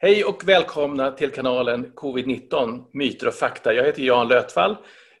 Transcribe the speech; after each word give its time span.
Hej 0.00 0.24
och 0.24 0.48
välkomna 0.48 1.10
till 1.10 1.30
kanalen 1.30 1.92
Covid-19 1.94 2.84
Myter 2.92 3.28
och 3.28 3.34
fakta. 3.34 3.72
Jag 3.72 3.84
heter 3.84 4.02
Jan 4.02 4.28
Lötvall 4.28 4.76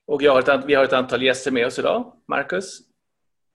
och 0.06 0.22
har 0.22 0.38
ett, 0.38 0.64
vi 0.66 0.74
har 0.74 0.84
ett 0.84 0.92
antal 0.92 1.22
gäster 1.22 1.50
med 1.50 1.66
oss 1.66 1.78
idag. 1.78 2.12
Marcus? 2.28 2.80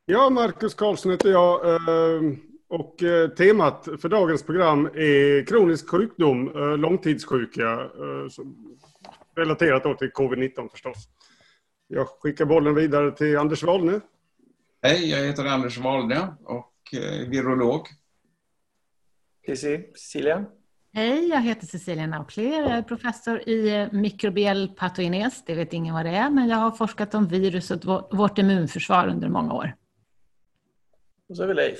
Ja, 0.06 0.30
Marcus 0.30 0.74
Karlsson 0.74 1.12
heter 1.12 1.32
jag. 1.32 1.70
Eh, 1.70 2.22
och 2.70 3.04
eh, 3.04 3.30
temat 3.30 3.88
för 4.02 4.10
dagens 4.10 4.44
program 4.44 4.86
är 4.86 5.46
kronisk 5.46 5.90
sjukdom, 5.90 6.48
eh, 6.56 6.78
långtidssjuka, 6.78 7.90
relaterat 9.36 10.00
till 10.00 10.12
covid-19 10.12 10.70
förstås. 10.72 10.98
Jag 11.88 12.08
skickar 12.08 12.46
bollen 12.46 12.76
vidare 12.76 13.12
till 13.12 13.38
Anders 13.38 13.64
Wahlne. 13.64 14.00
Hej, 14.82 15.10
jag 15.10 15.28
heter 15.28 15.46
Anders 15.46 15.78
Wahlne 15.78 16.34
och 16.44 16.74
är 16.94 17.30
virolog. 17.30 17.88
Cecilia? 19.48 20.46
Hej, 20.96 21.28
jag 21.30 21.42
heter 21.42 21.68
Cecilia 21.68 22.08
Naukler. 22.08 22.62
Jag 22.62 22.72
är 22.72 22.82
professor 22.82 23.50
i 23.50 23.90
mikrobiell 23.92 24.68
patogenes. 24.68 25.44
Det 25.46 25.56
vet 25.56 25.74
ingen 25.74 25.94
vad 25.94 26.06
det 26.06 26.12
är, 26.12 26.30
men 26.30 26.50
jag 26.50 26.58
har 26.58 26.72
forskat 26.72 27.14
om 27.14 27.28
virus 27.28 27.72
och 27.72 28.08
vårt 28.12 28.38
immunförsvar 28.38 29.08
under 29.08 29.30
många 29.30 29.54
år. 29.54 29.76
Och 31.30 31.38
så 31.38 31.44
har 31.44 31.48
vi 31.48 31.54
Leif. 31.54 31.80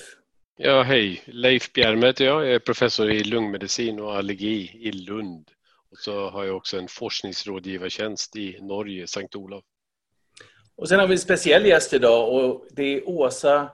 Ja, 0.58 0.84
hej. 0.84 1.22
Leif 1.26 1.74
Bjerme 1.74 2.06
heter 2.06 2.26
jag. 2.26 2.46
Jag 2.46 2.54
är 2.54 2.60
professor 2.60 3.12
i 3.12 3.24
lungmedicin 3.24 4.00
och 4.00 4.16
allergi 4.16 4.72
i 4.74 4.92
Lund. 4.92 5.52
Och 5.92 5.98
så 5.98 6.30
har 6.30 6.44
jag 6.44 6.58
också 6.58 6.78
en 6.78 6.88
forskningsrådgivartjänst 6.88 8.36
i 8.36 8.60
Norge, 8.62 9.08
Sankt 9.08 9.36
Olof. 9.36 9.64
Och 10.76 10.90
sen 10.90 11.00
har 11.00 11.08
vi 11.08 11.14
en 11.14 11.20
speciell 11.20 11.66
gäst 11.66 11.94
idag 11.94 12.34
och 12.34 12.68
det 12.72 12.98
är 12.98 13.10
Åsa 13.10 13.72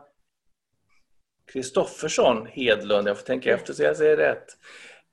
Kristoffersson 1.53 2.47
Hedlund. 2.51 3.07
Jag 3.07 3.17
får 3.17 3.25
tänka 3.25 3.53
efter 3.53 3.73
så 3.73 3.83
jag 3.83 3.97
säger 3.97 4.17
rätt. 4.17 4.57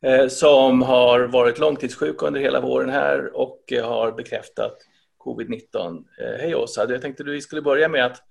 Eh, 0.02 0.28
som 0.28 0.82
har 0.82 1.20
varit 1.20 1.58
långtidssjuk 1.58 2.22
under 2.22 2.40
hela 2.40 2.60
våren 2.60 2.90
här 2.90 3.36
och 3.36 3.72
eh, 3.72 3.88
har 3.88 4.12
bekräftat 4.12 4.76
covid-19. 5.24 6.04
Eh, 6.20 6.40
hej 6.40 6.54
Åsa, 6.54 6.86
jag 6.90 7.02
tänkte 7.02 7.22
att 7.22 7.28
vi 7.28 7.40
skulle 7.40 7.62
börja 7.62 7.88
med 7.88 8.06
att 8.06 8.22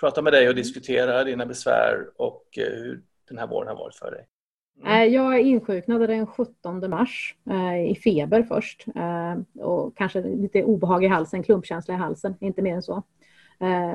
prata 0.00 0.22
med 0.22 0.32
dig 0.32 0.48
och 0.48 0.54
diskutera 0.54 1.24
dina 1.24 1.46
besvär 1.46 2.06
och 2.16 2.44
hur 2.56 3.02
den 3.28 3.38
här 3.38 3.46
våren 3.46 3.68
har 3.68 3.76
varit 3.76 3.94
för 3.94 4.10
dig. 4.10 4.26
Mm. 4.84 5.12
Jag 5.12 5.40
insjuknade 5.40 6.06
den 6.06 6.26
17 6.26 6.90
mars 6.90 7.34
i 7.88 7.94
feber 7.94 8.42
först 8.42 8.84
och 9.60 9.96
kanske 9.96 10.22
lite 10.22 10.62
obehag 10.64 11.04
i 11.04 11.06
halsen, 11.06 11.42
klumpkänsla 11.42 11.94
i 11.94 11.96
halsen, 11.96 12.34
inte 12.40 12.62
mer 12.62 12.74
än 12.74 12.82
så. 12.82 13.02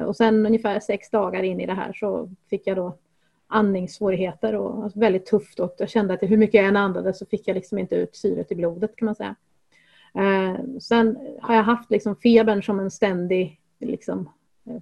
Och 0.05 0.15
sen 0.15 0.45
ungefär 0.45 0.79
sex 0.79 1.09
dagar 1.09 1.43
in 1.43 1.59
i 1.59 1.65
det 1.65 1.73
här 1.73 1.93
så 1.93 2.29
fick 2.49 2.67
jag 2.67 2.77
då 2.77 2.97
andningssvårigheter 3.49 4.55
och 4.55 4.83
alltså 4.83 4.99
väldigt 4.99 5.25
tufft 5.25 5.59
och 5.59 5.75
jag 5.77 5.89
kände 5.89 6.13
att 6.13 6.23
hur 6.23 6.37
mycket 6.37 6.53
jag 6.53 6.65
än 6.65 6.75
andades 6.75 7.19
så 7.19 7.25
fick 7.25 7.47
jag 7.47 7.55
liksom 7.55 7.77
inte 7.77 7.95
ut 7.95 8.15
syret 8.15 8.51
i 8.51 8.55
blodet 8.55 8.95
kan 8.95 9.05
man 9.05 9.15
säga. 9.15 9.35
Eh, 10.13 10.79
sen 10.79 11.17
har 11.41 11.55
jag 11.55 11.63
haft 11.63 11.91
liksom 11.91 12.15
febern 12.15 12.63
som 12.63 12.79
en 12.79 12.91
ständig 12.91 13.61
liksom, 13.79 14.29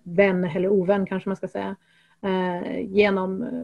vän 0.03 0.43
eller 0.43 0.69
ovän 0.69 1.05
kanske 1.05 1.29
man 1.29 1.35
ska 1.35 1.47
säga 1.47 1.75
eh, 2.21 2.79
genom 2.79 3.41
eh, 3.43 3.63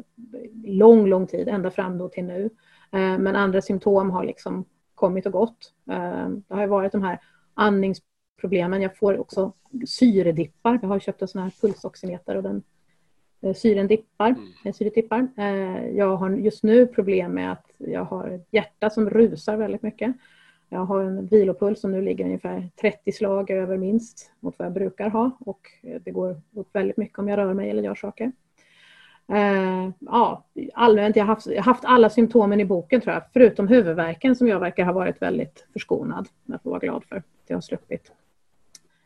lång, 0.65 1.07
lång 1.07 1.27
tid, 1.27 1.47
ända 1.47 1.71
fram 1.71 1.97
då 1.97 2.09
till 2.09 2.25
nu. 2.25 2.49
Eh, 2.91 3.17
men 3.17 3.35
andra 3.35 3.61
symptom 3.61 4.11
har 4.11 4.23
liksom 4.23 4.65
kommit 4.95 5.25
och 5.25 5.31
gått. 5.31 5.73
Eh, 5.89 6.29
det 6.29 6.55
har 6.55 6.67
varit 6.67 6.91
de 6.91 7.03
här 7.03 7.19
andningsproblemen. 7.53 8.81
Jag 8.81 8.97
får 8.97 9.17
också 9.17 9.53
syredippar. 9.87 10.79
Jag 10.81 10.89
har 10.89 10.99
köpt 10.99 11.21
en 11.21 11.27
sån 11.27 11.41
här 11.41 11.53
pulsoximeter 11.61 12.35
och 12.35 12.43
den 12.43 12.63
syren 13.55 13.87
dippar, 13.87 14.29
mm. 14.29 14.51
Eh, 14.65 14.73
syret 14.73 14.95
dippar. 14.95 15.27
Eh, 15.37 15.87
jag 15.87 16.15
har 16.15 16.29
just 16.29 16.63
nu 16.63 16.87
problem 16.87 17.31
med 17.31 17.51
att 17.51 17.71
jag 17.77 18.03
har 18.03 18.27
ett 18.27 18.47
hjärta 18.51 18.89
som 18.89 19.09
rusar 19.09 19.57
väldigt 19.57 19.83
mycket. 19.83 20.15
Jag 20.69 20.85
har 20.85 21.03
en 21.03 21.27
vilopuls 21.27 21.81
som 21.81 21.91
nu 21.91 22.01
ligger 22.01 22.25
ungefär 22.25 22.69
30 22.81 23.11
slag 23.11 23.49
över 23.49 23.77
minst 23.77 24.31
mot 24.39 24.59
vad 24.59 24.65
jag 24.65 24.73
brukar 24.73 25.09
ha 25.09 25.31
och 25.39 25.61
det 26.01 26.11
går 26.11 26.41
upp 26.55 26.75
väldigt 26.75 26.97
mycket 26.97 27.19
om 27.19 27.27
jag 27.27 27.37
rör 27.37 27.53
mig 27.53 27.69
eller 27.69 27.83
gör 27.83 27.95
saker. 27.95 28.31
Ja, 29.99 30.45
allmänt, 30.73 31.15
jag 31.15 31.23
har 31.23 31.35
haft, 31.35 31.45
jag 31.45 31.55
har 31.55 31.73
haft 31.73 31.85
alla 31.85 32.09
symptomen 32.09 32.59
i 32.59 32.65
boken 32.65 33.01
tror 33.01 33.13
jag, 33.13 33.23
förutom 33.33 33.67
huvudvärken 33.67 34.35
som 34.35 34.47
jag 34.47 34.59
verkar 34.59 34.85
ha 34.85 34.93
varit 34.93 35.21
väldigt 35.21 35.67
förskonad. 35.73 36.27
Jag 36.45 36.61
får 36.61 36.69
vara 36.69 36.79
glad 36.79 37.03
för 37.03 37.15
att 37.15 37.25
jag 37.47 37.55
har 37.55 37.61
sluppit. 37.61 38.11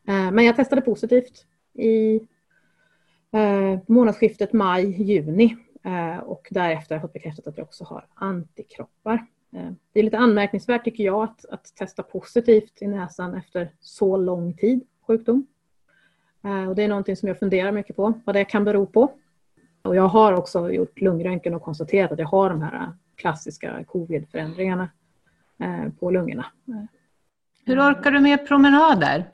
Men 0.05 0.45
jag 0.45 0.55
testade 0.55 0.81
positivt 0.81 1.45
i 1.73 2.19
eh, 3.31 3.79
månadsskiftet 3.87 4.53
maj-juni 4.53 5.57
eh, 5.83 6.17
och 6.17 6.47
därefter 6.51 6.95
har 6.95 6.95
jag 6.95 7.01
fått 7.01 7.13
bekräftat 7.13 7.47
att 7.47 7.57
jag 7.57 7.63
också 7.63 7.83
har 7.83 8.05
antikroppar. 8.13 9.25
Eh, 9.53 9.71
det 9.93 9.99
är 9.99 10.03
lite 10.03 10.17
anmärkningsvärt 10.17 10.83
tycker 10.83 11.03
jag 11.03 11.23
att, 11.23 11.45
att 11.45 11.75
testa 11.75 12.03
positivt 12.03 12.81
i 12.81 12.87
näsan 12.87 13.35
efter 13.35 13.71
så 13.79 14.17
lång 14.17 14.53
tid 14.53 14.85
sjukdom. 15.07 15.47
Eh, 16.43 16.69
och 16.69 16.75
det 16.75 16.83
är 16.83 16.87
någonting 16.87 17.15
som 17.15 17.27
jag 17.27 17.39
funderar 17.39 17.71
mycket 17.71 17.95
på, 17.95 18.13
vad 18.25 18.35
det 18.35 18.45
kan 18.45 18.63
bero 18.63 18.85
på. 18.85 19.11
Och 19.81 19.95
jag 19.95 20.07
har 20.07 20.33
också 20.33 20.71
gjort 20.71 21.01
lungröntgen 21.01 21.53
och 21.53 21.61
konstaterat 21.61 22.11
att 22.11 22.19
jag 22.19 22.27
har 22.27 22.49
de 22.49 22.61
här 22.61 22.91
klassiska 23.15 23.83
covid-förändringarna 23.83 24.89
eh, 25.59 25.89
på 25.99 26.11
lungorna. 26.11 26.45
Hur 27.65 27.79
orkar 27.79 28.11
du 28.11 28.19
med 28.19 28.47
promenader? 28.47 29.29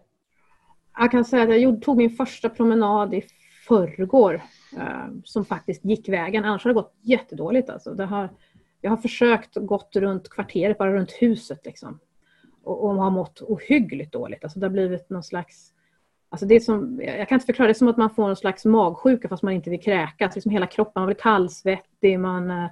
Jag 0.97 1.11
kan 1.11 1.25
säga 1.25 1.43
att 1.43 1.61
jag 1.61 1.81
tog 1.81 1.97
min 1.97 2.09
första 2.09 2.49
promenad 2.49 3.13
i 3.13 3.23
förrgår 3.68 4.41
eh, 4.78 5.07
som 5.24 5.46
faktiskt 5.46 5.85
gick 5.85 6.09
vägen. 6.09 6.46
Annars 6.46 6.63
har 6.63 6.69
det 6.69 6.75
gått 6.75 6.96
jättedåligt. 7.01 7.69
Alltså. 7.69 7.94
Det 7.94 8.06
har, 8.06 8.29
jag 8.81 8.90
har 8.90 8.97
försökt 8.97 9.56
gått 9.56 9.96
runt 9.96 10.29
kvarteret, 10.29 10.78
bara 10.78 10.94
runt 10.94 11.12
huset. 11.12 11.66
Liksom. 11.66 12.00
Och, 12.63 12.84
och 12.84 12.96
har 12.96 13.12
mått 13.12 13.41
ohyggligt 13.41 14.13
dåligt. 14.13 14.44
Alltså, 14.44 14.59
det 14.59 14.66
har 14.66 14.72
blivit 14.72 15.09
någon 15.09 15.24
slags... 15.24 15.69
Alltså 16.29 16.46
det 16.46 16.56
är 16.56 16.59
som, 16.59 17.01
jag 17.03 17.29
kan 17.29 17.35
inte 17.35 17.46
förklara, 17.46 17.68
det 17.68 17.72
är 17.72 17.74
som 17.74 17.88
att 17.88 17.97
man 17.97 18.09
får 18.09 18.24
någon 18.24 18.35
slags 18.35 18.66
magsjuka 18.66 19.29
fast 19.29 19.44
man 19.44 19.53
inte 19.53 19.69
vill 19.69 19.81
kräkas. 19.81 20.35
Liksom 20.35 20.51
hela 20.51 20.68
kroppen, 20.68 21.01
man 21.01 21.06
blir 21.06 21.16
kallsvettig, 21.16 22.19
man... 22.19 22.51
Eh, 22.51 22.66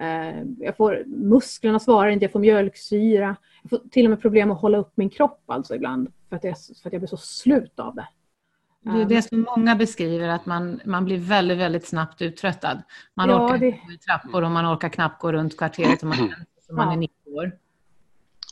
eh, 0.00 0.42
jag 0.58 0.76
får, 0.76 1.04
musklerna 1.06 1.78
svarar 1.78 2.10
inte, 2.10 2.24
jag 2.24 2.32
får 2.32 2.40
mjölksyra. 2.40 3.36
Jag 3.62 3.70
får 3.70 3.88
till 3.90 4.06
och 4.06 4.10
med 4.10 4.20
problem 4.20 4.50
att 4.50 4.60
hålla 4.60 4.78
upp 4.78 4.92
min 4.94 5.10
kropp 5.10 5.42
alltså 5.46 5.74
ibland 5.74 6.12
för 6.28 6.36
att, 6.36 6.44
jag, 6.44 6.56
för 6.82 6.88
att 6.88 6.92
jag 6.92 7.00
blir 7.00 7.08
så 7.08 7.16
slut 7.16 7.80
av 7.80 7.94
det. 7.94 8.08
Det 8.84 9.00
är 9.00 9.04
det 9.04 9.22
som 9.22 9.40
många 9.40 9.76
beskriver, 9.76 10.28
att 10.28 10.46
man, 10.46 10.80
man 10.84 11.04
blir 11.04 11.18
väldigt, 11.18 11.58
väldigt 11.58 11.86
snabbt 11.86 12.22
uttröttad. 12.22 12.82
Man 13.14 13.28
ja, 13.28 13.44
orkar 13.44 13.58
det... 13.58 13.70
gå 13.70 13.92
i 13.92 13.98
trappor 13.98 14.44
och 14.44 14.50
man 14.50 14.74
orkar 14.74 14.88
knappt 14.88 15.20
gå 15.20 15.32
runt 15.32 15.58
kvarteret 15.58 16.02
om 16.02 16.08
man, 16.08 16.34
som 16.66 16.76
man 16.76 16.92
är 16.92 16.96
90 16.96 17.14
år. 17.30 17.52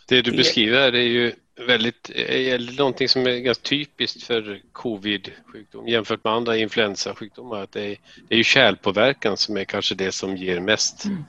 Det 0.08 0.22
du 0.22 0.36
beskriver 0.36 0.92
är 0.92 1.02
ju 1.02 1.32
väldigt, 1.66 2.10
är 2.10 2.78
någonting 2.78 3.08
som 3.08 3.26
är 3.26 3.38
ganska 3.38 3.68
typiskt 3.68 4.22
för 4.22 4.60
covid-sjukdom 4.72 5.88
jämfört 5.88 6.24
med 6.24 6.32
andra 6.32 6.56
influensasjukdomar. 6.56 7.62
Att 7.62 7.72
det, 7.72 7.84
är, 7.84 7.96
det 8.28 8.34
är 8.34 8.38
ju 8.38 8.44
kärlpåverkan 8.44 9.36
som 9.36 9.56
är 9.56 9.64
kanske 9.64 9.94
det 9.94 10.12
som 10.12 10.36
ger 10.36 10.60
mest. 10.60 11.04
Mm. 11.04 11.24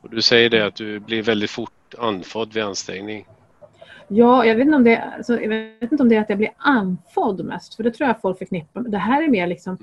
Och 0.00 0.10
du 0.10 0.22
säger 0.22 0.50
det 0.50 0.66
att 0.66 0.74
du 0.74 0.98
blir 1.00 1.22
väldigt 1.22 1.50
fort 1.50 1.94
andfådd 1.98 2.52
vid 2.52 2.62
ansträngning. 2.62 3.26
Ja, 4.14 4.44
jag 4.44 4.54
vet, 4.54 4.64
inte 4.64 4.76
om 4.76 4.84
det, 4.84 4.98
alltså, 4.98 5.40
jag 5.40 5.48
vet 5.48 5.92
inte 5.92 6.02
om 6.02 6.08
det 6.08 6.16
är 6.16 6.20
att 6.20 6.28
jag 6.28 6.38
blir 6.38 6.52
andfådd 6.56 7.44
mest, 7.44 7.74
för 7.74 7.82
det 7.82 7.90
tror 7.90 8.06
jag 8.08 8.20
folk 8.20 8.38
förknippar 8.38 8.80
Det 8.80 8.98
här 8.98 9.22
är 9.22 9.28
mer 9.28 9.46
liksom 9.46 9.78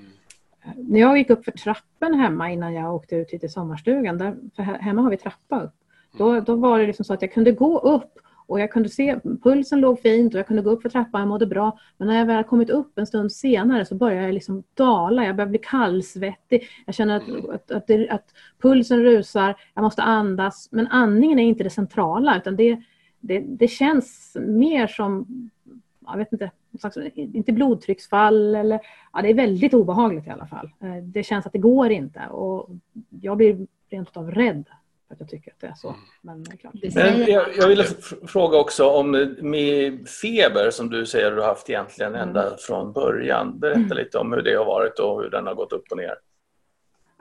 när 0.76 1.00
jag 1.00 1.18
gick 1.18 1.30
upp 1.30 1.46
för 1.46 1.52
trappen 1.52 2.14
hemma 2.14 2.52
innan 2.52 2.74
jag 2.74 2.96
åkte 2.96 3.16
ut 3.16 3.28
till 3.28 3.52
sommarstugan, 3.52 4.18
där, 4.18 4.36
för 4.56 4.64
hemma 4.64 5.02
har 5.02 5.10
vi 5.10 5.18
trappa 5.18 5.62
upp, 5.62 5.74
då, 6.18 6.40
då 6.40 6.56
var 6.56 6.80
det 6.80 6.88
liksom 6.88 7.06
så 7.06 7.14
att 7.14 7.22
jag 7.22 7.34
kunde 7.34 7.52
gå 7.52 7.80
upp 7.80 8.14
och 8.48 8.60
jag 8.60 8.72
kunde 8.72 8.90
se, 8.90 9.20
pulsen 9.44 9.82
låg 9.82 10.02
fint 10.02 10.34
och 10.34 10.40
jag 10.40 10.48
kunde 10.48 10.62
gå 10.62 10.70
upp 10.70 10.82
för 10.82 10.90
trappan, 10.90 11.22
jag 11.22 11.28
mådde 11.28 11.46
bra. 11.46 11.80
Men 11.98 12.08
när 12.08 12.18
jag 12.18 12.26
väl 12.26 12.44
kommit 12.44 12.70
upp 12.70 12.98
en 12.98 13.08
stund 13.08 13.32
senare 13.32 13.86
så 13.86 13.96
började 13.96 14.26
jag 14.26 14.34
liksom 14.34 14.64
dala, 14.74 15.26
jag 15.26 15.36
började 15.36 15.50
bli 15.50 15.60
kallsvettig. 15.60 16.68
Jag 16.86 16.96
känner 16.96 17.16
att, 17.16 17.50
att, 17.50 17.72
att, 17.72 17.88
det, 17.88 18.10
att, 18.10 18.26
pulsen 18.62 19.04
rusar, 19.04 19.56
jag 19.74 19.82
måste 19.82 20.02
andas. 20.02 20.70
Men 20.72 20.88
andningen 20.88 21.40
är 21.40 21.44
inte 21.44 21.64
det 21.64 21.70
centrala 21.70 22.38
utan 22.38 22.56
det, 22.56 22.84
det, 23.20 23.40
det 23.40 23.68
känns 23.68 24.38
mer 24.40 24.88
som, 24.88 25.28
jag 26.06 26.18
vet 26.18 26.32
inte, 26.34 26.52
inte 27.16 27.52
blodtrycksfall 27.52 28.56
eller, 28.56 28.80
ja 29.14 29.22
det 29.22 29.30
är 29.30 29.34
väldigt 29.34 29.74
obehagligt 29.74 30.28
i 30.28 30.30
alla 30.30 30.48
fall. 30.48 30.70
Eh, 30.82 31.04
det 31.04 31.24
känns 31.24 31.46
att 31.46 31.54
det 31.54 31.60
går 31.60 31.92
inte 31.92 32.28
och 32.32 32.70
jag 33.22 33.38
blir 33.38 33.68
rent 33.90 34.18
av 34.18 34.32
rädd 34.32 34.66
för 35.08 35.16
att 35.16 35.20
jag 35.20 35.30
tycker 35.30 35.52
att 35.52 35.60
det 35.60 35.68
är 35.68 35.74
så. 35.74 35.96
Men, 36.22 36.46
klart. 36.46 36.74
Men 36.96 37.26
jag, 37.26 37.46
jag 37.58 37.68
vill 37.68 37.84
fråga 38.28 38.58
också 38.58 38.90
om 38.90 39.36
med 39.42 40.08
feber 40.08 40.72
som 40.72 40.90
du 40.90 41.06
säger 41.06 41.32
du 41.32 41.42
har 41.42 41.48
haft 41.48 41.70
egentligen 41.70 42.16
ända 42.16 42.48
mm. 42.48 42.58
från 42.60 42.94
början. 42.94 43.60
Berätta 43.60 43.80
mm. 43.80 43.98
lite 43.98 44.18
om 44.18 44.34
hur 44.34 44.42
det 44.42 44.56
har 44.56 44.66
varit 44.66 45.00
och 45.00 45.22
hur 45.22 45.30
den 45.30 45.48
har 45.48 45.56
gått 45.56 45.74
upp 45.74 45.86
och 45.92 45.98
ner. 45.98 46.16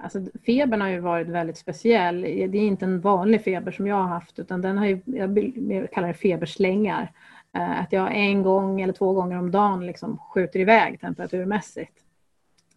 Alltså, 0.03 0.21
febern 0.47 0.81
har 0.81 0.89
ju 0.89 1.01
varit 1.01 1.29
väldigt 1.29 1.59
speciell. 1.59 2.21
Det 2.23 2.59
är 2.59 2.67
inte 2.67 2.85
en 2.85 3.01
vanlig 3.01 3.45
feber 3.45 3.73
som 3.73 3.87
jag 3.87 3.97
har 3.97 4.09
haft 4.09 4.39
utan 4.39 4.63
den 4.63 4.79
har 4.79 4.87
ju, 4.87 5.01
jag 5.07 5.91
kallar 5.93 6.09
det 6.09 6.15
feberslängar. 6.15 7.13
Eh, 7.53 7.81
att 7.81 7.93
jag 7.93 8.17
en 8.17 8.43
gång 8.43 8.81
eller 8.81 8.93
två 8.93 9.13
gånger 9.13 9.39
om 9.39 9.51
dagen 9.51 9.87
liksom 9.87 10.19
skjuter 10.19 10.61
iväg 10.61 11.01
temperaturmässigt. 11.01 11.93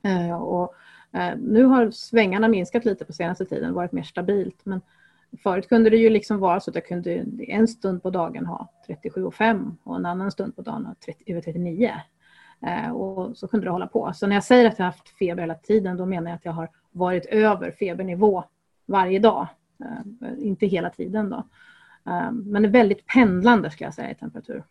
Eh, 0.04 0.36
och 0.36 0.76
eh, 1.14 1.38
nu 1.38 1.64
har 1.64 1.92
svängarna 1.92 2.48
minskat 2.48 2.86
lite 2.86 3.06
på 3.06 3.14
senaste 3.14 3.46
tiden, 3.46 3.74
varit 3.74 3.92
mer 3.92 4.04
stabilt. 4.04 4.66
Men 4.66 4.82
Förut 5.44 5.70
kunde 5.70 5.90
det 5.90 5.98
ju 5.98 6.10
liksom 6.10 6.40
vara 6.40 6.60
så 6.60 6.72
att 6.72 6.76
jag 6.76 6.86
kunde 6.86 7.26
en 7.48 7.68
stund 7.68 8.04
på 8.04 8.10
dagen 8.10 8.46
ha 8.46 8.72
37,5 8.88 9.76
och 9.84 9.96
en 9.96 10.06
annan 10.06 10.32
stund 10.32 10.56
på 10.56 10.62
dagen 10.62 10.86
ha 10.86 10.96
30, 11.06 11.24
över 11.32 11.42
39. 11.42 11.92
Och 12.94 13.38
så 13.38 13.48
kunde 13.48 13.66
det 13.66 13.72
hålla 13.72 13.88
på. 13.88 14.12
Så 14.16 14.28
när 14.28 14.36
jag 14.36 14.44
säger 14.44 14.68
att 14.68 14.80
jag 14.80 14.86
har 14.86 14.92
haft 14.92 15.10
feber 15.10 15.42
hela 15.42 15.56
tiden, 15.56 15.98
då 15.98 16.06
menar 16.06 16.32
jag 16.32 16.36
att 16.36 16.46
jag 16.46 16.52
har 16.52 16.70
varit 16.92 17.26
över 17.26 17.72
febernivå 17.72 18.44
varje 18.86 19.20
dag. 19.20 19.48
Eh, 19.80 20.48
inte 20.48 20.66
hela 20.66 20.90
tiden 20.90 21.30
då. 21.30 21.38
Eh, 22.06 22.32
men 22.32 22.62
det 22.62 22.68
är 22.68 22.72
väldigt 22.72 23.08
pendlande 23.08 23.72
ska 23.72 23.84
jag 23.84 23.94
säga 23.94 24.12
i 24.12 24.16
temperatur 24.16 24.64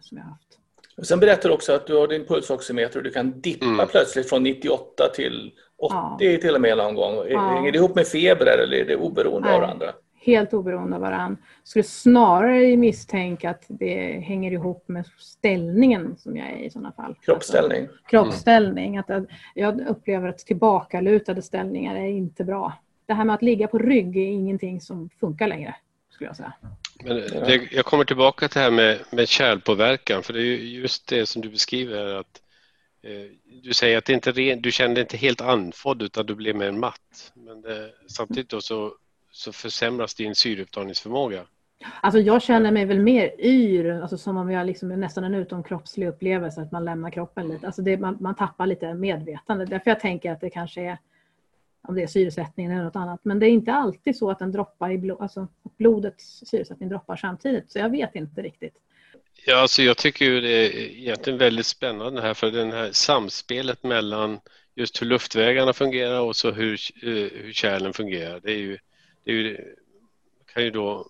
som 0.00 0.18
jag 0.18 0.24
har 0.24 0.30
haft. 0.30 0.58
Och 0.96 1.06
sen 1.06 1.20
berättar 1.20 1.48
du 1.48 1.54
också 1.54 1.72
att 1.72 1.86
du 1.86 1.96
har 1.96 2.08
din 2.08 2.26
pulsoximeter 2.26 2.98
och 2.98 3.04
du 3.04 3.10
kan 3.10 3.40
dippa 3.40 3.66
mm. 3.66 3.88
plötsligt 3.88 4.28
från 4.28 4.42
98 4.42 5.08
till 5.14 5.52
80 5.78 5.94
ja. 5.94 6.18
till 6.18 6.54
och 6.54 6.60
med 6.60 6.76
någon 6.76 6.94
gång. 6.94 7.14
Ja. 7.28 7.40
Hänger 7.40 7.72
det 7.72 7.78
ihop 7.78 7.94
med 7.94 8.06
feber 8.06 8.46
eller 8.46 8.76
är 8.76 8.84
det 8.84 8.96
oberoende 8.96 9.48
Nej. 9.48 9.54
av 9.54 9.60
varandra? 9.60 9.92
Helt 10.20 10.54
oberoende 10.54 10.96
av 10.96 11.02
varandra. 11.02 11.42
Skulle 11.64 11.82
snarare 11.82 12.76
misstänka 12.76 13.50
att 13.50 13.64
det 13.68 14.20
hänger 14.20 14.52
ihop 14.52 14.88
med 14.88 15.06
ställningen 15.18 16.16
som 16.18 16.36
jag 16.36 16.50
är 16.50 16.56
i 16.56 16.70
sådana 16.70 16.92
fall. 16.92 17.14
Kroppsställning? 17.24 17.80
Alltså, 17.80 17.96
kroppsställning. 18.06 18.98
Att 18.98 19.10
jag 19.54 19.88
upplever 19.88 20.28
att 20.28 20.38
tillbakalutade 20.38 21.42
ställningar 21.42 21.96
är 21.96 22.08
inte 22.08 22.44
bra. 22.44 22.72
Det 23.06 23.14
här 23.14 23.24
med 23.24 23.34
att 23.34 23.42
ligga 23.42 23.68
på 23.68 23.78
rygg 23.78 24.16
är 24.16 24.26
ingenting 24.26 24.80
som 24.80 25.10
funkar 25.20 25.48
längre, 25.48 25.74
skulle 26.10 26.28
jag 26.28 26.36
säga. 26.36 26.52
Men 27.04 27.16
det, 27.16 27.72
jag 27.72 27.84
kommer 27.84 28.04
tillbaka 28.04 28.48
till 28.48 28.58
det 28.58 28.64
här 28.64 28.70
med, 28.70 28.98
med 29.10 29.28
kärlpåverkan, 29.28 30.22
för 30.22 30.32
det 30.32 30.40
är 30.40 30.56
just 30.56 31.08
det 31.08 31.26
som 31.26 31.42
du 31.42 31.48
beskriver. 31.48 32.14
att 32.14 32.42
eh, 33.02 33.60
Du 33.62 33.72
säger 33.72 33.98
att 33.98 34.04
det 34.04 34.12
inte 34.12 34.32
du 34.56 34.72
kände 34.72 35.00
inte 35.00 35.16
helt 35.16 35.40
andfådd 35.40 36.02
utan 36.02 36.26
du 36.26 36.34
blev 36.34 36.56
mer 36.56 36.72
matt. 36.72 37.32
Men 37.34 37.62
det, 37.62 37.90
samtidigt 38.08 38.48
då 38.48 38.60
så 38.60 38.92
så 39.30 39.52
försämras 39.52 40.14
din 40.14 40.34
syreupptagningsförmåga. 40.34 41.44
Alltså 42.00 42.20
jag 42.20 42.42
känner 42.42 42.70
mig 42.70 42.84
väl 42.84 42.98
mer 42.98 43.32
yr, 43.38 43.90
alltså 43.90 44.18
som 44.18 44.36
om 44.36 44.50
jag 44.50 44.66
liksom 44.66 44.90
är 44.90 44.96
nästan 44.96 45.24
en 45.24 45.34
utomkroppslig 45.34 46.08
upplevelse, 46.08 46.60
att 46.60 46.72
man 46.72 46.84
lämnar 46.84 47.10
kroppen 47.10 47.48
lite. 47.48 47.66
Alltså 47.66 47.82
det, 47.82 47.96
man, 47.96 48.16
man 48.20 48.34
tappar 48.34 48.66
lite 48.66 48.94
medvetande. 48.94 49.64
Därför 49.64 49.90
jag 49.90 50.00
tänker 50.00 50.32
att 50.32 50.40
det 50.40 50.50
kanske 50.50 50.80
är, 50.80 50.98
om 51.82 51.94
det 51.94 52.02
är 52.02 52.06
syresättningen 52.06 52.72
eller 52.72 52.84
något 52.84 52.96
annat. 52.96 53.20
Men 53.22 53.38
det 53.38 53.46
är 53.46 53.50
inte 53.50 53.72
alltid 53.72 54.16
så 54.16 54.30
att 54.30 54.38
den 54.38 54.52
droppar 54.52 54.90
i 54.90 54.98
blod, 54.98 55.20
alltså 55.20 55.40
att 55.40 55.76
blodets 55.76 56.42
syresättning 56.46 56.88
droppar 56.88 57.16
samtidigt. 57.16 57.72
Så 57.72 57.78
jag 57.78 57.90
vet 57.90 58.14
inte 58.14 58.42
riktigt. 58.42 58.74
Ja, 59.46 59.60
alltså 59.60 59.82
jag 59.82 59.96
tycker 59.96 60.24
ju 60.24 60.40
det 60.40 60.48
är 60.48 60.80
egentligen 60.80 61.38
väldigt 61.38 61.66
spännande 61.66 62.22
här 62.22 62.34
för 62.34 62.50
det 62.50 62.64
här 62.64 62.92
samspelet 62.92 63.82
mellan 63.82 64.40
just 64.74 65.02
hur 65.02 65.06
luftvägarna 65.06 65.72
fungerar 65.72 66.20
och 66.20 66.36
så 66.36 66.50
hur, 66.50 66.78
eh, 67.02 67.42
hur 67.44 67.52
kärlen 67.52 67.92
fungerar. 67.92 68.40
Det 68.40 68.52
är 68.52 68.58
ju 68.58 68.78
det 69.24 69.32
ju, 69.32 69.74
kan 70.52 70.64
ju 70.64 70.70
då 70.70 71.06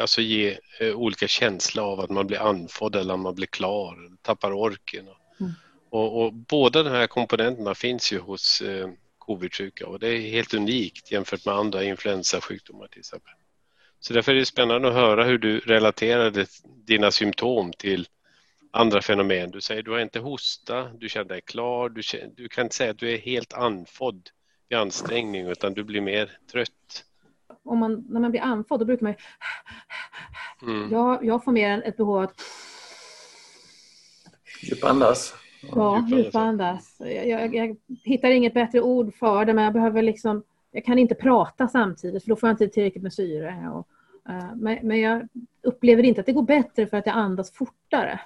alltså 0.00 0.20
ge 0.20 0.58
eh, 0.80 0.94
olika 0.94 1.28
känslor 1.28 1.84
av 1.84 2.00
att 2.00 2.10
man 2.10 2.26
blir 2.26 2.38
andfådd 2.38 2.96
eller 2.96 3.14
att 3.14 3.20
man 3.20 3.34
blir 3.34 3.46
klar, 3.46 4.16
tappar 4.22 4.52
orken. 4.52 5.08
Mm. 5.40 5.52
Och, 5.90 6.22
och, 6.22 6.32
båda 6.32 6.82
de 6.82 6.90
här 6.90 7.06
komponenterna 7.06 7.74
finns 7.74 8.12
ju 8.12 8.18
hos 8.18 8.60
eh, 8.60 8.88
covid-sjuka 9.18 9.86
och 9.86 9.98
det 9.98 10.08
är 10.08 10.20
helt 10.20 10.54
unikt 10.54 11.12
jämfört 11.12 11.44
med 11.44 11.54
andra 11.54 11.84
influensasjukdomar 11.84 12.86
till 12.86 12.98
exempel. 12.98 13.32
Så 14.00 14.12
därför 14.14 14.32
är 14.32 14.36
det 14.36 14.46
spännande 14.46 14.88
att 14.88 14.94
höra 14.94 15.24
hur 15.24 15.38
du 15.38 15.58
relaterade 15.58 16.46
dina 16.86 17.10
symptom 17.10 17.72
till 17.72 18.08
andra 18.70 19.02
fenomen. 19.02 19.50
Du 19.50 19.60
säger 19.60 19.82
du 19.82 19.90
har 19.90 19.98
inte 19.98 20.18
hosta, 20.18 20.88
du 20.88 21.08
känner 21.08 21.28
dig 21.28 21.40
klar, 21.40 21.88
du, 21.88 22.02
du 22.36 22.48
kan 22.48 22.64
inte 22.64 22.76
säga 22.76 22.90
att 22.90 22.98
du 22.98 23.12
är 23.12 23.18
helt 23.18 23.52
andfådd 23.52 24.30
vid 24.68 24.78
ansträngning 24.78 25.46
utan 25.46 25.74
du 25.74 25.84
blir 25.84 26.00
mer 26.00 26.38
trött 26.52 27.04
om 27.64 27.78
man, 27.78 28.04
när 28.08 28.20
man 28.20 28.30
blir 28.30 28.40
andfådd 28.40 28.80
då 28.80 28.84
brukar 28.84 29.06
man 29.06 29.14
mm. 30.62 30.90
jag, 30.90 31.24
jag 31.24 31.44
får 31.44 31.52
mer 31.52 31.82
ett 31.82 31.96
behov 31.96 32.16
av 32.16 32.22
att 32.22 32.40
Djupandas. 34.62 35.34
Ja, 35.74 36.06
djupandas. 36.08 36.96
Jag, 36.98 37.28
jag, 37.28 37.54
jag, 37.54 37.76
hittar 38.04 38.30
inget 38.30 38.54
bättre 38.54 38.80
ord 38.80 39.14
för 39.14 39.44
det 39.44 39.54
men 39.54 39.64
jag 39.64 39.72
behöver 39.72 40.02
liksom 40.02 40.42
jag 40.74 40.84
kan 40.84 40.98
inte 40.98 41.14
prata 41.14 41.68
samtidigt 41.68 42.22
för 42.22 42.30
då 42.30 42.36
får 42.36 42.48
jag 42.48 42.54
inte 42.54 42.68
tillräckligt 42.68 43.02
med 43.02 43.12
syre. 43.12 43.70
Och, 43.72 43.88
uh, 44.28 44.54
men, 44.56 44.78
men, 44.82 45.00
jag 45.00 45.28
upplever 45.62 46.02
inte 46.02 46.20
att 46.20 46.26
det 46.26 46.32
går 46.32 46.42
bättre 46.42 46.86
för 46.86 46.96
att 46.96 47.06
jag 47.06 47.16
andas 47.16 47.52
fortare. 47.52 48.20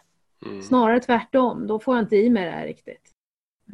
Mm. 0.46 0.62
Snarare 0.62 1.00
tvärtom, 1.00 1.66
då 1.66 1.78
får 1.78 1.96
jag 1.96 2.04
inte 2.04 2.16
i 2.16 2.30
mig 2.30 2.44
det 2.44 2.50
här 2.50 2.66
riktigt. 2.66 3.14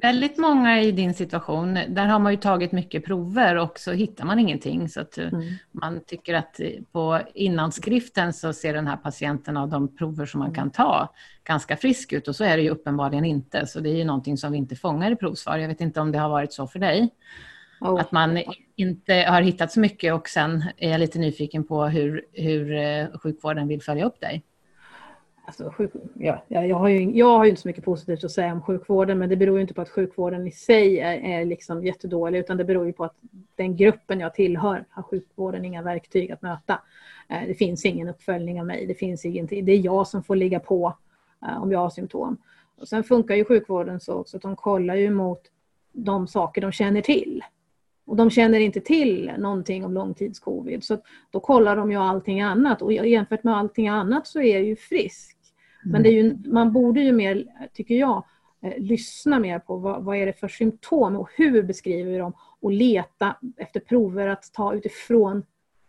Väldigt 0.03 0.39
många 0.39 0.83
i 0.83 0.93
din 0.93 1.15
situation, 1.15 1.75
där 1.75 2.07
har 2.07 2.19
man 2.19 2.33
ju 2.33 2.39
tagit 2.39 2.73
mycket 2.73 3.05
prover 3.05 3.57
och 3.57 3.79
så 3.79 3.93
hittar 3.93 4.25
man 4.25 4.39
ingenting. 4.39 4.89
Så 4.89 5.01
att 5.01 5.19
eh, 5.19 5.29
mm. 5.29 5.55
man 5.73 6.01
tycker 6.07 6.35
att 6.35 6.61
på 6.93 7.21
innanskriften 7.35 8.33
så 8.33 8.53
ser 8.53 8.75
den 8.75 8.87
här 8.87 8.97
patienten 8.97 9.57
av 9.57 9.69
de 9.69 9.97
prover 9.97 10.27
som 10.27 10.41
man 10.41 10.55
kan 10.55 10.71
ta 10.71 11.13
ganska 11.45 11.77
frisk 11.77 12.13
ut 12.13 12.29
och 12.29 12.37
så 12.37 12.45
är 12.45 12.57
det 12.57 12.63
ju 12.63 12.71
uppenbarligen 12.71 13.25
inte. 13.25 13.67
Så 13.67 13.81
det 13.81 13.91
är 13.91 13.97
ju 13.97 14.05
någonting 14.05 14.37
som 14.37 14.53
vi 14.53 14.59
inte 14.59 14.77
fångar 14.77 15.11
i 15.11 15.17
provsvar. 15.17 15.59
Jag 15.59 15.69
vet 15.69 15.81
inte 15.81 16.01
om 16.01 16.13
det 16.13 16.19
har 16.19 16.29
varit 16.29 16.53
så 16.53 16.67
för 16.67 16.79
dig. 16.79 17.11
Oh. 17.81 18.01
Att 18.01 18.13
man 18.13 18.43
inte 18.77 19.15
har 19.15 19.43
hittat 19.43 19.73
så 19.73 19.81
mycket 19.81 20.15
och 20.15 20.29
sen 20.29 20.65
är 20.77 20.91
jag 20.91 20.99
lite 20.99 21.19
nyfiken 21.19 21.65
på 21.65 21.85
hur, 21.85 22.25
hur 22.33 22.75
eh, 22.75 23.07
sjukvården 23.23 23.69
vill 23.69 23.83
följa 23.83 24.05
upp 24.05 24.21
dig. 24.21 24.43
Alltså, 25.47 25.71
sjuk, 25.71 25.93
ja, 26.15 26.43
jag, 26.49 26.77
har 26.77 26.89
ju, 26.89 27.11
jag 27.11 27.39
har 27.39 27.45
ju 27.45 27.51
inte 27.51 27.63
så 27.63 27.69
mycket 27.69 27.85
positivt 27.85 28.25
att 28.25 28.31
säga 28.31 28.53
om 28.53 28.63
sjukvården 28.63 29.19
men 29.19 29.29
det 29.29 29.37
beror 29.37 29.57
ju 29.57 29.63
inte 29.63 29.75
på 29.75 29.83
att 29.83 29.89
sjukvården 29.89 30.47
i 30.47 30.51
sig 30.51 30.99
är, 30.99 31.41
är 31.41 31.45
liksom 31.45 31.85
jättedålig 31.85 32.39
utan 32.39 32.57
det 32.57 32.65
beror 32.65 32.87
ju 32.87 32.93
på 32.93 33.05
att 33.05 33.17
den 33.55 33.77
gruppen 33.77 34.21
jag 34.21 34.35
tillhör 34.35 34.85
har 34.91 35.03
sjukvården 35.03 35.65
inga 35.65 35.83
verktyg 35.83 36.33
att 36.33 36.43
möta. 36.43 36.81
Eh, 37.29 37.47
det 37.47 37.55
finns 37.55 37.85
ingen 37.85 38.09
uppföljning 38.09 38.61
av 38.61 38.67
mig, 38.67 38.87
det 38.87 38.95
finns 38.95 39.25
ingenting. 39.25 39.65
Det 39.65 39.73
är 39.73 39.79
jag 39.79 40.09
som 40.09 40.23
får 40.23 40.37
ligga 40.37 40.61
på 40.61 40.97
eh, 41.43 41.63
om 41.63 41.73
jag 41.73 41.79
har 41.79 41.91
symptom. 41.91 42.37
Och 42.77 42.89
sen 42.89 43.05
funkar 43.05 43.35
ju 43.35 43.45
sjukvården 43.45 44.01
så 44.01 44.13
också 44.13 44.37
att 44.37 44.43
de 44.43 44.57
kollar 44.57 44.95
ju 44.95 45.11
mot 45.11 45.41
de 45.93 46.27
saker 46.27 46.61
de 46.61 46.73
känner 46.73 47.01
till. 47.01 47.45
Och 48.07 48.17
de 48.17 48.31
känner 48.31 48.61
inte 48.61 48.81
till 48.81 49.33
någonting 49.39 49.85
om 49.85 49.95
långtidscovid. 49.95 50.85
Så 50.85 50.99
då 51.31 51.41
kollar 51.41 51.77
de 51.77 51.91
ju 51.91 51.97
allting 51.97 52.41
annat 52.41 52.83
och 52.83 52.93
jämfört 52.93 53.45
med 53.45 53.57
allting 53.57 53.89
annat 53.89 54.27
så 54.27 54.41
är 54.41 54.55
jag 54.55 54.65
ju 54.65 54.77
frisk. 54.77 55.34
Men 55.85 56.03
det 56.03 56.09
är 56.09 56.13
ju, 56.13 56.37
man 56.47 56.73
borde 56.73 57.01
ju 57.01 57.13
mer, 57.13 57.45
tycker 57.73 57.95
jag, 57.95 58.25
eh, 58.63 58.73
lyssna 58.79 59.39
mer 59.39 59.59
på 59.59 59.77
vad, 59.77 60.05
vad 60.05 60.17
är 60.17 60.27
det 60.27 60.33
för 60.33 60.49
symptom 60.49 61.17
och 61.17 61.29
hur 61.37 61.63
beskriver 61.63 62.13
vi 62.13 62.19
dem 62.19 62.33
och 62.61 62.73
leta 62.73 63.37
efter 63.57 63.81
prover 63.81 64.29
att 64.29 64.53
ta 64.53 64.75
utifrån 64.75 65.43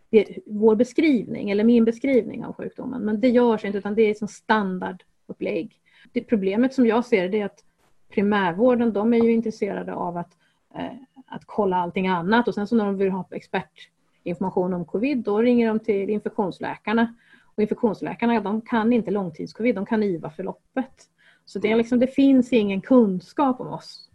det, 0.10 0.38
vår 0.46 0.76
beskrivning 0.76 1.52
eller 1.52 1.64
min 1.64 1.86
beskrivning 1.86 2.46
av 2.46 2.54
sjukdomen. 2.54 3.02
Men 3.02 3.22
det 3.22 3.30
görs 3.30 3.66
inte 3.66 3.78
utan 3.78 3.96
det 3.96 4.02
är 4.02 4.14
som 4.14 4.28
standardupplägg. 4.28 5.80
Det 6.14 6.22
problemet 6.22 6.74
som 6.74 6.88
jag 6.88 7.06
ser 7.06 7.30
det 7.30 7.42
är 7.42 7.46
att 7.46 7.64
primärvården 8.10 8.94
de 8.94 9.14
är 9.14 9.24
ju 9.24 9.32
intresserade 9.32 9.94
av 9.94 10.18
att 10.18 10.38
eh, 10.76 10.94
att 11.28 11.46
kolla 11.46 11.78
allting 11.78 12.08
annat 12.08 12.48
och 12.48 12.54
sen 12.54 12.68
så 12.68 12.76
när 12.76 12.86
de 12.86 12.98
vill 12.98 13.12
ha 13.12 13.28
expertinformation 13.32 14.74
om 14.74 14.86
covid 14.86 15.18
då 15.18 15.42
ringer 15.42 15.68
de 15.68 15.80
till 15.80 16.10
infektionsläkarna. 16.10 17.16
Och 17.56 17.64
infektionsläkarna 17.64 18.42
de 18.42 18.62
kan 18.62 18.94
inte 18.94 19.12
långtidscovid, 19.12 19.76
de 19.76 19.86
kan 19.86 20.04
IVA-förloppet. 20.04 21.10
Så 21.46 21.60
det, 21.60 21.72
är 21.72 21.76
liksom, 21.76 22.00
det 22.00 22.08
finns 22.08 22.54
ingen 22.54 22.82
kunskap 22.82 23.60
om 23.60 23.68
oss 23.68 24.10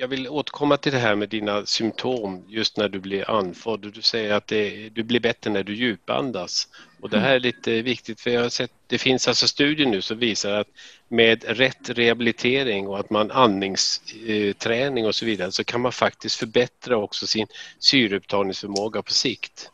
jag 0.00 0.08
vill 0.08 0.28
återkomma 0.28 0.76
till 0.76 0.92
det 0.92 0.98
här 0.98 1.14
med 1.14 1.28
dina 1.28 1.66
symptom 1.66 2.44
just 2.48 2.76
när 2.76 2.88
du 2.88 3.00
blir 3.00 3.30
andfådd. 3.30 3.92
Du 3.92 4.02
säger 4.02 4.34
att 4.34 4.46
det, 4.46 4.88
du 4.88 5.02
blir 5.02 5.20
bättre 5.20 5.50
när 5.50 5.62
du 5.62 5.74
djupandas. 5.74 6.68
Och 7.00 7.10
det 7.10 7.18
här 7.18 7.34
är 7.34 7.40
lite 7.40 7.82
viktigt 7.82 8.20
för 8.20 8.30
jag 8.30 8.42
har 8.42 8.48
sett, 8.48 8.72
det 8.86 8.98
finns 8.98 9.28
alltså 9.28 9.48
studier 9.48 9.86
nu 9.86 10.02
som 10.02 10.18
visar 10.18 10.52
att 10.52 10.68
med 11.08 11.44
rätt 11.44 11.90
rehabilitering 11.90 12.88
och 12.88 12.98
att 13.00 13.10
man 13.10 13.30
andningsträning 13.30 15.06
och 15.06 15.14
så 15.14 15.24
vidare 15.26 15.52
så 15.52 15.64
kan 15.64 15.80
man 15.80 15.92
faktiskt 15.92 16.36
förbättra 16.36 16.96
också 16.96 17.26
sin 17.26 17.46
syreupptagningsförmåga 17.78 19.02
på 19.02 19.12
sikt. 19.12 19.70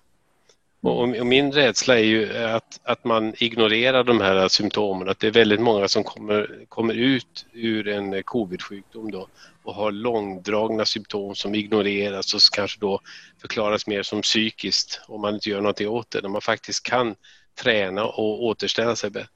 Och, 0.80 1.08
min 1.08 1.52
rädsla 1.52 1.98
är 1.98 2.04
ju 2.04 2.36
att, 2.36 2.80
att 2.84 3.04
man 3.04 3.34
ignorerar 3.38 4.04
de 4.04 4.20
här 4.20 4.48
symptomen, 4.48 5.08
att 5.08 5.18
det 5.18 5.26
är 5.26 5.30
väldigt 5.30 5.60
många 5.60 5.88
som 5.88 6.04
kommer, 6.04 6.64
kommer 6.68 6.94
ut 6.94 7.46
ur 7.52 7.88
en 7.88 8.22
covid-sjukdom 8.22 9.10
då 9.10 9.28
och 9.62 9.74
har 9.74 9.92
långdragna 9.92 10.84
symptom 10.84 11.34
som 11.34 11.54
ignoreras 11.54 12.34
och 12.34 12.40
kanske 12.52 12.80
då 12.80 13.00
förklaras 13.40 13.86
mer 13.86 14.02
som 14.02 14.22
psykiskt 14.22 15.00
om 15.08 15.20
man 15.20 15.34
inte 15.34 15.50
gör 15.50 15.60
någonting 15.60 15.88
åt 15.88 16.10
det, 16.10 16.22
när 16.22 16.28
man 16.28 16.40
faktiskt 16.40 16.82
kan 16.82 17.14
träna 17.62 18.04
och 18.04 18.44
återställa 18.44 18.96
sig 18.96 19.10
bättre. 19.10 19.28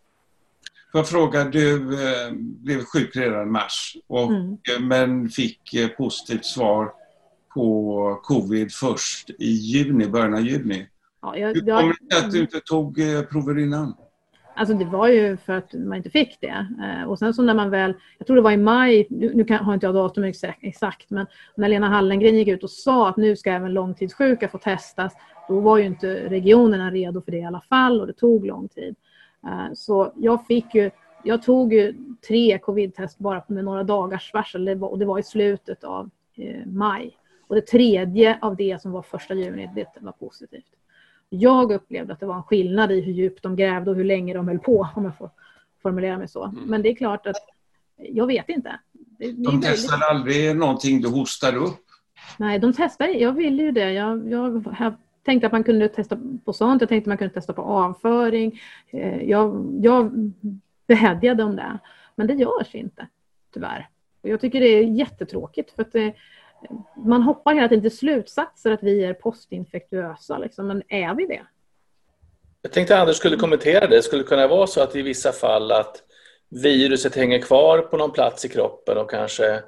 Får 0.92 0.98
jag 0.98 1.08
fråga, 1.08 1.44
du 1.44 1.74
eh, 1.76 2.32
blev 2.36 2.84
sjuk 2.84 3.16
redan 3.16 3.48
i 3.48 3.50
mars 3.50 3.96
och, 4.06 4.32
mm. 4.32 4.52
Eh, 4.52 4.80
men 4.80 5.28
fick 5.30 5.74
eh, 5.74 5.88
positivt 5.88 6.44
svar 6.44 6.92
på 7.54 8.20
covid 8.22 8.72
först 8.72 9.30
i 9.30 9.50
juni, 9.50 10.06
början 10.06 10.34
av 10.34 10.46
juni. 10.46 10.86
Ja, 11.22 11.36
jag, 11.36 11.54
Hur 11.54 11.60
kommer 11.60 11.94
det 12.00 12.14
sig 12.14 12.26
att 12.26 12.32
du 12.32 12.40
inte 12.40 12.60
tog 12.60 12.98
eh, 13.00 13.22
prover 13.22 13.58
innan? 13.58 13.94
Alltså 14.54 14.74
det 14.74 14.84
var 14.84 15.08
ju 15.08 15.36
för 15.36 15.52
att 15.52 15.72
man 15.72 15.96
inte 15.96 16.10
fick 16.10 16.38
det. 16.40 16.66
Eh, 16.82 17.08
och 17.08 17.18
sen 17.18 17.34
så 17.34 17.42
när 17.42 17.54
man 17.54 17.70
väl, 17.70 17.94
jag 18.18 18.26
tror 18.26 18.36
det 18.36 18.42
var 18.42 18.50
i 18.50 18.56
maj, 18.56 19.06
nu 19.10 19.44
kan, 19.44 19.64
har 19.64 19.74
inte 19.74 19.86
jag 19.86 19.94
datum 19.94 20.24
exakt, 20.60 21.10
men 21.10 21.26
när 21.56 21.68
Lena 21.68 21.88
Hallengren 21.88 22.34
gick 22.34 22.48
ut 22.48 22.64
och 22.64 22.70
sa 22.70 23.08
att 23.08 23.16
nu 23.16 23.36
ska 23.36 23.52
även 23.52 23.72
långtidssjuka 23.72 24.48
få 24.48 24.58
testas, 24.58 25.12
då 25.48 25.60
var 25.60 25.78
ju 25.78 25.84
inte 25.84 26.28
regionerna 26.28 26.90
redo 26.90 27.22
för 27.22 27.32
det 27.32 27.38
i 27.38 27.44
alla 27.44 27.60
fall 27.60 28.00
och 28.00 28.06
det 28.06 28.12
tog 28.12 28.46
lång 28.46 28.68
tid. 28.68 28.96
Eh, 29.46 29.74
så 29.74 30.12
jag 30.16 30.46
fick 30.46 30.74
ju, 30.74 30.90
jag 31.24 31.42
tog 31.42 31.72
ju 31.72 31.94
tre 32.28 32.58
covid-test 32.58 33.18
bara 33.18 33.44
med 33.48 33.64
några 33.64 33.84
dagars 33.84 34.34
varsel 34.34 34.82
och 34.82 34.98
det 34.98 35.04
var 35.04 35.18
i 35.18 35.22
slutet 35.22 35.84
av 35.84 36.10
maj. 36.66 37.16
Och 37.46 37.54
det 37.54 37.66
tredje 37.66 38.38
av 38.40 38.56
det 38.56 38.82
som 38.82 38.92
var 38.92 39.02
första 39.02 39.34
juni, 39.34 39.70
det 39.74 39.86
var 40.00 40.12
positivt. 40.12 40.79
Jag 41.32 41.72
upplevde 41.72 42.12
att 42.12 42.20
det 42.20 42.26
var 42.26 42.36
en 42.36 42.42
skillnad 42.42 42.92
i 42.92 43.00
hur 43.00 43.12
djupt 43.12 43.42
de 43.42 43.56
grävde 43.56 43.90
och 43.90 43.96
hur 43.96 44.04
länge 44.04 44.34
de 44.34 44.48
höll 44.48 44.58
på, 44.58 44.88
om 44.94 45.04
jag 45.04 45.18
får 45.18 45.30
formulera 45.82 46.18
mig 46.18 46.28
så. 46.28 46.44
Mm. 46.44 46.64
Men 46.64 46.82
det 46.82 46.88
är 46.88 46.94
klart 46.94 47.26
att 47.26 47.36
jag 47.96 48.26
vet 48.26 48.48
inte. 48.48 48.80
Det, 48.92 49.32
de 49.32 49.60
testade 49.60 50.04
aldrig 50.04 50.56
någonting 50.56 51.00
du 51.00 51.08
hostade 51.08 51.56
upp? 51.56 51.84
Nej, 52.38 52.58
de 52.58 52.72
testade. 52.72 53.12
Jag 53.12 53.32
ville 53.32 53.62
ju 53.62 53.72
det. 53.72 53.92
Jag, 53.92 54.30
jag, 54.30 54.74
jag 54.80 54.94
tänkte 55.24 55.46
att 55.46 55.52
man 55.52 55.64
kunde 55.64 55.88
testa 55.88 56.18
på 56.44 56.52
sånt. 56.52 56.82
Jag 56.82 56.88
tänkte 56.88 57.08
att 57.08 57.10
man 57.10 57.18
kunde 57.18 57.34
testa 57.34 57.52
på 57.52 57.62
avföring. 57.62 58.60
Eh, 58.90 59.22
jag, 59.22 59.78
jag 59.82 60.32
behädjade 60.86 61.44
om 61.44 61.56
det. 61.56 61.78
Men 62.16 62.26
det 62.26 62.34
görs 62.34 62.74
inte, 62.74 63.06
tyvärr. 63.54 63.88
Och 64.22 64.28
jag 64.28 64.40
tycker 64.40 64.60
det 64.60 64.66
är 64.66 64.82
jättetråkigt. 64.82 65.70
För 65.70 65.82
att 65.82 65.92
det, 65.92 66.14
man 67.06 67.22
hoppar 67.22 67.54
hela 67.54 67.68
tiden 67.68 67.82
till 67.82 67.96
slutsatser 67.98 68.70
att 68.70 68.82
vi 68.82 69.04
är 69.04 69.14
postinfektuösa, 69.14 70.38
liksom, 70.38 70.66
men 70.66 70.82
är 70.88 71.14
vi 71.14 71.26
det? 71.26 71.42
Jag 72.62 72.72
tänkte 72.72 72.94
att 72.94 73.00
Anders 73.00 73.16
skulle 73.16 73.36
kommentera 73.36 73.86
det. 73.86 73.96
Det 73.96 74.02
skulle 74.02 74.22
kunna 74.22 74.46
vara 74.46 74.66
så 74.66 74.82
att 74.82 74.96
i 74.96 75.02
vissa 75.02 75.32
fall 75.32 75.72
att 75.72 76.02
viruset 76.50 77.16
hänger 77.16 77.42
kvar 77.42 77.78
på 77.78 77.96
någon 77.96 78.12
plats 78.12 78.44
i 78.44 78.48
kroppen 78.48 78.98
och 78.98 79.10
kanske... 79.10 79.62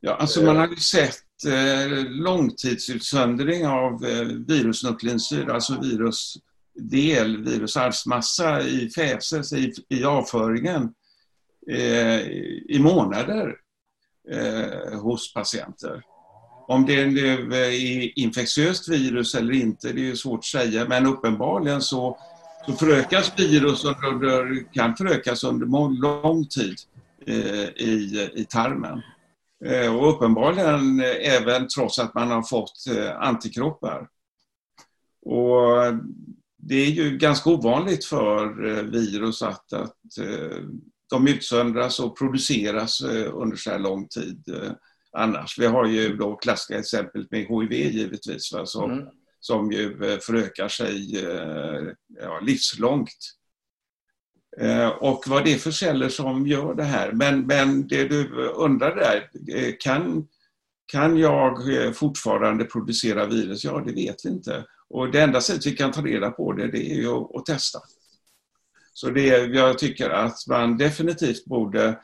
Ja, 0.00 0.14
alltså 0.14 0.42
man 0.42 0.56
har 0.56 0.68
ju 0.68 0.76
sett 0.76 1.44
eh, 1.46 2.04
långtidsutsöndring 2.08 3.66
av 3.66 4.04
eh, 4.04 4.22
virusnukleinsyra, 4.48 5.54
alltså 5.54 5.80
virusdel, 5.80 7.44
virusarvsmassa 7.44 8.62
i 8.62 8.90
fäses, 8.90 9.52
i, 9.52 9.72
i 9.88 10.04
avföringen 10.04 10.94
eh, 11.70 12.20
i 12.68 12.78
månader 12.80 13.56
eh, 14.30 15.00
hos 15.00 15.34
patienter. 15.34 16.02
Om 16.68 16.86
det 16.86 17.06
nu 17.06 17.54
är 17.54 18.18
infektiöst 18.18 18.88
virus 18.88 19.34
eller 19.34 19.52
inte, 19.52 19.92
det 19.92 20.10
är 20.10 20.14
svårt 20.14 20.38
att 20.38 20.44
säga, 20.44 20.88
men 20.88 21.06
uppenbarligen 21.06 21.82
så, 21.82 22.18
så 22.66 22.72
förökas 22.72 23.32
virus 23.36 23.84
under, 23.84 24.64
kan 24.72 24.96
förökas 24.96 25.44
under 25.44 25.66
lång 26.00 26.46
tid 26.46 26.76
eh, 27.26 27.68
i, 27.68 28.30
i 28.34 28.44
tarmen. 28.44 29.02
Eh, 29.64 29.96
och 29.96 30.16
uppenbarligen 30.16 31.00
även 31.20 31.68
trots 31.68 31.98
att 31.98 32.14
man 32.14 32.30
har 32.30 32.42
fått 32.42 32.86
eh, 32.96 33.16
antikroppar. 33.20 34.08
Och 35.26 35.94
det 36.56 36.74
är 36.74 36.90
ju 36.90 37.18
ganska 37.18 37.50
ovanligt 37.50 38.04
för 38.04 38.68
eh, 38.68 38.82
virus 38.82 39.42
att, 39.42 39.72
att 39.72 40.18
eh, 40.20 40.58
de 41.10 41.28
utsöndras 41.28 42.00
och 42.00 42.18
produceras 42.18 43.00
eh, 43.00 43.34
under 43.34 43.56
så 43.56 43.70
här 43.70 43.78
lång 43.78 44.08
tid 44.08 44.48
eh, 44.48 44.72
annars. 45.12 45.58
Vi 45.58 45.66
har 45.66 45.86
ju 45.86 46.16
då 46.16 46.36
klassiska 46.36 46.78
exempel 46.78 47.26
med 47.30 47.40
HIV 47.40 47.72
givetvis, 47.72 48.52
va, 48.52 48.66
som, 48.66 48.92
mm. 48.92 49.06
som 49.40 49.72
ju 49.72 50.04
eh, 50.04 50.18
förökar 50.18 50.68
sig 50.68 51.24
eh, 51.24 51.82
ja, 52.20 52.40
livslångt. 52.40 53.32
Eh, 54.60 54.88
och 54.88 55.24
vad 55.26 55.44
det 55.44 55.54
är 55.54 55.58
för 55.58 55.70
celler 55.70 56.08
som 56.08 56.46
gör 56.46 56.74
det 56.74 56.84
här. 56.84 57.12
Men, 57.12 57.46
men 57.46 57.88
det 57.88 58.08
du 58.08 58.48
undrar 58.48 58.96
där, 58.96 59.30
kan, 59.80 60.28
kan 60.86 61.18
jag 61.18 61.58
fortfarande 61.96 62.64
producera 62.64 63.26
virus? 63.26 63.64
Ja, 63.64 63.82
det 63.86 63.92
vet 63.92 64.24
vi 64.24 64.28
inte. 64.28 64.64
Och 64.88 65.10
det 65.10 65.20
enda 65.20 65.40
sättet 65.40 65.66
vi 65.66 65.76
kan 65.76 65.92
ta 65.92 66.02
reda 66.02 66.30
på 66.30 66.52
det, 66.52 66.70
det 66.70 66.92
är 66.92 66.96
ju 66.96 67.08
att, 67.08 67.36
att 67.36 67.46
testa. 67.46 67.78
Så 68.92 69.10
det, 69.10 69.26
jag 69.46 69.78
tycker 69.78 70.10
att 70.10 70.46
man 70.48 70.76
definitivt 70.76 71.44
borde 71.44 71.98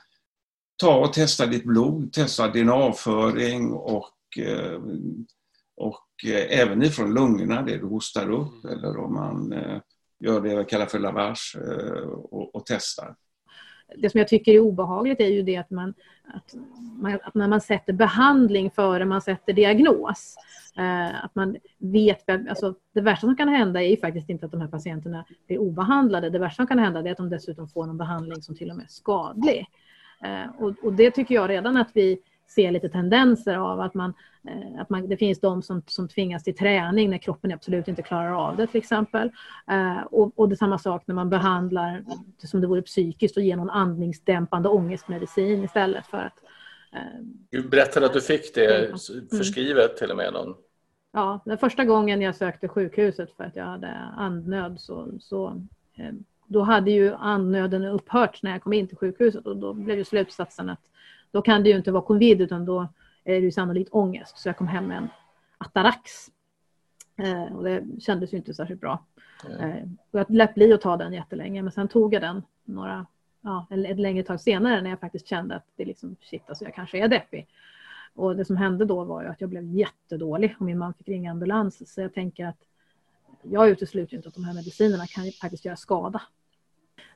ta 0.82 0.96
och 0.96 1.12
testa 1.12 1.46
ditt 1.46 1.64
blod, 1.64 2.12
testa 2.12 2.48
din 2.48 2.70
avföring 2.70 3.72
och, 3.72 4.38
eh, 4.38 4.80
och 5.76 6.06
eh, 6.24 6.60
även 6.60 6.82
ifrån 6.82 7.14
lungorna, 7.14 7.62
det 7.62 7.76
du 7.76 7.86
hostar 7.86 8.30
upp 8.30 8.64
mm. 8.64 8.78
eller 8.78 8.98
om 8.98 9.14
man 9.14 9.52
eh, 9.52 9.80
gör 10.20 10.40
det 10.40 10.52
jag 10.52 10.68
kallar 10.68 10.86
för 10.86 10.98
lavage 10.98 11.56
och, 12.12 12.54
och 12.54 12.62
testar. 12.66 13.14
Det 13.96 14.10
som 14.10 14.18
jag 14.18 14.28
tycker 14.28 14.52
är 14.52 14.58
obehagligt 14.58 15.20
är 15.20 15.28
ju 15.28 15.42
det 15.42 15.56
att, 15.56 15.70
man, 15.70 15.94
att, 16.34 16.54
man, 16.98 17.18
att 17.22 17.34
när 17.34 17.48
man 17.48 17.60
sätter 17.60 17.92
behandling 17.92 18.70
före 18.70 19.04
man 19.04 19.22
sätter 19.22 19.52
diagnos, 19.52 20.36
att 21.22 21.34
man 21.34 21.56
vet, 21.78 22.28
alltså 22.28 22.74
det 22.94 23.00
värsta 23.00 23.26
som 23.26 23.36
kan 23.36 23.48
hända 23.48 23.82
är 23.82 23.88
ju 23.88 23.96
faktiskt 23.96 24.30
inte 24.30 24.46
att 24.46 24.52
de 24.52 24.60
här 24.60 24.68
patienterna 24.68 25.24
blir 25.46 25.58
obehandlade. 25.58 26.30
Det 26.30 26.38
värsta 26.38 26.56
som 26.56 26.66
kan 26.66 26.78
hända 26.78 27.00
är 27.00 27.10
att 27.10 27.16
de 27.16 27.30
dessutom 27.30 27.68
får 27.68 27.84
en 27.84 27.98
behandling 27.98 28.42
som 28.42 28.56
till 28.56 28.70
och 28.70 28.76
med 28.76 28.84
är 28.84 28.88
skadlig. 28.88 29.66
Eh, 30.24 30.62
och, 30.62 30.74
och, 30.82 30.92
det 30.92 31.10
tycker 31.10 31.34
jag 31.34 31.50
redan 31.50 31.76
att 31.76 31.90
vi 31.94 32.18
ser 32.48 32.70
lite 32.70 32.88
tendenser 32.88 33.56
av 33.56 33.80
att, 33.80 33.94
man, 33.94 34.14
eh, 34.48 34.80
att 34.80 34.90
man, 34.90 35.08
det 35.08 35.16
finns 35.16 35.40
de 35.40 35.62
som, 35.62 35.82
som 35.86 36.08
tvingas 36.08 36.44
till 36.44 36.56
träning 36.56 37.10
när 37.10 37.18
kroppen 37.18 37.52
absolut 37.52 37.88
inte 37.88 38.02
klarar 38.02 38.48
av 38.48 38.56
det 38.56 38.66
till 38.66 38.78
exempel. 38.78 39.30
Eh, 39.70 40.02
och, 40.02 40.32
och 40.38 40.48
det 40.48 40.54
är 40.54 40.56
samma 40.56 40.78
sak 40.78 41.02
när 41.06 41.14
man 41.14 41.30
behandlar 41.30 42.04
som 42.38 42.60
det 42.60 42.66
vore 42.66 42.82
psykiskt 42.82 43.36
och 43.36 43.42
ger 43.42 43.56
någon 43.56 43.70
andningsdämpande 43.70 44.68
ångestmedicin 44.68 45.64
istället 45.64 46.06
för 46.06 46.18
att 46.18 46.38
du 47.50 47.68
berättade 47.68 48.06
att 48.06 48.12
du 48.12 48.20
fick 48.20 48.54
det 48.54 48.86
mm. 48.86 48.98
förskrivet 49.30 49.96
till 49.96 50.10
och 50.10 50.16
med. 50.16 50.32
Någon. 50.32 50.54
Ja, 51.12 51.40
den 51.44 51.58
första 51.58 51.84
gången 51.84 52.20
jag 52.20 52.36
sökte 52.36 52.68
sjukhuset 52.68 53.36
för 53.36 53.44
att 53.44 53.56
jag 53.56 53.64
hade 53.64 53.88
andnöd 54.16 54.80
så, 54.80 55.08
så 55.20 55.66
då 56.52 56.62
hade 56.62 56.90
ju 56.90 57.14
andnöden 57.14 57.84
upphört 57.84 58.42
när 58.42 58.50
jag 58.50 58.62
kom 58.62 58.72
in 58.72 58.88
till 58.88 58.96
sjukhuset 58.96 59.46
och 59.46 59.56
då 59.56 59.72
blev 59.72 59.98
ju 59.98 60.04
slutsatsen 60.04 60.68
att 60.68 60.80
då 61.30 61.42
kan 61.42 61.62
det 61.62 61.68
ju 61.68 61.76
inte 61.76 61.92
vara 61.92 62.02
covid 62.02 62.40
utan 62.40 62.64
då 62.64 62.88
är 63.24 63.34
det 63.34 63.40
ju 63.40 63.52
sannolikt 63.52 63.92
ångest. 63.92 64.38
Så 64.38 64.48
jag 64.48 64.56
kom 64.56 64.68
hem 64.68 64.86
med 64.86 64.96
en 64.96 65.08
Atarax. 65.58 66.10
Eh, 67.16 67.56
och 67.56 67.64
det 67.64 67.84
kändes 68.00 68.32
ju 68.32 68.36
inte 68.36 68.54
särskilt 68.54 68.80
bra. 68.80 69.04
Mm. 69.60 69.98
och 70.10 70.18
jag 70.18 70.30
lät 70.30 70.54
bli 70.54 70.72
att 70.72 70.80
ta 70.80 70.96
den 70.96 71.12
jättelänge 71.12 71.62
men 71.62 71.72
sen 71.72 71.88
tog 71.88 72.14
jag 72.14 72.22
den 72.22 72.42
några, 72.64 73.06
ja, 73.40 73.66
ett 73.70 73.98
längre 73.98 74.22
tag 74.22 74.40
senare 74.40 74.80
när 74.80 74.90
jag 74.90 75.00
faktiskt 75.00 75.26
kände 75.26 75.54
att 75.54 75.66
det 75.76 75.84
liksom, 75.84 76.16
shit 76.20 76.42
alltså 76.48 76.64
jag 76.64 76.74
kanske 76.74 76.98
är 76.98 77.08
deppig. 77.08 77.48
Och 78.14 78.36
det 78.36 78.44
som 78.44 78.56
hände 78.56 78.84
då 78.84 79.04
var 79.04 79.22
ju 79.22 79.28
att 79.28 79.40
jag 79.40 79.50
blev 79.50 79.64
jättedålig 79.64 80.54
och 80.58 80.64
min 80.64 80.78
man 80.78 80.94
fick 80.94 81.08
ringa 81.08 81.30
ambulans. 81.30 81.94
Så 81.94 82.00
jag 82.00 82.14
tänker 82.14 82.46
att 82.46 82.58
jag 83.42 83.68
utesluter 83.68 84.16
inte 84.16 84.28
att 84.28 84.34
de 84.34 84.44
här 84.44 84.54
medicinerna 84.54 85.06
kan 85.06 85.24
faktiskt 85.40 85.64
göra 85.64 85.76
skada 85.76 86.22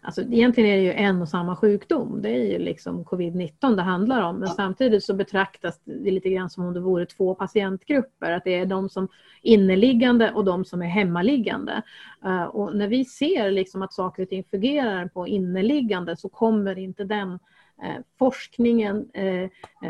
Alltså, 0.06 0.22
egentligen 0.22 0.70
är 0.70 0.76
det 0.76 0.82
ju 0.82 0.92
en 0.92 1.22
och 1.22 1.28
samma 1.28 1.56
sjukdom. 1.56 2.22
Det 2.22 2.28
är 2.28 2.44
ju 2.44 2.58
liksom 2.58 3.04
covid-19 3.04 3.76
det 3.76 3.82
handlar 3.82 4.22
om. 4.22 4.36
Men 4.38 4.48
samtidigt 4.48 5.04
så 5.04 5.14
betraktas 5.14 5.80
det 5.84 6.10
lite 6.10 6.30
grann 6.30 6.50
som 6.50 6.64
om 6.64 6.74
det 6.74 6.80
vore 6.80 7.06
två 7.06 7.34
patientgrupper. 7.34 8.32
Att 8.32 8.44
det 8.44 8.54
är 8.54 8.66
de 8.66 8.88
som 8.88 9.08
inneliggande 9.42 10.32
och 10.32 10.44
de 10.44 10.64
som 10.64 10.82
är 10.82 10.86
hemmaliggande. 10.86 11.82
Uh, 12.24 12.42
och 12.42 12.76
när 12.76 12.88
vi 12.88 13.04
ser 13.04 13.50
liksom 13.50 13.82
att 13.82 13.92
saker 13.92 14.22
och 14.22 14.28
ting 14.28 14.44
fungerar 14.44 15.08
på 15.08 15.26
inneliggande 15.26 16.16
så 16.16 16.28
kommer 16.28 16.78
inte 16.78 17.04
den 17.04 17.32
uh, 17.32 18.00
forskningen 18.18 18.96
uh, 18.96 19.48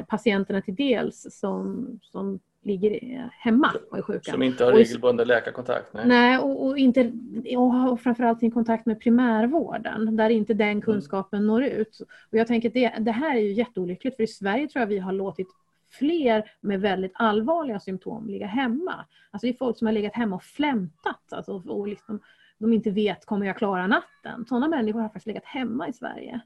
patienterna 0.08 0.62
till 0.62 0.74
dels 0.74 1.26
som, 1.30 1.88
som 2.02 2.40
ligger 2.66 3.30
hemma 3.32 3.72
och 3.90 3.98
är 3.98 4.02
sjuka. 4.02 4.32
Som 4.32 4.42
inte 4.42 4.64
har 4.64 4.72
regelbunden 4.72 5.28
läkarkontakt? 5.28 5.94
Nej, 5.94 6.08
nej 6.08 6.38
och, 6.38 6.66
och, 6.66 6.78
inte, 6.78 7.12
och 7.56 8.00
framförallt 8.00 8.40
sin 8.40 8.50
kontakt 8.50 8.86
med 8.86 9.00
primärvården 9.00 10.16
där 10.16 10.30
inte 10.30 10.54
den 10.54 10.68
mm. 10.68 10.82
kunskapen 10.82 11.38
mm. 11.38 11.46
når 11.46 11.64
ut. 11.64 12.00
Och 12.30 12.38
jag 12.38 12.46
tänker 12.46 12.68
att 12.68 12.74
det, 12.74 12.92
det 12.98 13.12
här 13.12 13.36
är 13.36 13.40
ju 13.40 13.52
jätteolyckligt 13.52 14.16
för 14.16 14.22
i 14.22 14.26
Sverige 14.26 14.68
tror 14.68 14.80
jag 14.80 14.86
vi 14.86 14.98
har 14.98 15.12
låtit 15.12 15.48
fler 15.90 16.50
med 16.60 16.80
väldigt 16.80 17.12
allvarliga 17.14 17.80
symptom 17.80 18.28
ligga 18.28 18.46
hemma. 18.46 19.04
Alltså 19.30 19.46
det 19.46 19.52
är 19.52 19.56
folk 19.56 19.78
som 19.78 19.86
har 19.86 19.92
legat 19.92 20.14
hemma 20.14 20.36
och 20.36 20.44
flämtat 20.44 21.32
alltså, 21.32 21.52
och 21.52 21.88
liksom, 21.88 22.20
de 22.58 22.72
inte 22.72 22.90
vet, 22.90 23.26
kommer 23.26 23.46
jag 23.46 23.56
klara 23.56 23.86
natten? 23.86 24.46
Sådana 24.48 24.68
människor 24.68 25.00
har 25.00 25.08
faktiskt 25.08 25.26
legat 25.26 25.44
hemma 25.44 25.88
i 25.88 25.92
Sverige. 25.92 26.40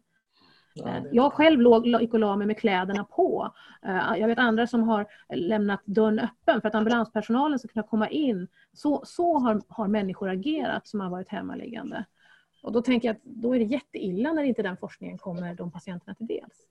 Ja, 0.75 1.03
jag 1.13 1.33
själv 1.33 1.61
låg, 1.61 1.87
gick 1.87 2.15
och 2.15 2.21
la 2.21 2.37
mig 2.37 2.47
med 2.47 2.59
kläderna 2.59 3.05
på. 3.05 3.53
Eh, 3.87 4.19
jag 4.19 4.29
vet 4.29 4.39
andra 4.39 4.67
som 4.67 4.83
har 4.83 5.07
lämnat 5.35 5.81
dörren 5.85 6.19
öppen 6.19 6.61
för 6.61 6.69
att 6.69 6.75
ambulanspersonalen 6.75 7.59
ska 7.59 7.69
kunna 7.69 7.87
komma 7.87 8.09
in. 8.09 8.49
Så, 8.73 9.03
så 9.05 9.39
har, 9.39 9.61
har 9.69 9.89
människor 9.89 10.29
agerat 10.29 10.87
som 10.87 11.01
har 11.01 11.11
varit 11.11 11.29
hemmaliggande. 11.29 12.05
Och 12.63 12.73
då 12.73 12.83
tänker 12.83 13.09
jag 13.09 13.17
att 13.17 13.23
då 13.25 13.55
är 13.55 13.59
det 13.59 13.65
jätteilla 13.65 14.33
när 14.33 14.43
inte 14.43 14.63
den 14.63 14.77
forskningen 14.77 15.19
kommer 15.19 15.55
de 15.55 15.71
patienterna 15.71 16.15
till 16.15 16.27
dels. 16.27 16.67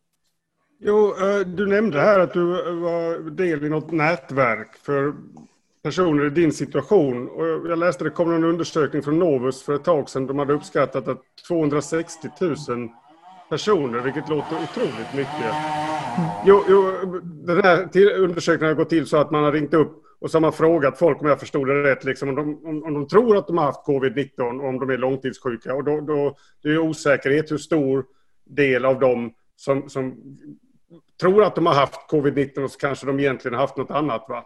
Jo, 0.79 1.07
eh, 1.07 1.47
du 1.47 1.67
nämnde 1.67 1.99
här 1.99 2.19
att 2.19 2.33
du 2.33 2.45
var 2.79 3.29
del 3.29 3.63
i 3.63 3.69
något 3.69 3.91
nätverk 3.91 4.75
för 4.75 5.13
personer 5.81 6.25
i 6.25 6.29
din 6.29 6.51
situation. 6.51 7.29
Och 7.29 7.45
jag 7.45 7.79
läste 7.79 8.03
det 8.03 8.09
kom 8.09 8.33
en 8.33 8.43
undersökning 8.43 9.03
från 9.03 9.19
Novus 9.19 9.63
för 9.63 9.75
ett 9.75 9.83
tag 9.83 10.09
sedan. 10.09 10.27
De 10.27 10.39
hade 10.39 10.53
uppskattat 10.53 11.07
att 11.07 11.21
260 11.47 12.29
000 12.41 12.89
personer, 13.49 13.99
vilket 13.99 14.29
låter 14.29 14.55
otroligt 14.63 15.13
mycket. 15.15 15.53
Jo, 16.45 16.63
jo, 16.69 16.91
den 17.23 17.63
här 17.63 17.89
undersökningen 18.19 18.75
har 18.75 18.83
gått 18.83 18.89
till 18.89 19.05
så 19.05 19.17
att 19.17 19.31
man 19.31 19.43
har 19.43 19.51
ringt 19.51 19.73
upp 19.73 20.03
och 20.21 20.31
så 20.31 20.35
har 20.35 20.41
man 20.41 20.53
frågat 20.53 20.99
folk, 20.99 21.21
om 21.21 21.27
jag 21.27 21.39
förstod 21.39 21.67
det 21.67 21.83
rätt, 21.83 22.03
liksom, 22.03 22.29
om, 22.29 22.35
de, 22.35 22.67
om, 22.67 22.83
om 22.83 22.93
de 22.93 23.07
tror 23.07 23.37
att 23.37 23.47
de 23.47 23.57
har 23.57 23.65
haft 23.65 23.87
covid-19 23.87 24.59
och 24.59 24.67
om 24.67 24.79
de 24.79 24.89
är 24.89 24.97
långtidssjuka. 24.97 25.75
Och 25.75 25.83
då, 25.83 26.01
då, 26.01 26.35
det 26.63 26.69
är 26.69 26.77
osäkerhet 26.77 27.51
hur 27.51 27.57
stor 27.57 28.05
del 28.45 28.85
av 28.85 28.99
dem 28.99 29.33
som, 29.55 29.89
som 29.89 30.15
tror 31.21 31.43
att 31.43 31.55
de 31.55 31.65
har 31.65 31.73
haft 31.73 32.11
covid-19 32.11 32.63
och 32.63 32.71
så 32.71 32.79
kanske 32.79 33.05
de 33.05 33.19
egentligen 33.19 33.53
har 33.55 33.61
haft 33.61 33.77
något 33.77 33.91
annat. 33.91 34.25
Va? 34.29 34.45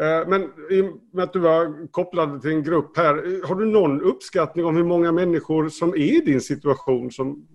Eh, 0.00 0.28
men 0.28 0.42
i 0.70 0.80
och 0.80 0.86
med 1.12 1.24
att 1.24 1.32
du 1.32 1.38
var 1.38 1.90
kopplad 1.90 2.42
till 2.42 2.50
en 2.50 2.62
grupp 2.62 2.96
här, 2.96 3.46
har 3.46 3.54
du 3.54 3.66
någon 3.66 4.00
uppskattning 4.00 4.64
om 4.64 4.76
hur 4.76 4.84
många 4.84 5.12
människor 5.12 5.68
som 5.68 5.88
är 5.88 5.96
i 5.96 6.20
din 6.20 6.40
situation 6.40 7.10
som, 7.10 7.46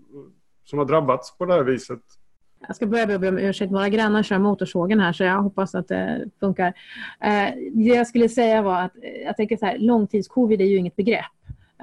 som 0.71 0.79
har 0.79 0.85
drabbats 0.85 1.37
på 1.37 1.45
det 1.45 1.53
här 1.53 1.63
viset? 1.63 1.99
Jag 2.67 2.75
ska 2.75 2.85
börja 2.85 3.07
med 3.07 3.15
att 3.15 3.21
be 3.21 3.29
om 3.29 3.37
ursäkt. 3.37 3.71
Våra 3.71 3.89
grannar 3.89 4.23
kör 4.23 4.39
motorsågen 4.39 4.99
här 4.99 5.13
så 5.13 5.23
jag 5.23 5.41
hoppas 5.41 5.75
att 5.75 5.87
det 5.87 6.29
funkar. 6.39 6.67
Eh, 7.21 7.49
det 7.73 7.95
jag 7.95 8.07
skulle 8.07 8.29
säga 8.29 8.61
var 8.61 8.81
att 8.81 8.91
jag 9.25 9.37
tänker 9.37 9.57
så 9.57 9.65
här, 9.65 9.77
långtidscovid 9.77 10.61
är 10.61 10.65
ju 10.65 10.77
inget 10.77 10.95
begrepp. 10.95 11.25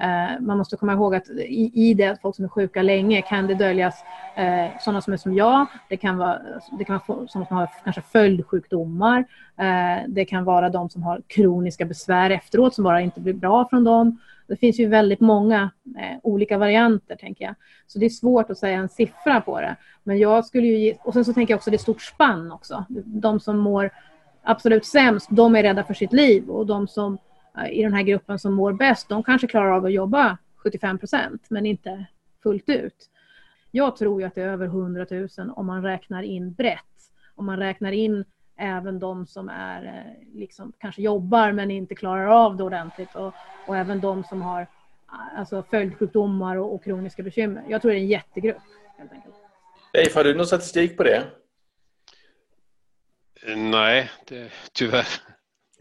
Eh, 0.01 0.39
man 0.39 0.57
måste 0.57 0.77
komma 0.77 0.93
ihåg 0.93 1.15
att 1.15 1.29
i, 1.29 1.89
i 1.89 1.93
det, 1.93 2.17
folk 2.21 2.35
som 2.35 2.45
är 2.45 2.49
sjuka 2.49 2.81
länge, 2.81 3.21
kan 3.21 3.47
det 3.47 3.55
döljas 3.55 4.03
eh, 4.35 4.65
sådana 4.79 5.01
som 5.01 5.13
är 5.13 5.17
som 5.17 5.33
jag. 5.33 5.65
Det 5.89 5.97
kan 5.97 6.17
vara, 6.17 6.39
det 6.79 6.83
kan 6.83 6.99
vara 7.07 7.27
sådana 7.27 7.45
som 7.45 7.57
har 7.57 7.69
kanske 7.83 8.01
följdsjukdomar. 8.01 9.19
Eh, 9.57 10.07
det 10.07 10.25
kan 10.25 10.43
vara 10.43 10.69
de 10.69 10.89
som 10.89 11.03
har 11.03 11.21
kroniska 11.27 11.85
besvär 11.85 12.29
efteråt 12.29 12.75
som 12.75 12.83
bara 12.83 13.01
inte 13.01 13.21
blir 13.21 13.33
bra 13.33 13.67
från 13.69 13.83
dem. 13.83 14.19
Det 14.47 14.55
finns 14.55 14.79
ju 14.79 14.87
väldigt 14.87 15.19
många 15.19 15.71
eh, 15.97 16.17
olika 16.23 16.57
varianter, 16.57 17.15
tänker 17.15 17.45
jag. 17.45 17.55
Så 17.87 17.99
det 17.99 18.05
är 18.05 18.09
svårt 18.09 18.49
att 18.49 18.57
säga 18.57 18.77
en 18.77 18.89
siffra 18.89 19.41
på 19.41 19.61
det. 19.61 19.75
Men 20.03 20.19
jag 20.19 20.45
skulle 20.45 20.67
ju 20.67 20.77
ge, 20.77 20.97
och 21.03 21.13
sen 21.13 21.25
så 21.25 21.33
tänker 21.33 21.53
jag 21.53 21.57
också 21.57 21.69
det 21.69 21.75
är 21.75 21.77
stort 21.77 22.01
spann 22.01 22.51
också. 22.51 22.85
De 23.05 23.39
som 23.39 23.57
mår 23.57 23.89
absolut 24.43 24.85
sämst, 24.85 25.27
de 25.31 25.55
är 25.55 25.63
rädda 25.63 25.83
för 25.83 25.93
sitt 25.93 26.13
liv 26.13 26.49
och 26.49 26.65
de 26.65 26.87
som 26.87 27.17
i 27.67 27.83
den 27.83 27.93
här 27.93 28.03
gruppen 28.03 28.39
som 28.39 28.53
mår 28.53 28.73
bäst, 28.73 29.09
de 29.09 29.23
kanske 29.23 29.47
klarar 29.47 29.71
av 29.71 29.85
att 29.85 29.93
jobba 29.93 30.37
75 30.55 30.97
procent, 30.97 31.45
men 31.49 31.65
inte 31.65 32.05
fullt 32.43 32.69
ut. 32.69 33.09
Jag 33.71 33.95
tror 33.95 34.21
ju 34.21 34.27
att 34.27 34.35
det 34.35 34.41
är 34.41 34.47
över 34.47 34.65
100 34.65 35.05
000 35.09 35.29
om 35.55 35.65
man 35.65 35.83
räknar 35.83 36.23
in 36.23 36.53
brett. 36.53 36.83
Om 37.35 37.45
man 37.45 37.57
räknar 37.57 37.91
in 37.91 38.25
även 38.57 38.99
de 38.99 39.27
som 39.27 39.49
är, 39.49 39.83
eh, 39.85 40.37
liksom, 40.39 40.73
kanske 40.79 41.01
jobbar 41.01 41.51
men 41.51 41.71
inte 41.71 41.95
klarar 41.95 42.25
av 42.25 42.57
det 42.57 42.63
ordentligt 42.63 43.15
och, 43.15 43.33
och 43.67 43.77
även 43.77 44.01
de 44.01 44.23
som 44.23 44.41
har 44.41 44.67
alltså, 45.37 45.63
följdsjukdomar 45.69 46.55
och, 46.55 46.73
och 46.75 46.83
kroniska 46.83 47.23
bekymmer. 47.23 47.63
Jag 47.67 47.81
tror 47.81 47.91
det 47.91 47.97
är 47.97 48.01
en 48.01 48.07
jättegrupp. 48.07 48.61
Helt 48.97 49.11
enkelt. 49.11 49.35
Leif, 49.93 50.15
har 50.15 50.23
du 50.23 50.33
någon 50.33 50.45
statistik 50.45 50.97
på 50.97 51.03
det? 51.03 51.25
Nej, 53.55 54.09
det, 54.27 54.51
tyvärr. 54.73 55.05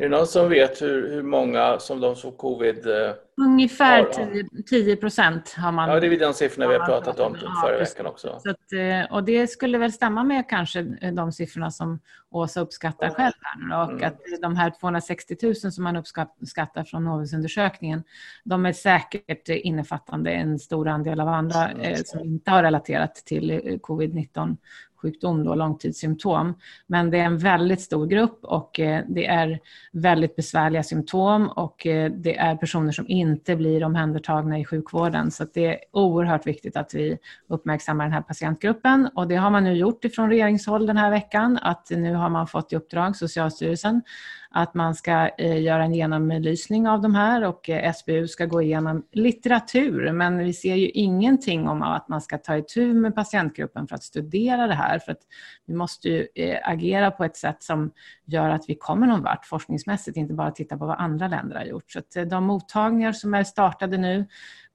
Är 0.00 0.02
det 0.02 0.16
någon 0.16 0.26
som 0.26 0.48
vet 0.48 0.82
hur, 0.82 1.10
hur 1.10 1.22
många 1.22 1.78
som 1.78 2.00
de 2.00 2.16
som 2.16 2.32
covid 2.32 2.86
eh, 2.86 3.12
Ungefär 3.40 3.98
har, 3.98 4.62
10 4.62 4.96
procent 4.96 5.54
har 5.56 5.72
man. 5.72 5.90
Ja, 5.90 6.00
det 6.00 6.06
är 6.06 6.18
de 6.18 6.34
siffrorna 6.34 6.68
vi 6.68 6.74
har 6.74 6.86
pratat 6.86 7.20
om 7.20 7.36
ja, 7.42 7.62
förra 7.66 7.78
veckan 7.78 8.06
också. 8.06 8.40
Så 8.42 8.50
att, 8.50 8.72
eh, 8.72 9.12
och 9.14 9.24
det 9.24 9.46
skulle 9.46 9.78
väl 9.78 9.92
stämma 9.92 10.24
med 10.24 10.48
kanske 10.48 10.82
de 11.12 11.32
siffrorna 11.32 11.70
som 11.70 12.00
Åsa 12.30 12.60
uppskattar 12.60 13.10
själv 13.10 13.32
här 13.40 13.84
Och 13.84 13.92
mm. 13.92 14.04
att 14.04 14.18
de 14.42 14.56
här 14.56 14.72
260 14.80 15.36
000 15.42 15.54
som 15.54 15.84
man 15.84 15.96
uppskattar 15.96 16.84
från 16.84 17.04
Novusundersökningen, 17.04 18.04
de 18.44 18.66
är 18.66 18.72
säkert 18.72 19.48
innefattande 19.48 20.30
en 20.30 20.58
stor 20.58 20.88
andel 20.88 21.20
av 21.20 21.28
andra 21.28 21.68
mm. 21.68 21.80
eh, 21.80 21.98
som 22.04 22.20
inte 22.20 22.50
har 22.50 22.62
relaterat 22.62 23.14
till 23.14 23.78
covid-19 23.82 24.56
sjukdom, 25.02 25.44
då, 25.44 25.54
långtidssymptom. 25.54 26.54
Men 26.86 27.10
det 27.10 27.18
är 27.18 27.24
en 27.24 27.38
väldigt 27.38 27.80
stor 27.80 28.06
grupp 28.06 28.38
och 28.42 28.80
eh, 28.80 29.04
det 29.08 29.26
är 29.26 29.60
väldigt 29.92 30.36
besvärliga 30.36 30.82
symptom 30.82 31.48
och 31.48 31.86
eh, 31.86 32.12
det 32.12 32.36
är 32.36 32.56
personer 32.56 32.92
som 32.92 33.08
inte 33.08 33.56
blir 33.56 33.84
omhändertagna 33.84 34.58
i 34.58 34.64
sjukvården. 34.64 35.30
Så 35.30 35.46
det 35.54 35.66
är 35.66 35.78
oerhört 35.92 36.46
viktigt 36.46 36.76
att 36.76 36.94
vi 36.94 37.18
uppmärksammar 37.48 38.04
den 38.04 38.12
här 38.12 38.22
patientgruppen 38.22 39.08
och 39.14 39.28
det 39.28 39.36
har 39.36 39.50
man 39.50 39.64
nu 39.64 39.72
gjort 39.72 40.04
ifrån 40.04 40.30
regeringshåll 40.30 40.86
den 40.86 40.96
här 40.96 41.10
veckan. 41.10 41.58
Att 41.62 41.90
nu 41.90 42.14
har 42.14 42.28
man 42.28 42.46
fått 42.46 42.72
i 42.72 42.76
uppdrag, 42.76 43.16
Socialstyrelsen, 43.16 44.02
att 44.50 44.74
man 44.74 44.94
ska 44.94 45.28
eh, 45.38 45.62
göra 45.62 45.84
en 45.84 45.94
genomlysning 45.94 46.88
av 46.88 47.00
de 47.00 47.14
här 47.14 47.44
och 47.44 47.70
eh, 47.70 47.92
SBU 47.92 48.28
ska 48.28 48.46
gå 48.46 48.62
igenom 48.62 49.06
litteratur. 49.12 50.12
Men 50.12 50.38
vi 50.38 50.52
ser 50.52 50.74
ju 50.74 50.88
ingenting 50.88 51.68
om 51.68 51.82
att 51.82 52.08
man 52.08 52.20
ska 52.20 52.38
ta 52.38 52.56
itu 52.56 52.94
med 52.94 53.14
patientgruppen 53.14 53.88
för 53.88 53.94
att 53.94 54.02
studera 54.02 54.66
det 54.66 54.74
här. 54.74 54.98
För 54.98 55.12
att 55.12 55.22
vi 55.66 55.74
måste 55.74 56.08
ju 56.08 56.28
eh, 56.34 56.58
agera 56.68 57.10
på 57.10 57.24
ett 57.24 57.36
sätt 57.36 57.62
som 57.62 57.90
gör 58.24 58.48
att 58.50 58.64
vi 58.68 58.74
kommer 58.74 59.06
någon 59.06 59.22
vart 59.22 59.46
forskningsmässigt, 59.46 60.16
inte 60.16 60.34
bara 60.34 60.50
titta 60.50 60.78
på 60.78 60.86
vad 60.86 61.00
andra 61.00 61.28
länder 61.28 61.56
har 61.56 61.64
gjort. 61.64 61.90
Så 61.90 61.98
att 61.98 62.30
de 62.30 62.44
mottagningar 62.44 63.12
som 63.12 63.34
är 63.34 63.44
startade 63.44 63.98
nu 63.98 64.26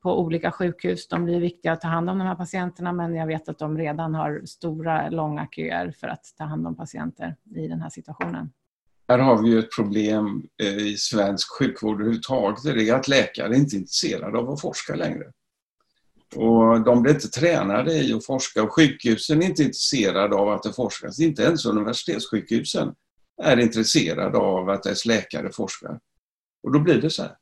på 0.04 0.20
olika 0.20 0.52
sjukhus. 0.52 1.08
De 1.08 1.26
blir 1.26 1.40
viktiga 1.40 1.72
att 1.72 1.82
ta 1.82 1.88
hand 1.88 2.10
om 2.10 2.18
de 2.18 2.28
här 2.28 2.36
patienterna 2.36 2.94
men 2.94 3.16
jag 3.16 3.28
vet 3.28 3.50
att 3.50 3.60
de 3.60 3.78
redan 3.78 4.16
har 4.16 4.42
stora, 4.46 5.10
långa 5.10 5.48
köer 5.52 5.92
för 5.92 6.08
att 6.08 6.26
ta 6.38 6.44
hand 6.44 6.68
om 6.68 6.76
patienter 6.76 7.36
i 7.56 7.68
den 7.68 7.82
här 7.82 7.90
situationen. 7.90 8.52
Här 9.08 9.20
har 9.20 9.42
vi 9.42 9.50
ju 9.50 9.60
ett 9.60 9.76
problem 9.76 10.44
eh, 10.64 10.78
i 10.78 10.98
svensk 10.98 11.52
sjukvård 11.60 11.96
överhuvudtaget. 11.96 12.64
Det 12.64 12.90
är 12.90 12.94
att 12.94 13.08
läkare 13.08 13.56
inte 13.56 13.76
är 13.76 13.78
intresserade 13.78 14.38
av 14.38 14.50
att 14.50 14.62
forska 14.62 14.96
längre. 14.96 15.26
Och 16.36 16.84
de 16.84 17.02
blir 17.02 17.14
inte 17.14 17.28
tränade 17.28 17.94
i 17.94 18.14
att 18.14 18.26
forska 18.26 18.64
och 18.64 18.74
sjukhusen 18.74 19.42
är 19.42 19.46
inte 19.46 19.64
intresserade 19.64 20.36
av 20.36 20.50
att 20.50 20.64
det 20.64 20.74
forskas. 20.74 21.20
Inte 21.20 21.44
ens 21.44 21.66
universitetssjukhusen 21.66 22.94
är 23.44 23.60
intresserade 23.60 24.38
av 24.38 24.70
att 24.70 24.84
dess 24.84 25.06
läkare 25.06 25.52
forskar. 25.52 26.00
Och 26.64 26.72
då 26.72 26.80
blir 26.80 27.02
det 27.02 27.10
så 27.10 27.22
här. 27.22 27.36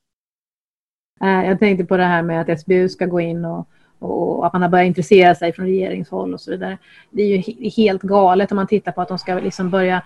Eh, 1.24 1.50
jag 1.50 1.60
tänkte 1.60 1.86
på 1.86 1.98
det 1.98 2.04
här 2.04 2.24
med 2.24 2.42
att 2.42 2.60
SBU 2.60 2.90
ska 2.90 3.06
gå 3.06 3.22
in 3.22 3.46
och 3.46 3.70
och 4.02 4.46
att 4.46 4.54
man 4.54 4.62
har 4.62 4.70
börjat 4.70 4.88
intressera 4.88 5.36
sig 5.36 5.54
från 5.54 5.66
regeringshåll 5.66 6.34
och 6.34 6.42
så 6.42 6.52
vidare. 6.52 6.78
Det 7.10 7.22
är 7.22 7.28
ju 7.28 7.70
helt 7.70 8.02
galet 8.02 8.52
om 8.52 8.56
man 8.56 8.68
tittar 8.68 8.92
på 8.92 9.02
att 9.02 9.08
de 9.08 9.20
ska 9.20 9.34
liksom 9.40 9.70
börja 9.70 10.02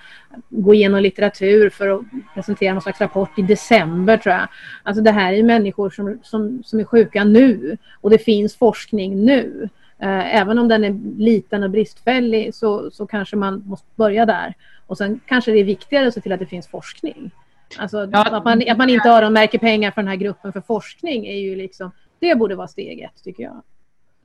gå 0.50 0.74
igenom 0.74 1.02
litteratur 1.02 1.70
för 1.70 1.90
att 1.90 2.02
presentera 2.34 2.74
någon 2.74 2.82
slags 2.82 3.02
rapport 3.02 3.40
i 3.40 3.42
december 3.42 4.18
tror 4.18 4.36
jag. 4.36 4.48
Alltså 4.84 5.04
det 5.04 5.12
här 5.12 5.34
är 5.34 5.44
människor 5.44 5.90
som, 5.90 6.20
som, 6.24 6.64
som 6.64 6.80
är 6.80 6.84
sjuka 6.84 7.24
nu 7.24 7.78
och 8.02 8.10
det 8.10 8.18
finns 8.18 8.56
forskning 8.56 9.26
nu. 9.26 9.70
Eh, 10.00 10.36
även 10.36 10.60
om 10.60 10.68
den 10.68 10.84
är 10.84 11.18
liten 11.18 11.64
och 11.64 11.70
bristfällig 11.70 12.56
så, 12.56 12.92
så 12.92 13.08
kanske 13.08 13.36
man 13.36 13.64
måste 13.66 13.88
börja 13.96 14.26
där. 14.26 14.54
Och 14.88 14.98
sen 14.98 15.20
kanske 15.26 15.52
det 15.52 15.60
är 15.60 15.64
viktigare 15.64 16.08
att 16.08 16.14
se 16.14 16.22
till 16.22 16.32
att 16.32 16.40
det 16.40 16.46
finns 16.46 16.68
forskning. 16.68 17.32
Alltså 17.78 18.10
ja. 18.12 18.38
att, 18.38 18.44
man, 18.46 18.64
att 18.70 18.78
man 18.78 18.90
inte 18.90 19.10
öronmärker 19.10 19.58
pengar 19.58 19.92
för 19.92 20.02
den 20.02 20.10
här 20.10 20.16
gruppen 20.16 20.54
för 20.54 20.62
forskning 20.62 21.26
är 21.26 21.38
ju 21.38 21.56
liksom, 21.56 21.92
det 22.20 22.36
borde 22.36 22.56
vara 22.56 22.68
steget 22.68 23.24
tycker 23.24 23.44
jag. 23.44 23.62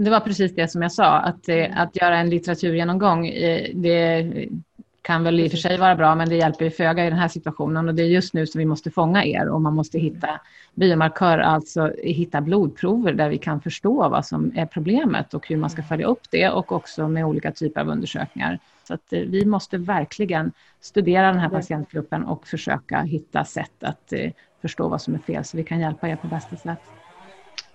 Det 0.04 0.10
var 0.10 0.20
precis 0.20 0.54
det 0.54 0.68
som 0.68 0.82
jag 0.82 0.92
sa, 0.92 1.18
att, 1.18 1.48
eh, 1.48 1.80
att 1.80 1.96
göra 1.96 2.18
en 2.18 2.30
litteraturgenomgång, 2.30 3.26
eh, 3.26 3.70
det 3.74 4.32
kan 5.02 5.24
väl 5.24 5.40
i 5.40 5.46
och 5.46 5.50
för 5.50 5.58
sig 5.58 5.78
vara 5.78 5.96
bra, 5.96 6.14
men 6.14 6.28
det 6.28 6.36
hjälper 6.36 6.64
ju 6.64 6.70
föga 6.70 7.06
i 7.06 7.10
den 7.10 7.18
här 7.18 7.28
situationen 7.28 7.88
och 7.88 7.94
det 7.94 8.02
är 8.02 8.06
just 8.06 8.34
nu 8.34 8.46
som 8.46 8.58
vi 8.58 8.64
måste 8.64 8.90
fånga 8.90 9.24
er 9.24 9.48
och 9.48 9.60
man 9.60 9.74
måste 9.74 9.98
hitta 9.98 10.40
biomarkör, 10.74 11.38
alltså 11.38 11.92
hitta 12.02 12.40
blodprover 12.40 13.12
där 13.12 13.28
vi 13.28 13.38
kan 13.38 13.60
förstå 13.60 14.08
vad 14.08 14.26
som 14.26 14.52
är 14.54 14.66
problemet 14.66 15.34
och 15.34 15.48
hur 15.48 15.56
man 15.56 15.70
ska 15.70 15.82
följa 15.82 16.06
upp 16.06 16.30
det 16.30 16.50
och 16.50 16.72
också 16.72 17.08
med 17.08 17.24
olika 17.24 17.52
typer 17.52 17.80
av 17.80 17.88
undersökningar. 17.88 18.58
Så 18.88 18.94
att 18.94 19.12
eh, 19.12 19.20
vi 19.20 19.44
måste 19.44 19.78
verkligen 19.78 20.52
studera 20.80 21.26
den 21.26 21.40
här 21.40 21.48
patientgruppen 21.48 22.24
och 22.24 22.46
försöka 22.46 23.00
hitta 23.00 23.44
sätt 23.44 23.84
att 23.84 24.12
förstå 24.62 24.88
vad 24.88 25.02
som 25.02 25.14
är 25.14 25.18
fel 25.18 25.44
så 25.44 25.56
vi 25.56 25.64
kan 25.64 25.80
hjälpa 25.80 26.08
er 26.08 26.16
på 26.16 26.26
bästa 26.26 26.56
sätt. 26.56 26.99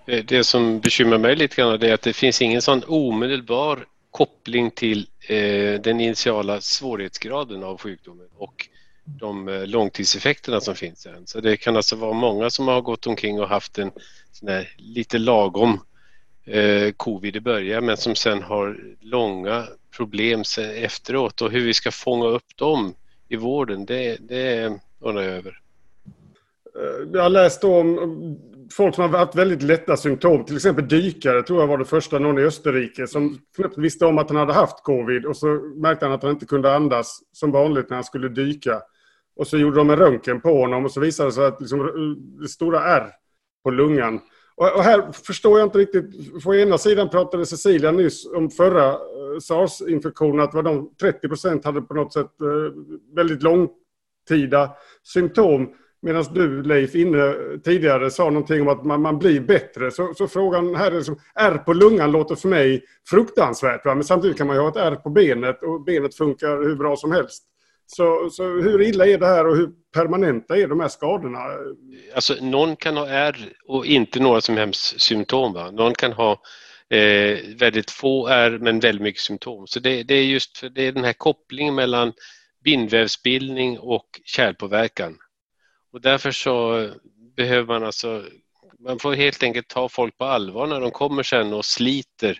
Eh, 0.07 0.25
det 0.25 0.43
som 0.43 0.79
bekymrar 0.79 1.17
mig 1.17 1.35
lite 1.35 1.55
grann 1.55 1.83
är 1.83 1.93
att 1.93 2.01
det 2.01 2.13
finns 2.13 2.41
ingen 2.41 2.61
sån 2.61 2.83
omedelbar 2.87 3.85
koppling 4.11 4.71
till 4.71 5.07
eh, 5.27 5.81
den 5.81 5.99
initiala 5.99 6.61
svårighetsgraden 6.61 7.63
av 7.63 7.77
sjukdomen 7.77 8.27
och 8.37 8.69
de 9.05 9.47
eh, 9.47 9.67
långtidseffekterna 9.67 10.61
som 10.61 10.75
finns 10.75 11.05
än. 11.05 11.27
Så 11.27 11.39
det 11.39 11.57
kan 11.57 11.75
alltså 11.75 11.95
vara 11.95 12.13
många 12.13 12.49
som 12.49 12.67
har 12.67 12.81
gått 12.81 13.07
omkring 13.07 13.39
och 13.39 13.49
haft 13.49 13.77
en 13.77 13.91
sån 14.31 14.49
här 14.49 14.75
lite 14.77 15.17
lagom 15.17 15.79
eh, 16.45 16.91
covid 16.91 17.35
i 17.35 17.39
början 17.39 17.85
men 17.85 17.97
som 17.97 18.15
sen 18.15 18.41
har 18.41 18.79
långa 19.01 19.67
problem 19.95 20.43
efteråt 20.75 21.41
och 21.41 21.51
hur 21.51 21.65
vi 21.65 21.73
ska 21.73 21.91
fånga 21.91 22.25
upp 22.25 22.57
dem 22.57 22.95
i 23.29 23.35
vården 23.35 23.85
det, 23.85 24.17
det 24.19 24.79
undrar 24.99 25.23
jag 25.23 25.33
över. 25.33 25.59
Eh, 26.75 27.09
jag 27.13 27.21
har 27.21 27.29
läst 27.29 27.63
om 27.63 28.39
folk 28.71 28.95
som 28.95 29.11
har 29.11 29.19
haft 29.19 29.35
väldigt 29.35 29.61
lätta 29.61 29.97
symptom, 29.97 30.45
till 30.45 30.55
exempel 30.55 30.87
dykare 30.87 31.43
tror 31.43 31.59
jag 31.59 31.67
var 31.67 31.77
det 31.77 31.85
första 31.85 32.19
någon 32.19 32.39
i 32.39 32.41
Österrike 32.41 33.07
som 33.07 33.39
knappt 33.55 33.77
visste 33.77 34.05
om 34.05 34.17
att 34.17 34.29
han 34.29 34.37
hade 34.37 34.53
haft 34.53 34.83
covid 34.83 35.25
och 35.25 35.37
så 35.37 35.47
märkte 35.75 36.05
han 36.05 36.15
att 36.15 36.23
han 36.23 36.31
inte 36.31 36.45
kunde 36.45 36.75
andas 36.75 37.19
som 37.31 37.51
vanligt 37.51 37.89
när 37.89 37.97
han 37.97 38.03
skulle 38.03 38.29
dyka. 38.29 38.81
Och 39.35 39.47
så 39.47 39.57
gjorde 39.57 39.75
de 39.75 39.89
en 39.89 39.95
röntgen 39.95 40.41
på 40.41 40.61
honom 40.61 40.85
och 40.85 40.91
så 40.91 40.99
visade 40.99 41.29
det 41.29 41.33
sig 41.33 41.45
att 41.45 41.61
liksom, 41.61 42.15
det 42.41 42.47
stora 42.47 42.83
R 42.83 43.11
på 43.63 43.71
lungan. 43.71 44.19
Och, 44.55 44.75
och 44.75 44.83
här 44.83 45.11
förstår 45.11 45.59
jag 45.59 45.67
inte 45.67 45.77
riktigt. 45.77 46.43
På 46.43 46.55
ena 46.55 46.77
sidan 46.77 47.09
pratade 47.09 47.45
Cecilia 47.45 47.91
nyss 47.91 48.25
om 48.25 48.49
förra 48.49 48.89
eh, 48.89 49.39
sars-infektionen, 49.41 50.39
att 50.39 50.53
var 50.53 50.63
de 50.63 50.95
30 51.01 51.27
procent 51.27 51.65
hade 51.65 51.81
på 51.81 51.93
något 51.93 52.13
sätt 52.13 52.41
eh, 52.41 52.73
väldigt 53.15 53.43
långtida 53.43 54.71
symptom. 55.03 55.73
Medan 56.01 56.23
du 56.33 56.63
Leif 56.63 56.95
inne 56.95 57.33
tidigare 57.63 58.11
sa 58.11 58.23
någonting 58.29 58.61
om 58.61 58.67
att 58.67 58.85
man, 58.85 59.01
man 59.01 59.19
blir 59.19 59.39
bättre. 59.39 59.91
Så, 59.91 60.13
så, 60.13 60.27
frågan 60.27 60.75
här 60.75 60.91
är 60.91 60.95
liksom, 60.95 61.19
R 61.39 61.57
på 61.57 61.73
lungan 61.73 62.11
låter 62.11 62.35
för 62.35 62.47
mig 62.47 62.83
fruktansvärt. 63.09 63.85
Va? 63.85 63.95
Men 63.95 64.03
samtidigt 64.03 64.37
kan 64.37 64.47
man 64.47 64.55
ju 64.55 64.61
ha 64.61 64.69
ett 64.69 64.75
R 64.75 64.95
på 64.95 65.09
benet 65.09 65.63
och 65.63 65.83
benet 65.83 66.15
funkar 66.15 66.67
hur 66.67 66.75
bra 66.75 66.95
som 66.95 67.11
helst. 67.11 67.43
Så, 67.87 68.29
så 68.29 68.43
hur 68.43 68.81
illa 68.81 69.07
är 69.07 69.17
det 69.17 69.25
här 69.25 69.47
och 69.47 69.55
hur 69.55 69.69
permanenta 69.93 70.57
är 70.57 70.67
de 70.67 70.79
här 70.79 70.87
skadorna? 70.87 71.39
Alltså 72.15 72.35
någon 72.41 72.75
kan 72.75 72.97
ha 72.97 73.07
R 73.07 73.37
och 73.67 73.85
inte 73.85 74.19
några 74.19 74.41
som 74.41 74.57
helst 74.57 75.01
symptom. 75.01 75.53
Va? 75.53 75.71
Någon 75.71 75.93
kan 75.93 76.13
ha 76.13 76.31
eh, 76.89 77.37
väldigt 77.59 77.91
få 77.91 78.27
R 78.27 78.57
men 78.61 78.79
väldigt 78.79 79.01
mycket 79.01 79.21
symptom. 79.21 79.67
Så 79.67 79.79
det, 79.79 80.03
det 80.03 80.13
är 80.13 80.23
just 80.23 80.57
för 80.57 80.69
det 80.69 80.81
är 80.81 80.91
den 80.91 81.03
här 81.03 81.13
kopplingen 81.13 81.75
mellan 81.75 82.13
bindvävsbildning 82.63 83.79
och 83.79 84.05
kärlpåverkan. 84.25 85.17
Och 85.95 86.01
därför 86.01 86.31
så 86.31 86.87
behöver 87.35 87.67
man 87.67 87.83
alltså, 87.83 88.23
man 88.79 88.99
får 88.99 89.13
helt 89.13 89.43
enkelt 89.43 89.67
ta 89.67 89.89
folk 89.89 90.17
på 90.17 90.25
allvar 90.25 90.67
när 90.67 90.81
de 90.81 90.91
kommer 90.91 91.23
sen 91.23 91.53
och 91.53 91.65
sliter 91.65 92.39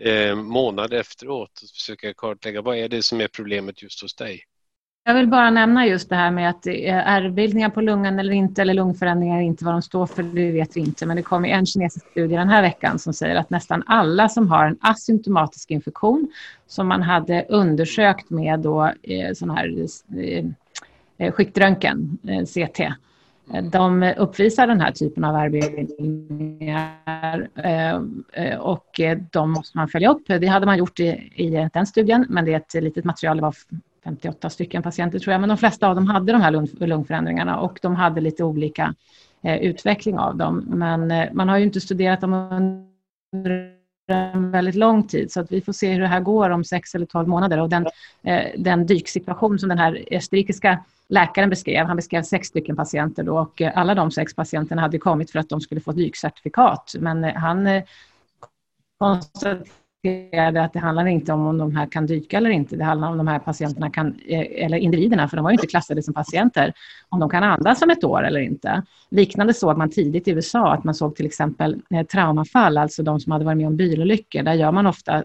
eh, 0.00 0.34
månader 0.34 1.00
efteråt 1.00 1.60
och 1.62 1.68
försöka 1.74 2.14
kartlägga 2.14 2.62
vad 2.62 2.76
är 2.76 2.88
det 2.88 3.02
som 3.02 3.20
är 3.20 3.28
problemet 3.28 3.82
just 3.82 4.02
hos 4.02 4.14
dig. 4.14 4.40
Jag 5.04 5.14
vill 5.14 5.28
bara 5.28 5.50
nämna 5.50 5.86
just 5.86 6.08
det 6.08 6.16
här 6.16 6.30
med 6.30 6.50
att 6.50 6.66
eh, 6.66 7.08
ärrbildningar 7.08 7.70
på 7.70 7.80
lungan 7.80 8.18
eller 8.18 8.32
inte, 8.32 8.62
eller 8.62 8.74
lungförändringar 8.74 9.40
inte, 9.40 9.64
vad 9.64 9.74
de 9.74 9.82
står 9.82 10.06
för, 10.06 10.22
det 10.22 10.50
vet 10.50 10.76
vi 10.76 10.80
inte. 10.80 11.06
Men 11.06 11.16
det 11.16 11.22
kom 11.22 11.44
en 11.44 11.66
kinesisk 11.66 12.10
studie 12.10 12.36
den 12.36 12.48
här 12.48 12.62
veckan 12.62 12.98
som 12.98 13.12
säger 13.12 13.36
att 13.36 13.50
nästan 13.50 13.82
alla 13.86 14.28
som 14.28 14.48
har 14.48 14.66
en 14.66 14.78
asymptomatisk 14.80 15.70
infektion, 15.70 16.32
som 16.66 16.88
man 16.88 17.02
hade 17.02 17.46
undersökt 17.48 18.30
med 18.30 18.60
då, 18.60 18.84
eh, 19.02 19.32
sån 19.34 19.50
här 19.50 19.86
eh 20.18 20.44
Eh, 21.20 21.32
skiktröntgen, 21.32 22.18
eh, 22.28 22.44
CT, 22.44 22.80
eh, 22.80 22.92
de 23.72 24.14
uppvisar 24.18 24.66
den 24.66 24.80
här 24.80 24.92
typen 24.92 25.24
av 25.24 25.36
ärrbildningar 25.36 27.48
eh, 27.54 28.00
och 28.58 29.00
de 29.30 29.52
måste 29.52 29.78
man 29.78 29.88
följa 29.88 30.10
upp. 30.10 30.22
Det 30.26 30.46
hade 30.46 30.66
man 30.66 30.78
gjort 30.78 31.00
i, 31.00 31.32
i 31.34 31.68
den 31.72 31.86
studien, 31.86 32.26
men 32.28 32.44
det 32.44 32.52
är 32.52 32.56
ett 32.56 32.74
litet 32.82 33.04
material, 33.04 33.36
det 33.36 33.42
var 33.42 33.54
58 34.04 34.50
stycken 34.50 34.82
patienter 34.82 35.18
tror 35.18 35.32
jag, 35.32 35.40
men 35.40 35.48
de 35.48 35.58
flesta 35.58 35.88
av 35.88 35.94
dem 35.94 36.06
hade 36.06 36.32
de 36.32 36.40
här 36.40 36.50
lung, 36.50 36.68
lungförändringarna 36.78 37.60
och 37.60 37.78
de 37.82 37.94
hade 37.94 38.20
lite 38.20 38.44
olika 38.44 38.94
utveckling 39.42 40.18
av 40.18 40.36
dem. 40.36 40.64
Men 40.68 41.28
man 41.32 41.48
har 41.48 41.58
ju 41.58 41.64
inte 41.64 41.80
studerat 41.80 42.20
dem 42.20 42.34
under 43.32 43.80
en 44.10 44.50
väldigt 44.50 44.74
lång 44.74 45.06
tid 45.06 45.32
så 45.32 45.40
att 45.40 45.52
vi 45.52 45.60
får 45.60 45.72
se 45.72 45.92
hur 45.92 46.00
det 46.00 46.06
här 46.06 46.20
går 46.20 46.50
om 46.50 46.64
sex 46.64 46.94
eller 46.94 47.06
tolv 47.06 47.28
månader. 47.28 47.60
Och 47.60 47.68
den, 47.68 47.86
eh, 48.22 48.44
den 48.56 48.86
dyksituation 48.86 49.58
som 49.58 49.68
den 49.68 49.78
här 49.78 50.04
österrikiska 50.10 50.84
läkaren 51.10 51.50
beskrev, 51.50 51.86
han 51.86 51.96
beskrev 51.96 52.22
sex 52.22 52.48
stycken 52.48 52.76
patienter 52.76 53.22
då 53.22 53.38
och 53.38 53.62
eh, 53.62 53.78
alla 53.78 53.94
de 53.94 54.10
sex 54.10 54.34
patienterna 54.34 54.82
hade 54.82 54.98
kommit 54.98 55.30
för 55.30 55.38
att 55.38 55.48
de 55.48 55.60
skulle 55.60 55.80
få 55.80 55.92
dykcertifikat. 55.92 56.94
Men 56.98 57.24
eh, 57.24 57.34
han 57.34 57.66
eh, 57.66 57.82
konstaterade 58.98 60.64
att 60.64 60.72
det 60.72 60.78
handlar 60.78 61.06
inte 61.06 61.32
om 61.32 61.46
om 61.46 61.58
de 61.58 61.76
här 61.76 61.86
kan 61.86 62.06
dyka 62.06 62.36
eller 62.36 62.50
inte. 62.50 62.76
Det 62.76 62.84
handlar 62.84 63.08
om 63.08 63.18
de 63.18 63.28
här 63.28 63.38
patienterna 63.38 63.90
kan, 63.90 64.20
eller 64.28 64.76
individerna, 64.76 65.28
för 65.28 65.36
de 65.36 65.42
var 65.42 65.50
ju 65.50 65.54
inte 65.54 65.66
klassade 65.66 66.02
som 66.02 66.14
patienter, 66.14 66.72
om 67.08 67.20
de 67.20 67.30
kan 67.30 67.42
andas 67.42 67.82
om 67.82 67.90
ett 67.90 68.04
år 68.04 68.22
eller 68.22 68.40
inte. 68.40 68.82
Liknande 69.10 69.54
såg 69.54 69.78
man 69.78 69.90
tidigt 69.90 70.28
i 70.28 70.30
USA, 70.30 70.72
att 70.72 70.84
man 70.84 70.94
såg 70.94 71.16
till 71.16 71.26
exempel 71.26 71.82
traumafall, 72.12 72.78
alltså 72.78 73.02
de 73.02 73.20
som 73.20 73.32
hade 73.32 73.44
varit 73.44 73.56
med 73.56 73.66
om 73.66 73.76
bilolyckor. 73.76 74.42
Där 74.42 74.54
gör 74.54 74.72
man 74.72 74.86
ofta 74.86 75.24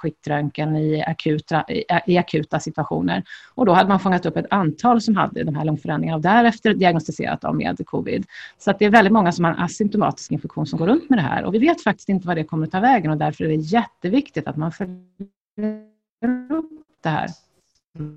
skiktröntgen 0.00 0.76
i 0.76 1.04
akuta, 1.06 1.64
i 2.06 2.18
akuta 2.18 2.60
situationer. 2.60 3.22
Och 3.54 3.66
då 3.66 3.72
hade 3.72 3.88
man 3.88 4.00
fångat 4.00 4.26
upp 4.26 4.36
ett 4.36 4.46
antal 4.50 5.00
som 5.00 5.16
hade 5.16 5.44
de 5.44 5.54
här 5.54 5.64
lungförändringarna 5.64 6.16
och 6.16 6.22
därefter 6.22 6.74
diagnostiserat 6.74 7.40
dem 7.40 7.56
med 7.56 7.86
covid. 7.86 8.26
Så 8.58 8.70
att 8.70 8.78
det 8.78 8.84
är 8.84 8.90
väldigt 8.90 9.12
många 9.12 9.32
som 9.32 9.44
har 9.44 9.52
en 9.52 9.58
asymptomatisk 9.58 10.32
infektion 10.32 10.66
som 10.66 10.78
går 10.78 10.86
runt 10.86 11.10
med 11.10 11.18
det 11.18 11.22
här 11.22 11.44
och 11.44 11.54
vi 11.54 11.58
vet 11.58 11.82
faktiskt 11.82 12.08
inte 12.08 12.26
vad 12.26 12.36
det 12.36 12.44
kommer 12.44 12.66
att 12.66 12.72
ta 12.72 12.80
vägen 12.80 13.10
och 13.10 13.16
därför 13.16 13.44
är 13.44 13.48
det 13.48 13.54
jätteviktigt 13.54 14.46
att 14.48 14.56
man 14.56 14.72
följer 14.72 14.96
upp 16.50 16.70
det 17.02 17.08
här. 17.08 17.28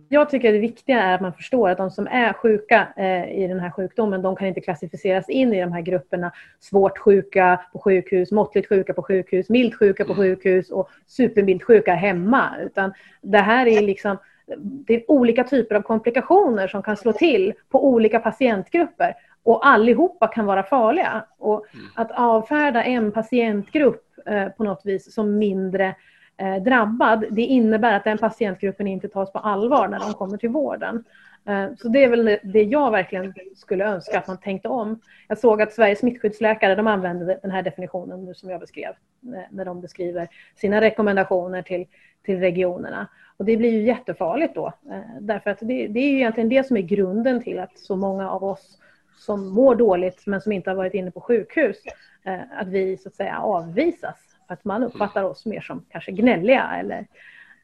Jag 0.10 0.30
tycker 0.30 0.54
det 0.54 0.60
viktiga 0.60 1.02
är 1.02 1.16
att 1.16 1.22
man 1.22 1.34
förstår 1.34 1.70
att 1.70 1.78
de 1.78 1.92
som 1.92 2.08
är 2.08 2.34
sjuka 2.34 2.88
eh, 2.98 3.44
i 3.44 3.48
den 3.48 3.60
här 3.60 3.72
sjukdomen, 3.72 4.22
de 4.22 4.36
kan 4.36 4.48
inte 4.48 4.62
klassificeras 4.62 5.30
in 5.30 5.54
i 5.54 5.62
de 5.62 5.72
här 5.72 5.82
grupperna 5.82 6.32
svårt 6.60 6.98
sjuka 6.98 7.62
på 7.74 7.80
sjukhus, 7.80 8.32
måttligt 8.32 8.70
sjuka 8.70 8.94
på 8.94 9.04
sjukhus, 9.04 9.50
milt 9.50 9.76
sjuka 9.76 10.06
på 10.06 10.16
sjukhus 10.16 10.72
och 10.72 10.90
supermilt 11.08 11.64
sjuka 11.64 11.94
hemma. 11.94 12.50
Utan 12.62 12.94
det 13.22 13.38
här 13.38 13.68
är 13.68 13.82
liksom 13.82 14.18
det 14.58 14.94
är 14.94 15.12
olika 15.12 15.44
typer 15.44 15.76
av 15.76 15.82
komplikationer 15.82 16.68
som 16.68 16.84
kan 16.84 16.98
slå 16.98 17.14
till 17.14 17.54
på 17.70 17.88
olika 17.88 18.20
patientgrupper 18.20 19.16
och 19.44 19.68
allihopa 19.68 20.28
kan 20.28 20.46
vara 20.46 20.64
farliga. 20.64 21.26
Och 21.38 21.66
att 21.96 22.12
avfärda 22.12 22.84
en 22.84 23.12
patientgrupp 23.12 24.06
eh, 24.26 24.48
på 24.48 24.64
något 24.64 24.82
vis 24.86 25.14
som 25.14 25.38
mindre 25.38 25.96
Eh, 26.38 26.64
drabbad, 26.64 27.26
det 27.32 27.42
innebär 27.42 27.94
att 27.94 28.04
den 28.04 28.18
patientgruppen 28.18 28.88
inte 28.88 29.08
tas 29.08 29.32
på 29.32 29.40
allvar 29.40 29.88
när 29.88 30.00
de 30.00 30.14
kommer 30.14 30.38
till 30.38 30.50
vården. 30.50 31.04
Eh, 31.46 31.68
så 31.78 31.88
det 31.88 32.04
är 32.04 32.10
väl 32.10 32.40
det 32.44 32.64
jag 32.64 32.92
verkligen 32.92 33.34
skulle 33.56 33.86
önska 33.86 34.18
att 34.18 34.28
man 34.28 34.38
tänkte 34.38 34.68
om. 34.68 35.00
Jag 35.28 35.38
såg 35.38 35.62
att 35.62 35.74
Sveriges 35.74 36.00
smittskyddsläkare 36.00 36.76
de 36.76 36.88
använde 36.88 37.40
den 37.42 37.52
här 37.52 37.62
definitionen 37.62 38.26
nu 38.26 38.34
som 38.34 38.50
jag 38.50 38.60
beskrev 38.60 38.90
eh, 39.24 39.42
när 39.52 39.66
de 39.66 39.82
beskriver 39.82 40.28
sina 40.56 40.82
rekommendationer 40.82 41.62
till, 41.62 41.86
till 42.26 42.40
regionerna. 42.40 43.08
Och 43.38 43.46
det 43.46 43.58
blir 43.58 43.72
ju 43.72 43.82
jättefarligt 43.82 44.56
då 44.56 44.68
eh, 44.68 45.02
därför 45.22 45.50
att 45.50 45.60
det, 45.60 45.88
det 45.88 46.00
är 46.00 46.10
ju 46.10 46.16
egentligen 46.16 46.50
det 46.50 46.68
som 46.68 46.78
är 46.78 46.82
grunden 46.82 47.44
till 47.44 47.60
att 47.60 47.78
så 47.78 47.96
många 47.96 48.30
av 48.30 48.44
oss 48.44 48.80
som 49.18 49.48
mår 49.48 49.76
dåligt 49.76 50.24
men 50.26 50.42
som 50.42 50.52
inte 50.52 50.70
har 50.70 50.76
varit 50.76 50.94
inne 50.94 51.12
på 51.12 51.22
sjukhus 51.22 51.78
eh, 52.26 52.40
att 52.60 52.68
vi 52.68 52.98
så 52.98 53.10
att 53.10 53.16
säga 53.16 53.40
avvisas 53.40 54.33
att 54.54 54.66
man 54.66 54.84
uppfattar 54.84 55.24
oss 55.24 55.46
mer 55.46 55.62
som 55.62 55.86
kanske 55.90 56.12
gnälliga 56.12 56.70
eller 56.80 57.08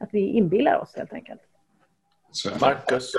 att 0.00 0.08
vi 0.12 0.20
inbillar 0.20 0.78
oss 0.78 0.94
helt 0.96 1.12
enkelt. 1.12 1.40
Marcus? 2.60 3.12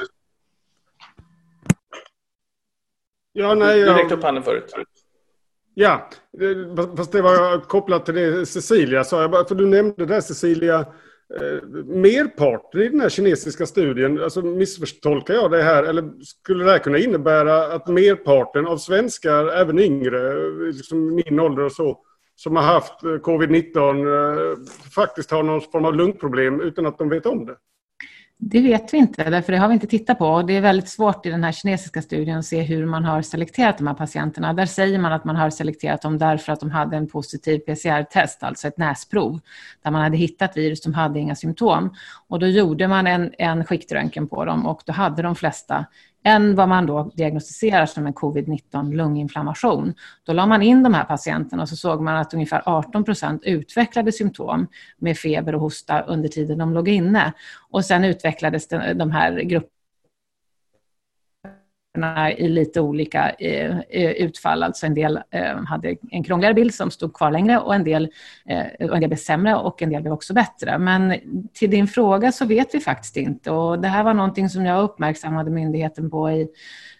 Ja, 3.33 3.55
nej, 3.55 3.79
jag... 3.79 3.95
Du 3.95 4.01
räckte 4.01 4.15
upp 4.15 4.23
handen 4.23 4.43
förut. 4.43 4.73
Ja, 5.73 6.09
fast 6.97 7.11
det 7.11 7.21
var 7.21 7.59
kopplat 7.59 8.05
till 8.05 8.15
det 8.15 8.45
Cecilia 8.45 9.03
sa. 9.03 9.45
För 9.47 9.55
du 9.55 9.65
nämnde 9.65 10.05
där 10.05 10.21
Cecilia, 10.21 10.79
eh, 11.39 11.63
merparten 11.85 12.81
i 12.81 12.89
den 12.89 12.99
här 12.99 13.09
kinesiska 13.09 13.65
studien, 13.65 14.23
alltså 14.23 14.41
missförstolkar 14.41 15.33
jag 15.33 15.51
det 15.51 15.63
här? 15.63 15.83
Eller 15.83 16.11
skulle 16.23 16.63
det 16.63 16.71
här 16.71 16.79
kunna 16.79 16.97
innebära 16.97 17.73
att 17.73 17.87
merparten 17.87 18.67
av 18.67 18.77
svenskar, 18.77 19.47
även 19.47 19.79
yngre, 19.79 20.33
liksom 20.71 21.15
min 21.15 21.39
ålder 21.39 21.63
och 21.63 21.71
så, 21.71 21.99
som 22.43 22.55
har 22.55 22.63
haft 22.63 23.03
eh, 23.03 23.09
covid-19 23.09 23.77
eh, 23.77 24.57
faktiskt 24.95 25.31
har 25.31 25.43
någon 25.43 25.61
form 25.61 25.85
av 25.85 25.95
lungproblem 25.95 26.61
utan 26.61 26.85
att 26.85 26.97
de 26.97 27.09
vet 27.09 27.25
om 27.25 27.45
det? 27.45 27.55
Det 28.43 28.61
vet 28.61 28.93
vi 28.93 28.97
inte, 28.97 29.29
därför 29.29 29.51
det 29.51 29.57
har 29.57 29.67
vi 29.67 29.73
inte 29.73 29.87
tittat 29.87 30.17
på. 30.17 30.41
Det 30.41 30.53
är 30.53 30.61
väldigt 30.61 30.89
svårt 30.89 31.25
i 31.25 31.29
den 31.29 31.43
här 31.43 31.51
kinesiska 31.51 32.01
studien 32.01 32.39
att 32.39 32.45
se 32.45 32.61
hur 32.61 32.85
man 32.85 33.05
har 33.05 33.21
selekterat 33.21 33.77
de 33.77 33.87
här 33.87 33.93
patienterna. 33.93 34.53
Där 34.53 34.65
säger 34.65 34.99
man 34.99 35.13
att 35.13 35.25
man 35.25 35.35
har 35.35 35.49
selekterat 35.49 36.01
dem 36.01 36.17
därför 36.17 36.53
att 36.53 36.59
de 36.59 36.71
hade 36.71 36.97
en 36.97 37.07
positiv 37.07 37.59
PCR-test, 37.59 38.43
alltså 38.43 38.67
ett 38.67 38.77
näsprov, 38.77 39.39
där 39.83 39.91
man 39.91 40.01
hade 40.01 40.17
hittat 40.17 40.57
virus, 40.57 40.81
de 40.81 40.93
hade 40.93 41.19
inga 41.19 41.35
symptom. 41.35 41.93
Och 42.27 42.39
då 42.39 42.47
gjorde 42.47 42.87
man 42.87 43.07
en, 43.07 43.33
en 43.37 43.65
skiktröntgen 43.65 44.27
på 44.27 44.45
dem 44.45 44.65
och 44.65 44.81
då 44.85 44.93
hade 44.93 45.21
de 45.21 45.35
flesta 45.35 45.85
än 46.23 46.55
vad 46.55 46.69
man 46.69 46.85
då 46.85 47.11
diagnostiserar 47.15 47.85
som 47.85 48.07
en 48.07 48.13
covid-19 48.13 48.93
lunginflammation. 48.93 49.93
Då 50.23 50.33
la 50.33 50.45
man 50.45 50.61
in 50.61 50.83
de 50.83 50.93
här 50.93 51.03
patienterna 51.03 51.61
och 51.61 51.69
så 51.69 51.75
såg 51.75 52.01
man 52.01 52.17
att 52.17 52.33
ungefär 52.33 52.61
18 52.65 53.03
procent 53.03 53.43
utvecklade 53.43 54.11
symptom 54.11 54.67
med 54.97 55.17
feber 55.17 55.55
och 55.55 55.61
hosta 55.61 56.01
under 56.01 56.29
tiden 56.29 56.57
de 56.57 56.73
låg 56.73 56.89
inne. 56.89 57.33
Och 57.69 57.85
sen 57.85 58.03
utvecklades 58.03 58.67
de 58.95 59.11
här 59.11 59.41
grupperna 59.41 59.80
i 62.37 62.47
lite 62.47 62.81
olika 62.81 63.29
eh, 63.29 63.79
eh, 63.89 64.11
utfall. 64.11 64.63
Alltså 64.63 64.85
en 64.85 64.93
del 64.93 65.19
eh, 65.31 65.63
hade 65.67 65.95
en 66.11 66.23
krångligare 66.23 66.53
bild 66.53 66.73
som 66.73 66.91
stod 66.91 67.13
kvar 67.13 67.31
längre 67.31 67.59
och 67.59 67.75
en, 67.75 67.83
del, 67.83 68.09
och 68.79 68.95
en 68.95 68.99
del 68.99 69.09
blev 69.09 69.17
sämre 69.17 69.55
och 69.55 69.81
en 69.81 69.89
del 69.89 70.01
blev 70.01 70.13
också 70.13 70.33
bättre. 70.33 70.77
Men 70.77 71.15
till 71.53 71.69
din 71.69 71.87
fråga 71.87 72.31
så 72.31 72.45
vet 72.45 72.75
vi 72.75 72.79
faktiskt 72.79 73.17
inte 73.17 73.51
och 73.51 73.79
det 73.79 73.87
här 73.87 74.03
var 74.03 74.13
någonting 74.13 74.49
som 74.49 74.65
jag 74.65 74.83
uppmärksammade 74.83 75.51
myndigheten 75.51 76.09
på 76.09 76.31
i 76.31 76.47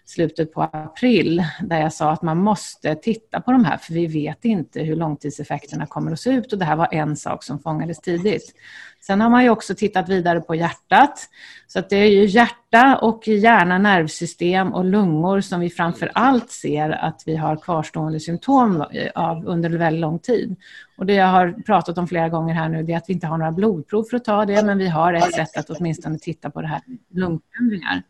slutet 0.04 0.52
på 0.52 0.62
april 0.62 1.44
där 1.60 1.80
jag 1.80 1.92
sa 1.92 2.10
att 2.10 2.22
man 2.22 2.38
måste 2.38 2.94
titta 2.94 3.40
på 3.40 3.52
de 3.52 3.64
här 3.64 3.76
för 3.76 3.94
vi 3.94 4.06
vet 4.06 4.44
inte 4.44 4.80
hur 4.80 4.96
långtidseffekterna 4.96 5.86
kommer 5.86 6.12
att 6.12 6.20
se 6.20 6.30
ut 6.30 6.52
och 6.52 6.58
det 6.58 6.64
här 6.64 6.76
var 6.76 6.88
en 6.94 7.16
sak 7.16 7.44
som 7.44 7.58
fångades 7.58 8.00
tidigt. 8.00 8.54
Sen 9.00 9.20
har 9.20 9.30
man 9.30 9.42
ju 9.42 9.50
också 9.50 9.74
tittat 9.74 10.08
vidare 10.08 10.40
på 10.40 10.54
hjärtat. 10.54 11.28
Så 11.66 11.78
att 11.78 11.90
det 11.90 11.96
är 11.96 12.10
ju 12.10 12.24
hjärta 12.24 12.98
och 13.02 13.28
hjärna, 13.28 13.78
nervsystem 13.78 14.72
och 14.72 14.84
lungor 14.84 15.40
som 15.40 15.60
vi 15.60 15.70
framför 15.70 16.10
allt 16.14 16.50
ser 16.50 16.90
att 16.90 17.22
vi 17.26 17.36
har 17.36 17.56
kvarstående 17.56 18.20
symptom 18.20 18.84
av 19.14 19.46
under 19.46 19.70
väldigt 19.70 20.00
lång 20.00 20.18
tid. 20.18 20.56
Och 20.96 21.06
det 21.06 21.14
jag 21.14 21.26
har 21.26 21.52
pratat 21.66 21.98
om 21.98 22.08
flera 22.08 22.28
gånger 22.28 22.54
här 22.54 22.68
nu 22.68 22.82
det 22.82 22.92
är 22.92 22.96
att 22.96 23.08
vi 23.08 23.12
inte 23.12 23.26
har 23.26 23.38
några 23.38 23.52
blodprov 23.52 24.04
för 24.04 24.16
att 24.16 24.24
ta 24.24 24.44
det 24.44 24.64
men 24.64 24.78
vi 24.78 24.88
har 24.88 25.14
ett 25.14 25.34
sätt 25.34 25.56
att 25.56 25.70
åtminstone 25.70 26.18
titta 26.18 26.50
på 26.50 26.60
det 26.60 26.68
här 26.68 26.80
lungförändringar. 27.10 28.02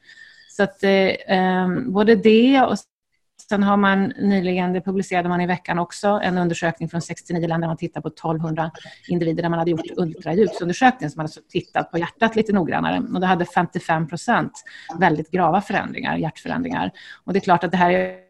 Så 0.57 0.63
att 0.63 0.83
eh, 0.83 1.15
ehm, 1.27 1.93
både 1.93 2.15
det 2.15 2.63
och 2.63 2.77
sen 3.49 3.63
har 3.63 3.77
man 3.77 4.05
nyligen, 4.05 4.73
det 4.73 4.81
publicerade 4.81 5.29
man 5.29 5.41
i 5.41 5.47
veckan 5.47 5.79
också, 5.79 6.09
en 6.09 6.39
undersökning 6.39 6.89
från 6.89 7.03
69 7.03 7.41
länder 7.41 7.59
där 7.59 7.67
man 7.67 7.77
tittar 7.77 8.01
på 8.01 8.09
1200 8.09 8.71
individer 9.09 9.43
där 9.43 9.51
man 9.51 9.59
hade 9.59 9.71
gjort 9.71 9.91
ultraljudsundersökning 9.97 11.11
som 11.11 11.19
hade 11.19 11.27
alltså 11.27 11.41
tittat 11.49 11.91
på 11.91 11.99
hjärtat 11.99 12.37
lite 12.37 12.53
noggrannare 12.53 13.03
och 13.15 13.21
då 13.21 13.27
hade 13.27 13.45
55 13.45 14.09
procent 14.09 14.53
väldigt 14.99 15.31
grava 15.31 15.61
förändringar, 15.61 16.17
hjärtförändringar. 16.17 16.91
Och 17.25 17.33
det 17.33 17.39
är 17.39 17.41
klart 17.41 17.65
att 17.65 17.71
det 17.71 17.77
här 17.77 17.91
är 17.91 18.22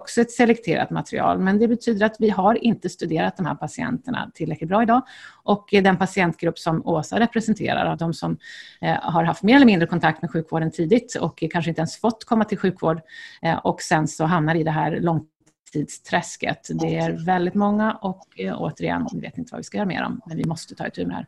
också 0.00 0.20
ett 0.20 0.30
selekterat 0.30 0.90
material, 0.90 1.38
men 1.38 1.58
det 1.58 1.68
betyder 1.68 2.06
att 2.06 2.16
vi 2.18 2.30
har 2.30 2.64
inte 2.64 2.88
studerat 2.88 3.36
de 3.36 3.46
här 3.46 3.54
patienterna 3.54 4.30
tillräckligt 4.34 4.68
bra 4.68 4.82
idag. 4.82 5.02
Och 5.42 5.68
den 5.72 5.96
patientgrupp 5.96 6.58
som 6.58 6.86
Åsa 6.86 7.20
representerar, 7.20 7.86
av 7.86 7.96
de 7.96 8.14
som 8.14 8.38
eh, 8.80 8.96
har 9.02 9.24
haft 9.24 9.42
mer 9.42 9.56
eller 9.56 9.66
mindre 9.66 9.86
kontakt 9.86 10.22
med 10.22 10.30
sjukvården 10.30 10.70
tidigt 10.70 11.14
och 11.14 11.44
kanske 11.50 11.68
inte 11.68 11.80
ens 11.80 12.00
fått 12.00 12.24
komma 12.24 12.44
till 12.44 12.58
sjukvård 12.58 13.00
eh, 13.42 13.58
och 13.58 13.82
sen 13.82 14.08
så 14.08 14.24
hamnar 14.24 14.54
i 14.54 14.62
det 14.62 14.70
här 14.70 15.00
långtidsträsket. 15.00 16.68
Det 16.80 16.96
är 16.96 17.26
väldigt 17.26 17.54
många 17.54 17.92
och 17.92 18.26
eh, 18.36 18.62
återigen, 18.62 19.06
vi 19.12 19.20
vet 19.20 19.38
inte 19.38 19.52
vad 19.52 19.58
vi 19.58 19.64
ska 19.64 19.76
göra 19.76 19.86
med 19.86 20.02
dem, 20.02 20.20
men 20.26 20.36
vi 20.36 20.44
måste 20.44 20.74
ta 20.74 20.86
itu 20.86 21.06
med 21.06 21.10
det 21.10 21.16
här. 21.16 21.26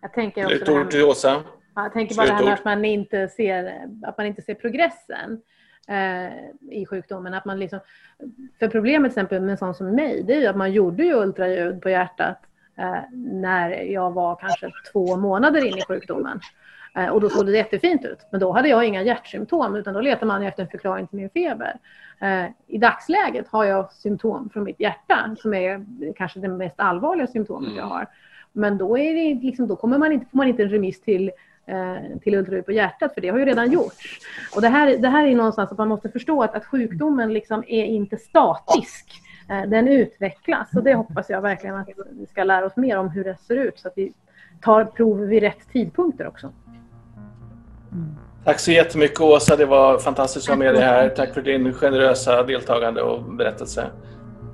Jag 0.00 0.12
tänker 0.12 0.44
också 0.44 0.56
Slutord 0.56 0.90
till 0.90 1.04
Åsa. 1.04 1.42
Jag 1.74 1.92
tänker 1.92 2.14
bara 2.14 2.26
det 2.26 2.32
här 2.32 2.44
med 2.44 2.54
att 2.54 2.64
man 2.64 2.84
inte 2.84 3.28
ser, 3.28 3.86
att 4.06 4.18
man 4.18 4.26
inte 4.26 4.42
ser 4.42 4.54
progressen 4.54 5.40
i 6.70 6.86
sjukdomen. 6.86 7.34
Att 7.34 7.44
man 7.44 7.58
liksom, 7.58 7.80
för 8.58 8.68
problemet 8.68 9.12
till 9.12 9.18
exempel 9.18 9.42
med 9.42 9.58
sån 9.58 9.74
som 9.74 9.94
mig, 9.94 10.22
det 10.22 10.34
är 10.34 10.40
ju 10.40 10.46
att 10.46 10.56
man 10.56 10.72
gjorde 10.72 11.02
ju 11.02 11.14
ultraljud 11.14 11.82
på 11.82 11.90
hjärtat 11.90 12.38
eh, 12.78 13.02
när 13.12 13.70
jag 13.70 14.10
var 14.10 14.36
kanske 14.36 14.70
två 14.92 15.16
månader 15.16 15.64
in 15.64 15.78
i 15.78 15.82
sjukdomen. 15.82 16.40
Eh, 16.96 17.06
och 17.06 17.20
då 17.20 17.30
såg 17.30 17.46
det 17.46 17.52
jättefint 17.52 18.04
ut. 18.04 18.18
Men 18.30 18.40
då 18.40 18.52
hade 18.52 18.68
jag 18.68 18.84
inga 18.84 19.02
hjärtsymptom 19.02 19.76
utan 19.76 19.94
då 19.94 20.00
letar 20.00 20.26
man 20.26 20.42
efter 20.42 20.62
en 20.62 20.68
förklaring 20.68 21.06
till 21.06 21.18
min 21.18 21.30
feber. 21.30 21.78
Eh, 22.20 22.44
I 22.66 22.78
dagsläget 22.78 23.48
har 23.48 23.64
jag 23.64 23.92
symptom 23.92 24.50
från 24.50 24.64
mitt 24.64 24.80
hjärta 24.80 25.36
som 25.38 25.54
är 25.54 25.86
kanske 26.16 26.40
det 26.40 26.48
mest 26.48 26.80
allvarliga 26.80 27.26
symptomet 27.26 27.70
jag 27.76 27.84
mm. 27.84 27.90
har. 27.90 28.06
Men 28.52 28.78
då, 28.78 28.98
är 28.98 29.14
det 29.14 29.40
liksom, 29.42 29.68
då 29.68 29.76
kommer 29.76 29.98
man 29.98 30.12
inte, 30.12 30.26
får 30.26 30.36
man 30.36 30.48
inte 30.48 30.62
en 30.62 30.68
remiss 30.68 31.00
till 31.00 31.30
Eh, 31.30 31.51
till 32.22 32.34
ultraljud 32.34 32.66
på 32.66 32.72
hjärtat, 32.72 33.14
för 33.14 33.20
det 33.20 33.28
har 33.28 33.38
ju 33.38 33.44
redan 33.44 33.70
gjorts. 33.70 34.18
Och 34.54 34.62
det 34.62 34.68
här, 34.68 34.96
det 34.96 35.08
här 35.08 35.26
är 35.26 35.34
någonstans 35.34 35.72
att 35.72 35.78
man 35.78 35.88
måste 35.88 36.08
förstå 36.08 36.42
att, 36.42 36.54
att 36.54 36.64
sjukdomen 36.64 37.32
liksom 37.32 37.64
är 37.66 37.84
inte 37.84 38.16
statisk. 38.16 39.22
Eh, 39.50 39.68
den 39.68 39.88
utvecklas 39.88 40.68
och 40.76 40.82
det 40.82 40.94
hoppas 40.94 41.30
jag 41.30 41.42
verkligen 41.42 41.76
att 41.76 41.88
vi 42.10 42.26
ska 42.26 42.44
lära 42.44 42.66
oss 42.66 42.76
mer 42.76 42.98
om 42.98 43.08
hur 43.08 43.24
det 43.24 43.36
ser 43.46 43.56
ut 43.56 43.78
så 43.78 43.88
att 43.88 43.94
vi 43.96 44.12
tar 44.60 44.84
prov 44.84 45.18
vid 45.20 45.42
rätt 45.42 45.72
tidpunkter 45.72 46.26
också. 46.26 46.52
Mm. 47.92 48.14
Tack 48.44 48.60
så 48.60 48.72
jättemycket 48.72 49.20
Åsa, 49.20 49.56
det 49.56 49.66
var 49.66 49.98
fantastiskt 49.98 50.48
att 50.48 50.50
ha 50.50 50.64
med 50.64 50.74
dig 50.74 50.82
här. 50.82 51.08
Tack 51.08 51.34
för 51.34 51.42
din 51.42 51.72
generösa 51.72 52.42
deltagande 52.42 53.02
och 53.02 53.22
berättelse. 53.34 53.86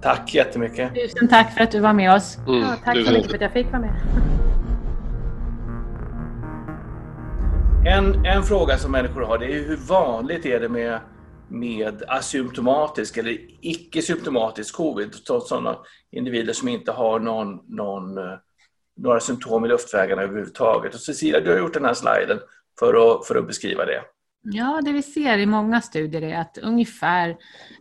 Tack 0.03 0.35
jättemycket. 0.35 0.94
Tusen 0.94 1.29
tack 1.29 1.53
för 1.53 1.64
att 1.64 1.71
du 1.71 1.81
var 1.81 1.92
med 1.92 2.14
oss. 2.14 2.38
Mm. 2.47 2.61
Ja, 2.61 2.77
tack 2.85 3.07
så 3.07 3.12
mycket 3.12 3.27
för 3.27 3.35
att 3.35 3.40
jag 3.40 3.53
fick 3.53 3.66
vara 3.66 3.81
med. 3.81 3.94
En, 7.88 8.27
en 8.27 8.42
fråga 8.42 8.79
som 8.79 8.92
människor 8.92 9.22
har 9.22 9.38
det 9.38 9.46
är 9.46 9.68
hur 9.68 9.77
vanligt 9.77 10.46
är 10.46 10.61
det 10.61 10.68
med, 10.68 11.01
med 11.48 12.03
asymptomatisk 12.09 13.16
eller 13.16 13.38
icke-symptomatisk 13.61 14.74
covid? 14.74 15.14
Sådana 15.14 15.77
individer 16.11 16.53
som 16.53 16.68
inte 16.68 16.92
har 16.92 17.18
någon, 17.18 17.77
någon, 17.77 18.18
eh, 18.18 18.38
några 18.96 19.20
symptom 19.20 19.64
i 19.64 19.68
luftvägarna 19.68 20.22
överhuvudtaget. 20.22 20.94
Och 20.94 21.01
Cecilia, 21.01 21.40
du 21.40 21.51
har 21.51 21.59
gjort 21.59 21.74
den 21.74 21.85
här 21.85 21.94
sliden 21.94 22.38
för 22.79 22.94
att, 22.94 23.27
för 23.27 23.37
att 23.37 23.46
beskriva 23.46 23.85
det. 23.85 24.03
Ja, 24.42 24.81
det 24.85 24.92
vi 24.92 25.03
ser 25.03 25.38
i 25.38 25.46
många 25.46 25.81
studier 25.81 26.22
är 26.22 26.40
att 26.40 26.59
ungefär 26.59 27.29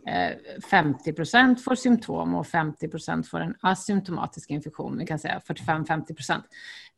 eh, 0.06 0.60
50 0.70 1.12
procent 1.12 1.64
får 1.64 1.74
symptom 1.74 2.34
och 2.34 2.46
50 2.46 2.88
procent 2.88 3.28
får 3.28 3.40
en 3.40 3.54
asymptomatisk 3.60 4.50
infektion. 4.50 4.98
Vi 4.98 5.06
kan 5.06 5.18
säga 5.18 5.40
45-50 5.48 6.14
procent. 6.14 6.44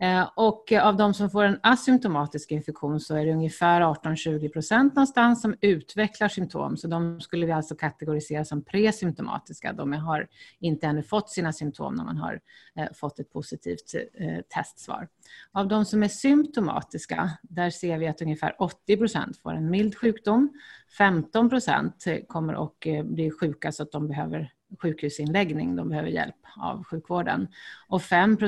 Eh, 0.01 0.31
och 0.37 0.73
av 0.73 0.97
de 0.97 1.15
som 1.15 1.31
får 1.31 1.45
en 1.45 1.61
asymptomatisk 1.63 2.51
infektion 2.51 3.01
så 3.01 3.17
är 3.17 3.27
det 3.27 3.33
ungefär 3.33 3.81
18-20 3.81 4.49
procent 4.49 4.95
någonstans 4.95 5.43
som 5.43 5.55
utvecklar 5.61 6.29
symptom. 6.29 6.77
Så 6.77 6.89
de 6.89 7.21
skulle 7.21 7.47
vi 7.47 7.53
alltså 7.53 7.75
kategorisera 7.75 8.45
som 8.45 8.65
presymptomatiska. 8.65 9.73
De 9.73 9.93
har 9.93 10.29
inte 10.61 10.87
ännu 10.87 11.03
fått 11.03 11.31
sina 11.31 11.53
symptom 11.53 11.95
när 11.95 12.05
man 12.05 12.17
har 12.17 12.41
eh, 12.77 12.87
fått 12.95 13.19
ett 13.19 13.33
positivt 13.33 13.95
eh, 13.95 14.39
testsvar. 14.55 15.09
Av 15.53 15.69
de 15.69 15.85
som 15.85 16.03
är 16.03 16.09
symptomatiska, 16.09 17.31
där 17.43 17.71
ser 17.71 17.99
vi 17.99 18.09
att 18.09 18.23
ungefär 18.23 18.57
80 18.59 18.97
procent 18.97 19.39
får 19.39 19.53
en 19.53 19.71
mild 19.71 19.97
sjukdom. 19.97 20.53
15 20.99 21.51
procent 21.51 22.05
kommer 22.29 22.65
att 22.65 23.05
bli 23.05 23.31
sjuka 23.31 23.73
så 23.73 23.83
att 23.83 23.93
de 23.93 24.09
behöver 24.09 24.53
sjukhusinläggning, 24.83 25.77
de 25.77 25.89
behöver 25.89 26.09
hjälp 26.09 26.40
av 26.57 26.85
sjukvården. 26.85 27.49
Och 27.89 28.03
5 28.03 28.39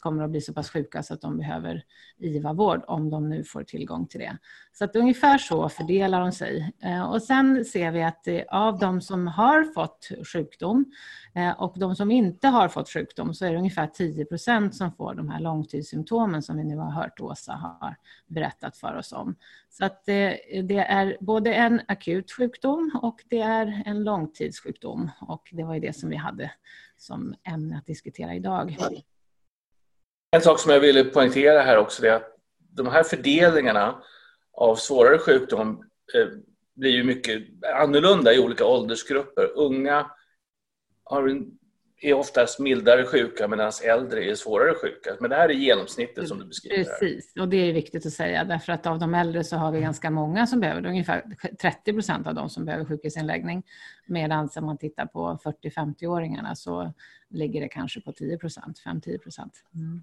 kommer 0.00 0.24
att 0.24 0.30
bli 0.30 0.40
så 0.40 0.52
pass 0.52 0.70
sjuka 0.70 1.02
så 1.02 1.14
att 1.14 1.20
de 1.20 1.38
behöver 1.38 1.82
IVA-vård 2.18 2.84
om 2.86 3.10
de 3.10 3.28
nu 3.28 3.44
får 3.44 3.62
tillgång 3.62 4.06
till 4.06 4.20
det. 4.20 4.38
Så 4.72 4.84
att 4.84 4.96
ungefär 4.96 5.38
så 5.38 5.68
fördelar 5.68 6.20
de 6.20 6.32
sig. 6.32 6.72
Eh, 6.82 7.10
och 7.10 7.22
sen 7.22 7.64
ser 7.64 7.90
vi 7.90 8.02
att 8.02 8.28
eh, 8.28 8.42
av 8.48 8.78
de 8.78 9.00
som 9.00 9.26
har 9.26 9.64
fått 9.64 10.08
sjukdom 10.32 10.84
eh, 11.34 11.50
och 11.50 11.78
de 11.78 11.96
som 11.96 12.10
inte 12.10 12.48
har 12.48 12.68
fått 12.68 12.88
sjukdom 12.88 13.34
så 13.34 13.44
är 13.44 13.52
det 13.52 13.58
ungefär 13.58 13.86
10 13.86 14.26
som 14.72 14.92
får 14.92 15.14
de 15.14 15.28
här 15.28 15.40
långtidssymptomen 15.40 16.42
som 16.42 16.56
vi 16.56 16.64
nu 16.64 16.76
har 16.76 16.90
hört 16.90 17.20
Åsa 17.20 17.52
har 17.52 17.96
berättat 18.26 18.76
för 18.76 18.96
oss 18.96 19.12
om. 19.12 19.36
Så 19.70 19.84
att 19.84 20.04
det, 20.04 20.40
det 20.68 20.78
är 20.78 21.16
både 21.20 21.54
en 21.54 21.80
akut 21.88 22.32
sjukdom 22.32 22.90
och 23.02 23.24
det 23.28 23.40
är 23.40 23.82
en 23.86 24.04
långtidssjukdom 24.04 25.10
och 25.20 25.48
det 25.52 25.64
var 25.64 25.74
ju 25.74 25.80
det 25.80 25.92
som 25.92 26.10
vi 26.10 26.16
hade 26.16 26.50
som 26.98 27.34
ämne 27.44 27.78
att 27.78 27.86
diskutera 27.86 28.34
idag. 28.34 28.76
En 30.30 30.42
sak 30.42 30.60
som 30.60 30.72
jag 30.72 30.80
ville 30.80 31.04
poängtera 31.04 31.62
här 31.62 31.78
också 31.78 32.06
är 32.06 32.12
att 32.12 32.36
de 32.58 32.86
här 32.86 33.02
fördelningarna 33.02 34.02
av 34.52 34.76
svårare 34.76 35.18
sjukdom 35.18 35.84
eh, 36.14 36.28
blir 36.74 36.90
ju 36.90 37.04
mycket 37.04 37.42
annorlunda 37.74 38.34
i 38.34 38.38
olika 38.38 38.64
åldersgrupper. 38.64 39.52
Unga 39.54 40.10
har, 41.04 41.42
är 42.00 42.14
oftast 42.14 42.58
mildare 42.58 43.04
sjuka 43.04 43.48
medan 43.48 43.72
äldre 43.84 44.24
är 44.24 44.34
svårare 44.34 44.74
sjuka. 44.74 45.16
Men 45.20 45.30
det 45.30 45.36
här 45.36 45.48
är 45.48 45.52
genomsnittet 45.52 46.28
som 46.28 46.38
du 46.38 46.44
beskriver. 46.44 46.84
Precis, 46.84 47.32
och 47.40 47.48
det 47.48 47.56
är 47.56 47.72
viktigt 47.72 48.06
att 48.06 48.12
säga 48.12 48.44
därför 48.44 48.72
att 48.72 48.86
av 48.86 48.98
de 48.98 49.14
äldre 49.14 49.44
så 49.44 49.56
har 49.56 49.72
vi 49.72 49.80
ganska 49.80 50.10
många 50.10 50.46
som 50.46 50.60
behöver 50.60 50.80
det. 50.80 50.88
Ungefär 50.88 51.22
30 51.62 51.92
procent 51.92 52.26
av 52.26 52.34
de 52.34 52.50
som 52.50 52.64
behöver 52.64 52.84
sjukhusinläggning. 52.84 53.62
Medan 54.06 54.48
om 54.56 54.64
man 54.64 54.78
tittar 54.78 55.06
på 55.06 55.38
40-50-åringarna 55.44 56.54
så 56.54 56.92
ligger 57.30 57.60
det 57.60 57.68
kanske 57.68 58.00
på 58.00 58.12
10 58.12 58.38
procent, 58.38 58.82
5-10 58.86 59.18
procent. 59.18 59.52
Mm. 59.74 60.02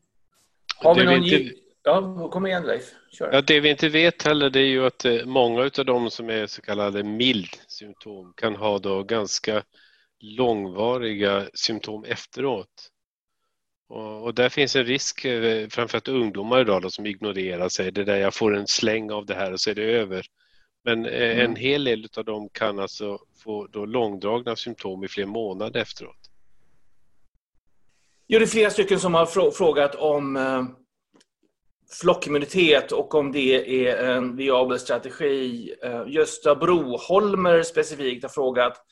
Har 0.78 0.96
vi 0.96 1.06
någon... 1.06 1.14
Inte... 1.14 1.66
Ja, 1.84 2.30
kom 2.30 2.46
igen 2.46 2.64
Leif. 2.64 2.94
Kör. 3.12 3.34
Ja, 3.34 3.42
det 3.42 3.60
vi 3.60 3.70
inte 3.70 3.90
vet 3.90 4.24
heller 4.24 4.50
det 4.50 4.60
är 4.60 4.68
ju 4.68 4.86
att 4.86 5.06
eh, 5.06 5.26
många 5.26 5.62
av 5.62 5.86
de 5.86 6.10
som 6.10 6.30
är 6.30 6.48
så 6.48 6.62
kallade 6.62 7.04
mild 7.04 7.50
symptom 7.68 8.34
kan 8.38 8.56
ha 8.56 8.80
då 8.80 9.04
ganska 9.04 9.64
långvariga 10.20 11.50
symptom 11.54 12.04
efteråt. 12.04 12.92
Och, 13.90 14.24
och 14.24 14.34
där 14.34 14.50
finns 14.50 14.76
en 14.76 14.86
risk, 14.86 15.26
eh, 15.26 15.68
framförallt 15.68 16.08
ungdomar 16.08 16.62
idag 16.62 16.82
då, 16.82 16.90
som 16.90 17.06
ignorerar 17.06 17.70
sig. 17.70 17.92
Det 17.92 18.04
där 18.04 18.18
jag 18.18 18.34
får 18.34 18.56
en 18.56 18.68
släng 18.68 19.12
av 19.12 19.26
det 19.26 19.36
här 19.36 19.54
och 19.54 19.60
så 19.60 19.70
är 19.70 19.76
det 19.76 19.84
över. 19.84 20.26
Men 20.84 21.06
eh, 21.06 21.32
mm. 21.32 21.46
en 21.46 21.56
hel 21.56 21.84
del 21.84 22.08
av 22.18 22.26
dem 22.26 22.50
kan 22.52 22.80
alltså 22.80 23.20
få 23.44 23.68
då 23.68 23.86
långdragna 23.86 24.56
symptom 24.56 25.04
i 25.04 25.08
flera 25.08 25.28
månader 25.28 25.80
efteråt. 25.80 26.32
Jo, 28.28 28.40
det 28.40 28.46
är 28.46 28.48
flera 28.48 28.70
stycken 28.70 29.00
som 29.00 29.14
har 29.14 29.52
frågat 29.52 29.96
om 29.96 30.36
eh, 30.36 30.64
flockimmunitet 32.02 32.92
och 32.92 33.16
om 33.16 33.32
det 33.32 33.88
är 33.88 34.16
en 34.16 34.36
viabel 34.36 34.80
strategi. 34.80 35.74
Gösta 36.08 36.56
Broholmer 36.56 37.64
specifikt 37.64 38.24
har 38.24 38.30
frågat 38.30 38.86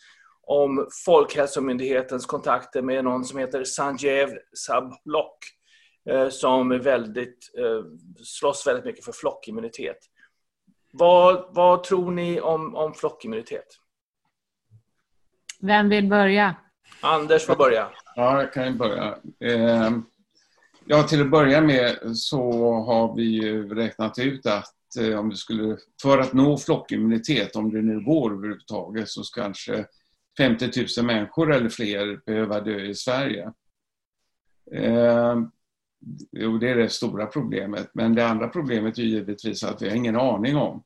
om 0.43 0.87
Folkhälsomyndighetens 1.05 2.25
kontakter 2.25 2.81
med 2.81 3.03
någon 3.03 3.25
som 3.25 3.39
heter 3.39 3.63
Sanjeev 3.63 4.29
Sablok 4.65 5.37
eh, 6.09 6.29
som 6.29 6.71
är 6.71 6.79
väldigt, 6.79 7.51
slåss 8.23 8.67
väldigt 8.67 8.85
mycket 8.85 9.05
för 9.05 9.11
flockimmunitet. 9.11 9.97
vad, 10.93 11.45
vad 11.49 11.83
tror 11.83 12.11
ni 12.11 12.41
om, 12.41 12.75
om 12.75 12.93
flockimmunitet? 12.93 13.67
Vem 15.59 15.89
vill 15.89 16.09
börja? 16.09 16.55
Anders 17.01 17.45
får 17.45 17.55
börja. 17.55 17.89
Ja, 18.15 18.41
jag 18.41 18.53
kan 18.53 18.77
börja. 18.77 19.17
Eh, 19.39 19.91
ja, 20.85 21.03
till 21.03 21.21
att 21.21 21.29
börja 21.29 21.61
med 21.61 21.97
så 22.15 22.73
har 22.73 23.15
vi 23.15 23.23
ju 23.23 23.75
räknat 23.75 24.19
ut 24.19 24.45
att 24.45 24.97
eh, 24.99 25.19
om 25.19 25.29
det 25.29 25.35
skulle, 25.35 25.77
för 26.01 26.17
att 26.17 26.33
nå 26.33 26.57
flockimmunitet, 26.57 27.55
om 27.55 27.71
det 27.73 27.81
nu 27.81 27.99
går 27.99 28.33
överhuvudtaget, 28.33 29.09
så 29.09 29.21
kanske 29.35 29.85
50 30.37 30.71
000 30.97 31.05
människor 31.05 31.53
eller 31.53 31.69
fler 31.69 32.21
behöva 32.25 32.61
dö 32.61 32.79
i 32.79 32.95
Sverige. 32.95 33.51
Eh, 34.71 35.35
Jo, 36.31 36.57
det 36.57 36.69
är 36.69 36.75
det 36.75 36.89
stora 36.89 37.25
problemet. 37.25 37.89
Men 37.93 38.15
det 38.15 38.27
andra 38.27 38.47
problemet 38.47 38.97
är 38.97 39.03
givetvis 39.03 39.63
att 39.63 39.81
vi 39.81 39.89
har 39.89 39.95
ingen 39.95 40.15
aning 40.15 40.55
om 40.55 40.83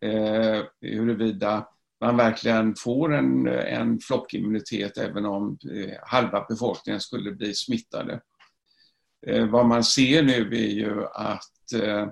eh, 0.00 0.62
huruvida 0.80 1.68
man 2.00 2.16
verkligen 2.16 2.74
får 2.74 3.14
en, 3.14 3.46
en 3.48 4.00
flockimmunitet 4.00 4.98
även 4.98 5.26
om 5.26 5.58
eh, 5.72 5.98
halva 6.02 6.46
befolkningen 6.48 7.00
skulle 7.00 7.32
bli 7.32 7.54
smittade. 7.54 8.20
Eh, 9.26 9.46
vad 9.46 9.66
man 9.66 9.84
ser 9.84 10.22
nu 10.22 10.56
är 10.56 10.70
ju 10.70 11.04
att 11.04 11.72
eh, 11.74 12.08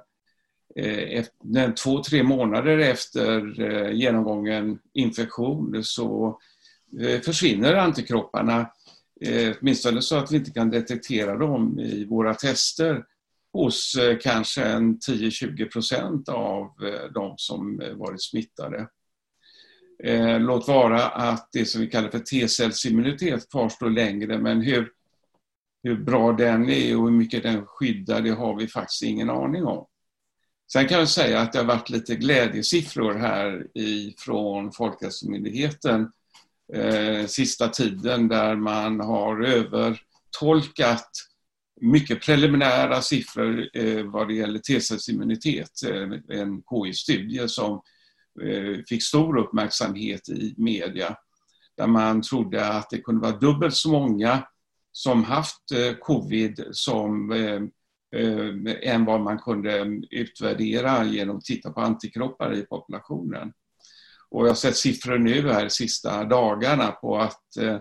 eh 0.76 1.20
efter, 1.20 1.72
två, 1.72 2.02
tre 2.02 2.22
månader 2.22 2.78
efter 2.78 3.60
eh, 3.60 3.92
genomgången 3.92 4.78
infektion 4.92 5.84
så 5.84 6.38
Eh, 7.00 7.20
försvinner 7.20 7.74
antikropparna 7.74 8.70
eh, 9.20 9.56
åtminstone 9.60 10.02
så 10.02 10.16
att 10.16 10.32
vi 10.32 10.36
inte 10.36 10.50
kan 10.50 10.70
detektera 10.70 11.36
dem 11.36 11.78
i 11.78 12.04
våra 12.04 12.34
tester 12.34 13.04
hos 13.52 13.94
eh, 13.94 14.18
kanske 14.18 14.64
en 14.64 14.98
10-20 14.98 15.70
procent 15.70 16.28
av 16.28 16.70
de 17.14 17.34
som 17.36 17.82
varit 17.94 18.22
smittade. 18.22 18.88
Låt 20.40 20.68
vara 20.68 21.02
att 21.08 21.48
det 21.52 21.64
som 21.64 21.80
vi 21.80 21.86
kallar 21.86 22.08
för 22.08 22.18
T-cellsimmunitet 22.18 23.50
kvarstår 23.50 23.90
längre 23.90 24.38
men 24.38 24.60
hur, 24.60 24.90
hur 25.82 25.96
bra 25.96 26.32
den 26.32 26.70
är 26.70 26.96
och 26.96 27.04
hur 27.04 27.16
mycket 27.16 27.42
den 27.42 27.66
skyddar 27.66 28.22
det 28.22 28.30
har 28.30 28.56
vi 28.56 28.68
faktiskt 28.68 29.02
ingen 29.02 29.30
aning 29.30 29.64
om. 29.64 29.86
Sen 30.72 30.88
kan 30.88 30.98
jag 30.98 31.08
säga 31.08 31.40
att 31.40 31.52
det 31.52 31.58
har 31.58 31.66
varit 31.66 31.90
lite 31.90 32.16
glädjesiffror 32.16 33.14
här 33.14 33.66
ifrån 33.74 34.72
Folkhälsomyndigheten 34.72 36.10
eh, 36.72 37.26
sista 37.26 37.68
tiden 37.68 38.28
där 38.28 38.56
man 38.56 39.00
har 39.00 39.42
övertolkat 39.42 41.10
mycket 41.80 42.22
preliminära 42.22 43.02
siffror 43.02 43.68
eh, 43.74 44.04
vad 44.04 44.28
det 44.28 44.34
gäller 44.34 44.58
T-cellsimmunitet. 44.58 45.82
Eh, 45.88 46.38
en 46.38 46.62
KI-studie 46.62 47.48
som 47.48 47.82
eh, 48.42 48.84
fick 48.88 49.02
stor 49.02 49.38
uppmärksamhet 49.38 50.28
i 50.28 50.54
media 50.56 51.16
där 51.76 51.86
man 51.86 52.22
trodde 52.22 52.68
att 52.68 52.90
det 52.90 52.98
kunde 52.98 53.20
vara 53.20 53.38
dubbelt 53.38 53.74
så 53.74 53.90
många 53.90 54.46
som 54.92 55.24
haft 55.24 55.72
eh, 55.72 55.94
covid 55.94 56.64
som 56.70 57.32
eh, 57.32 57.62
eh, 58.20 58.94
än 58.94 59.04
vad 59.04 59.20
man 59.20 59.38
kunde 59.38 59.80
mm, 59.80 60.04
utvärdera 60.10 61.04
genom 61.04 61.36
att 61.36 61.44
titta 61.44 61.70
på 61.70 61.80
antikroppar 61.80 62.54
i 62.54 62.62
populationen. 62.62 63.52
Och 64.34 64.44
jag 64.44 64.50
har 64.50 64.54
sett 64.54 64.76
siffror 64.76 65.18
nu 65.18 65.52
här 65.52 65.62
de 65.64 65.70
sista 65.70 66.24
dagarna 66.24 66.90
på 66.90 67.18
att 67.18 67.56
eh, 67.56 67.78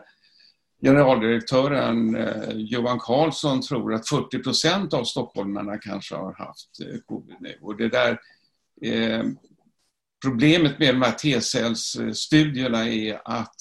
generaldirektören 0.84 2.16
eh, 2.16 2.52
Johan 2.54 3.00
Carlsson 3.00 3.62
tror 3.62 3.94
att 3.94 4.10
40 4.10 4.39
procent 4.39 4.94
av 4.94 5.04
stockholmarna 5.04 5.78
kanske 5.78 6.16
har 6.16 6.34
haft 6.34 6.80
eh, 6.82 7.00
covid 7.06 7.36
nu. 7.39 7.58
Och 7.62 7.78
det 7.78 7.89
där, 7.89 8.20
eh, 8.82 9.24
problemet 10.24 10.80
med 10.80 10.96
de 10.96 11.02
här 11.02 11.12
T-cellsstudierna 11.12 12.89
är 12.89 13.22
att 13.26 13.56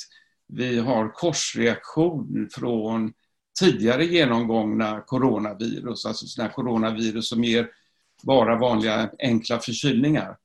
vi 0.48 0.78
har 0.78 1.08
korsreaktion 1.08 2.48
från 2.52 3.12
tidigare 3.60 4.04
genomgångna 4.04 5.00
coronavirus, 5.00 6.06
alltså 6.06 6.26
sådana 6.26 6.52
coronavirus 6.52 7.28
som 7.28 7.44
ger 7.44 7.68
bara 8.22 8.58
vanliga 8.58 9.10
enkla 9.18 9.58
förkylningar. 9.58 10.36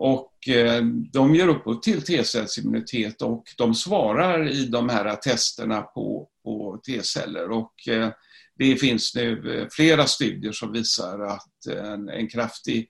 Och 0.00 0.48
eh, 0.48 0.82
de 1.12 1.34
ger 1.34 1.48
upphov 1.48 1.80
till 1.80 2.02
T-cellsimmunitet 2.02 3.22
och 3.22 3.44
de 3.56 3.74
svarar 3.74 4.48
i 4.48 4.66
de 4.66 4.88
här 4.88 5.16
testerna 5.16 5.82
på, 5.82 6.28
på 6.44 6.80
T-celler. 6.86 7.50
Och 7.50 7.88
eh, 7.88 8.10
det 8.56 8.76
finns 8.76 9.14
nu 9.14 9.60
eh, 9.60 9.68
flera 9.70 10.06
studier 10.06 10.52
som 10.52 10.72
visar 10.72 11.20
att 11.20 11.66
en, 11.66 12.08
en 12.08 12.28
kraftig 12.28 12.88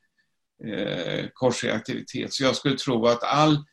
eh, 0.64 1.26
korsreaktivitet. 1.32 2.32
Så 2.32 2.44
jag 2.44 2.56
skulle 2.56 2.76
tro 2.76 3.06
att 3.06 3.22
all 3.22 3.64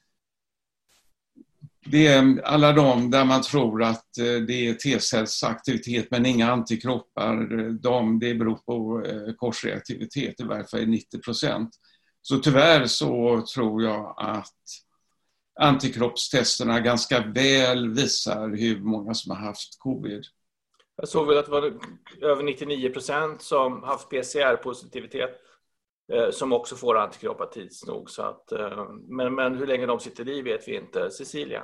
det 1.86 2.08
är 2.08 2.42
alla 2.42 2.74
de 2.74 3.12
där 3.12 3.26
man 3.26 3.42
tror 3.42 3.84
att 3.84 4.10
det 4.48 4.68
är 4.68 4.74
T-cellsaktivitet 4.74 6.12
men 6.12 6.26
inga 6.26 6.52
antikroppar, 6.52 7.72
de, 7.82 8.20
det 8.20 8.36
beror 8.36 8.56
på 8.56 9.06
korsreaktivitet, 9.38 10.40
i 10.40 10.44
varje 10.44 10.66
fall 10.66 10.88
90 10.88 11.20
procent. 11.20 11.70
Så 12.28 12.38
tyvärr 12.38 12.86
så 12.86 13.42
tror 13.56 13.84
jag 13.84 14.16
att 14.18 14.54
antikroppstesterna 15.60 16.80
ganska 16.80 17.20
väl 17.20 17.90
visar 17.90 18.50
hur 18.50 18.80
många 18.80 19.14
som 19.14 19.32
har 19.32 19.38
haft 19.38 19.80
covid. 19.80 20.24
Jag 20.96 21.08
såg 21.08 21.28
väl 21.28 21.38
att 21.38 21.46
det 21.46 21.52
var 21.52 21.74
över 22.22 22.44
99 22.44 22.90
procent 22.90 23.42
som 23.42 23.84
haft 23.84 24.10
PCR-positivitet 24.10 25.30
eh, 26.14 26.30
som 26.32 26.54
också 26.54 26.76
får 26.76 26.98
antikroppar 26.98 27.46
tids 27.46 27.86
nog. 27.86 28.10
Så 28.10 28.22
att, 28.22 28.52
eh, 28.52 28.90
men, 29.08 29.36
men 29.36 29.56
hur 29.56 29.68
länge 29.68 29.86
de 29.86 30.00
sitter 30.00 30.30
i 30.30 30.42
vet 30.42 30.68
vi 30.68 30.76
inte. 30.76 31.12
Cecilia? 31.12 31.64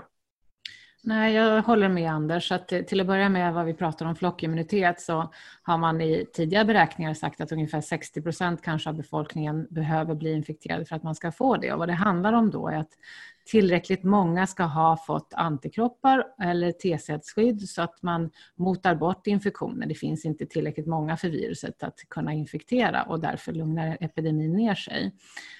Nej, 1.03 1.33
jag 1.33 1.61
håller 1.61 1.89
med 1.89 2.11
Anders. 2.11 2.51
Att 2.51 2.71
eh, 2.71 2.81
till 2.81 3.01
att 3.01 3.07
börja 3.07 3.29
med 3.29 3.53
vad 3.53 3.65
vi 3.65 3.73
pratar 3.73 4.05
om 4.05 4.15
flockimmunitet 4.15 5.01
så 5.01 5.33
har 5.63 5.77
man 5.77 6.01
i 6.01 6.25
tidigare 6.33 6.65
beräkningar 6.65 7.13
sagt 7.13 7.41
att 7.41 7.51
ungefär 7.51 7.81
60 7.81 8.21
procent 8.21 8.61
kanske 8.61 8.89
av 8.89 8.95
befolkningen 8.95 9.67
behöver 9.69 10.15
bli 10.15 10.33
infekterad 10.33 10.87
för 10.87 10.95
att 10.95 11.03
man 11.03 11.15
ska 11.15 11.31
få 11.31 11.57
det. 11.57 11.73
Och 11.73 11.79
vad 11.79 11.89
det 11.89 11.93
handlar 11.93 12.33
om 12.33 12.51
då 12.51 12.67
är 12.67 12.77
att 12.77 12.91
tillräckligt 13.45 14.03
många 14.03 14.47
ska 14.47 14.63
ha 14.63 14.97
fått 14.97 15.33
antikroppar 15.33 16.23
eller 16.41 16.71
T-cellsskydd 16.71 17.69
så 17.69 17.81
att 17.81 18.01
man 18.01 18.29
motar 18.55 18.95
bort 18.95 19.27
infektioner. 19.27 19.87
Det 19.87 19.95
finns 19.95 20.25
inte 20.25 20.45
tillräckligt 20.45 20.87
många 20.87 21.17
för 21.17 21.29
viruset 21.29 21.83
att 21.83 21.99
kunna 22.09 22.33
infektera 22.33 23.03
och 23.03 23.19
därför 23.19 23.51
lugnar 23.51 23.97
epidemin 23.99 24.53
ner 24.53 24.75
sig. 24.75 25.11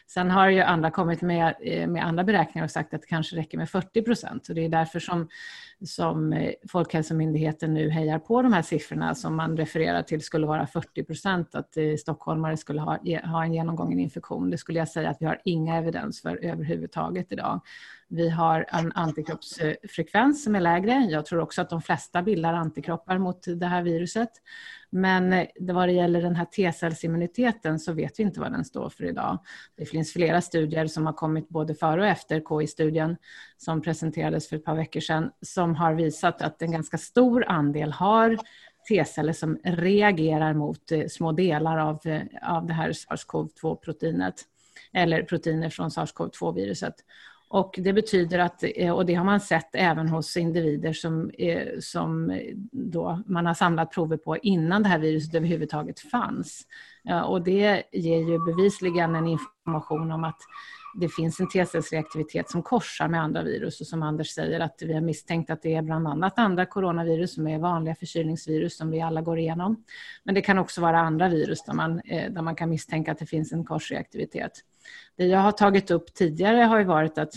Sen 0.08 0.32
har 0.32 0.50
ju 0.50 0.62
andra 0.62 0.92
kommit 0.92 1.22
med, 1.22 1.56
eh, 1.62 1.88
med 1.88 2.06
andra 2.06 2.24
beräkningar 2.24 2.66
och 2.66 2.72
sagt 2.72 2.94
att 2.94 3.02
det 3.02 3.08
kanske 3.08 3.36
räcker 3.36 3.58
med 3.58 3.70
40 3.70 4.02
procent. 4.02 4.48
det 4.56 4.66
är 4.66 4.70
därför 4.70 5.00
som, 5.00 5.28
som 5.86 6.34
eh, 6.34 6.52
Folkhälsomyndigheten 6.70 7.74
nu 7.74 7.90
hejar 7.90 8.20
på 8.20 8.42
de 8.42 8.54
här 8.54 8.62
siffrorna 8.62 9.16
som 9.16 9.36
man 9.36 9.58
refererar 9.58 10.04
till 10.04 10.22
skulle 10.22 10.48
vara 10.48 10.68
40 10.68 11.04
procent 11.04 11.56
att 11.56 11.78
eh, 11.78 11.96
stockholmare 12.00 12.58
skulle 12.58 12.82
ha, 12.82 12.98
ha 13.24 13.44
en 13.44 13.54
genomgången 13.54 14.00
infektion. 14.00 14.50
Det 14.50 14.58
skulle 14.58 14.80
jag 14.80 14.88
säga 14.88 15.10
att 15.10 15.18
vi 15.20 15.26
har 15.26 15.42
inga 15.46 15.78
evidens 15.78 16.22
för 16.22 16.46
överhuvudtaget 16.46 17.32
idag. 17.32 17.62
Vi 18.14 18.30
har 18.30 18.66
en 18.70 18.92
antikroppsfrekvens 18.92 20.44
som 20.44 20.56
är 20.56 20.60
lägre. 20.60 21.08
Jag 21.10 21.26
tror 21.26 21.42
också 21.42 21.62
att 21.62 21.70
de 21.70 21.82
flesta 21.82 22.22
bildar 22.22 22.54
antikroppar 22.54 23.18
mot 23.18 23.44
det 23.56 23.66
här 23.66 23.84
viruset. 23.84 24.30
Men 24.90 25.34
eh, 25.34 25.48
vad 25.60 25.88
det 25.88 25.92
gäller 25.92 26.22
den 26.22 26.36
här 26.36 26.46
T-cellsimmuniteten 26.46 27.80
så 27.80 27.94
vet 27.94 28.20
vi 28.20 28.24
inte 28.24 28.40
vad 28.40 28.52
den 28.52 28.66
står 28.66 28.90
för 28.90 29.04
idag. 29.04 29.38
Det 29.78 29.86
finns 29.86 30.14
flera 30.14 30.42
studier 30.42 30.88
som 30.88 31.06
har 31.06 31.14
kommit 31.14 31.50
både 31.50 31.76
före 31.76 32.02
och 32.02 32.08
efter 32.08 32.40
KI-studien 32.40 33.18
som 33.58 33.82
presenterades 33.82 34.50
för 34.50 34.56
ett 34.56 34.66
par 34.66 34.76
veckor 34.76 35.00
sedan 35.00 35.32
som 35.42 35.76
har 35.76 35.94
visat 35.94 36.42
att 36.42 36.62
en 36.62 36.72
ganska 36.72 36.98
stor 36.98 37.46
andel 37.48 37.92
har 37.92 38.38
T-celler 38.90 39.34
som 39.34 39.60
reagerar 39.64 40.54
mot 40.54 40.92
eh, 40.92 41.08
små 41.08 41.32
delar 41.32 41.78
av, 41.78 42.00
eh, 42.08 42.22
av 42.42 42.68
det 42.68 42.74
här 42.74 42.92
SARS-CoV-2-proteinet 42.92 44.36
eller 44.94 45.24
proteiner 45.24 45.70
från 45.70 45.90
SARS-CoV-2-viruset. 45.90 46.94
Och 47.54 47.76
det 47.78 47.94
betyder 47.94 48.40
att, 48.40 48.64
eh, 48.76 48.92
och 48.92 49.06
det 49.06 49.14
har 49.14 49.26
man 49.26 49.40
sett 49.40 49.70
även 49.74 50.10
hos 50.10 50.38
individer 50.38 50.94
som, 50.94 51.32
eh, 51.38 51.68
som 51.80 52.30
eh, 52.30 52.56
då 52.72 53.24
man 53.26 53.46
har 53.46 53.54
samlat 53.54 53.92
prover 53.92 54.18
på 54.18 54.38
innan 54.38 54.84
det 54.84 54.90
här 54.90 55.00
viruset 55.00 55.36
överhuvudtaget 55.36 56.00
fanns. 56.00 56.62
Och 57.26 57.42
det 57.42 57.84
ger 57.92 58.30
ju 58.30 58.46
bevisligen 58.46 59.16
en 59.16 59.28
information 59.28 60.12
om 60.12 60.24
att 60.24 60.38
det 61.00 61.10
finns 61.10 61.40
en 61.40 61.50
T-cellsreaktivitet 61.50 62.50
som 62.50 62.64
korsar 62.64 63.08
med 63.08 63.22
andra 63.22 63.44
virus 63.44 63.82
och 63.82 63.88
som 63.88 64.04
Anders 64.04 64.28
säger 64.28 64.60
att 64.60 64.76
vi 64.82 64.94
har 64.94 65.02
misstänkt 65.02 65.50
att 65.50 65.62
det 65.62 65.76
är 65.76 65.82
bland 65.82 66.08
annat 66.08 66.40
andra 66.40 66.66
coronavirus 66.66 67.34
som 67.34 67.48
är 67.48 67.60
vanliga 67.60 67.96
förkylningsvirus 67.96 68.78
som 68.78 68.92
vi 68.92 69.02
alla 69.02 69.22
går 69.22 69.40
igenom. 69.40 69.84
Men 70.24 70.36
det 70.36 70.42
kan 70.42 70.58
också 70.58 70.82
vara 70.82 71.00
andra 71.00 71.30
virus 71.30 71.64
där 71.64 71.74
man, 71.74 72.02
där 72.06 72.42
man 72.42 72.56
kan 72.56 72.70
misstänka 72.70 73.12
att 73.12 73.20
det 73.20 73.26
finns 73.26 73.52
en 73.52 73.66
korsreaktivitet. 73.66 74.52
Det 75.16 75.26
jag 75.26 75.40
har 75.40 75.52
tagit 75.52 75.92
upp 75.92 76.14
tidigare 76.14 76.62
har 76.62 76.80
ju 76.80 76.86
varit 76.86 77.18
att 77.18 77.34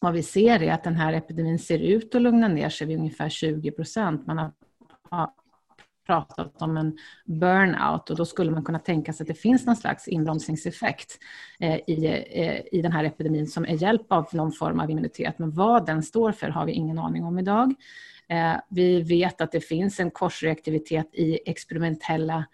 vad 0.00 0.12
vi 0.12 0.22
ser 0.22 0.62
är 0.62 0.72
att 0.72 0.84
den 0.84 0.96
här 0.96 1.12
epidemin 1.12 1.58
ser 1.58 1.78
ut 1.78 2.14
att 2.14 2.22
lugna 2.22 2.48
ner 2.48 2.68
sig 2.68 2.86
vid 2.86 2.98
ungefär 2.98 3.28
20 3.28 3.70
procent. 3.70 4.26
Man 4.26 4.38
har 5.10 5.30
pratat 6.06 6.62
om 6.62 6.76
en 6.76 6.98
burnout 7.24 8.10
och 8.10 8.16
då 8.16 8.24
skulle 8.24 8.50
man 8.50 8.64
kunna 8.64 8.78
tänka 8.78 9.12
sig 9.12 9.24
att 9.24 9.28
det 9.28 9.34
finns 9.34 9.66
någon 9.66 9.76
slags 9.76 10.08
inbromsningseffekt 10.08 11.18
eh, 11.60 11.74
i, 11.74 12.24
eh, 12.30 12.78
i 12.78 12.82
den 12.82 12.92
här 12.92 13.04
epidemin 13.04 13.46
som 13.46 13.64
är 13.64 13.82
hjälp 13.82 14.12
av 14.12 14.28
någon 14.32 14.52
form 14.52 14.80
av 14.80 14.90
immunitet. 14.90 15.38
Men 15.38 15.50
vad 15.50 15.86
den 15.86 16.02
står 16.02 16.32
för 16.32 16.48
har 16.48 16.66
vi 16.66 16.72
ingen 16.72 16.98
aning 16.98 17.24
om 17.24 17.38
idag. 17.38 17.74
Eh, 18.28 18.54
vi 18.68 19.02
vet 19.02 19.40
att 19.40 19.52
det 19.52 19.60
finns 19.60 20.00
en 20.00 20.10
korsreaktivitet 20.10 21.08
i 21.12 21.50
experimentella 21.50 22.44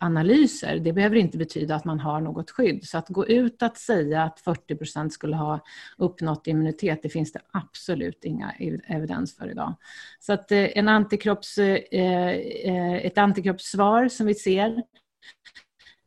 analyser. 0.00 0.78
Det 0.78 0.92
behöver 0.92 1.16
inte 1.16 1.38
betyda 1.38 1.74
att 1.74 1.84
man 1.84 2.00
har 2.00 2.20
något 2.20 2.50
skydd. 2.50 2.88
Så 2.88 2.98
att 2.98 3.08
gå 3.08 3.26
ut 3.26 3.62
att 3.62 3.76
säga 3.76 4.22
att 4.22 4.40
40 4.40 4.76
procent 4.76 5.12
skulle 5.12 5.36
ha 5.36 5.60
uppnått 5.98 6.46
immunitet, 6.46 7.02
det 7.02 7.08
finns 7.08 7.32
det 7.32 7.40
absolut 7.52 8.24
inga 8.24 8.52
evidens 8.88 9.36
för 9.36 9.50
idag. 9.50 9.74
Så 10.20 10.32
att 10.32 10.52
eh, 10.52 10.78
en 10.78 10.88
antikropps, 10.88 11.58
eh, 11.58 11.76
eh, 11.90 12.94
ett 12.94 13.18
antikroppssvar 13.18 14.08
som 14.08 14.26
vi 14.26 14.34
ser 14.34 14.82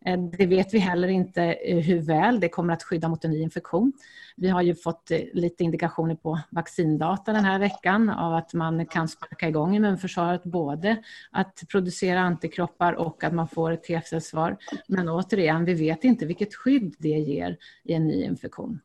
Eh, 0.05 0.19
det 0.19 0.45
vet 0.45 0.73
vi 0.73 0.79
heller 0.79 1.07
inte 1.07 1.43
eh, 1.43 1.77
hur 1.77 2.01
väl 2.01 2.39
det 2.39 2.49
kommer 2.49 2.73
att 2.73 2.83
skydda 2.83 3.07
mot 3.07 3.25
en 3.25 3.31
ny 3.31 3.41
infektion. 3.41 3.93
Vi 4.35 4.49
har 4.49 4.61
ju 4.61 4.75
fått 4.75 5.11
eh, 5.11 5.19
lite 5.33 5.63
indikationer 5.63 6.15
på 6.15 6.39
vaccindata 6.49 7.33
den 7.33 7.45
här 7.45 7.59
veckan 7.59 8.09
av 8.09 8.33
att 8.33 8.53
man 8.53 8.85
kan 8.85 9.07
sparka 9.07 9.47
igång 9.47 9.75
immunförsvaret 9.75 10.43
både 10.43 11.03
att 11.31 11.63
producera 11.71 12.19
antikroppar 12.19 12.93
och 12.93 13.23
att 13.23 13.33
man 13.33 13.47
får 13.47 13.71
ett 13.71 13.83
T-cellsvar. 13.83 14.57
Men 14.87 15.09
återigen, 15.09 15.65
vi 15.65 15.73
vet 15.73 16.03
inte 16.03 16.25
vilket 16.25 16.55
skydd 16.55 16.95
det 16.99 17.09
ger 17.09 17.57
i 17.83 17.93
en 17.93 18.07
ny 18.07 18.23
infektion. 18.23 18.79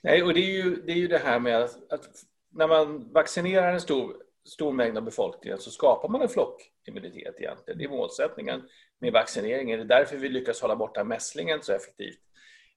Nej, 0.00 0.22
och 0.22 0.34
det 0.34 0.40
är 0.40 0.64
ju 0.64 0.82
det, 0.86 0.92
är 0.92 0.96
ju 0.96 1.08
det 1.08 1.18
här 1.18 1.40
med 1.40 1.62
att 1.62 2.24
när 2.50 2.68
man 2.68 3.12
vaccinerar 3.12 3.72
en 3.72 3.80
stor, 3.80 4.16
stor 4.44 4.72
mängd 4.72 4.96
av 4.96 5.04
befolkningen 5.04 5.58
så 5.58 5.70
skapar 5.70 6.08
man 6.08 6.22
en 6.22 6.28
flockimmunitet 6.28 7.40
egentligen. 7.40 7.78
Det 7.78 7.84
är 7.84 7.88
målsättningen 7.88 8.62
med 9.00 9.12
vaccineringen. 9.12 9.78
Det 9.78 9.84
är 9.84 9.98
därför 9.98 10.16
vi 10.16 10.28
lyckas 10.28 10.62
hålla 10.62 10.76
borta 10.76 11.04
mässlingen 11.04 11.58
så 11.62 11.72
effektivt 11.72 12.20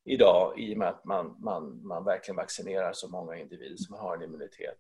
idag 0.06 0.60
i 0.60 0.74
och 0.74 0.78
med 0.78 0.88
att 0.88 1.06
man, 1.06 1.36
man, 1.40 1.88
man 1.88 2.06
verkligen 2.06 2.36
vaccinerar 2.36 2.94
så 2.94 3.08
många 3.08 3.36
individer 3.36 3.78
som 3.78 3.96
har 3.96 4.16
en 4.16 4.24
immunitet. 4.24 4.78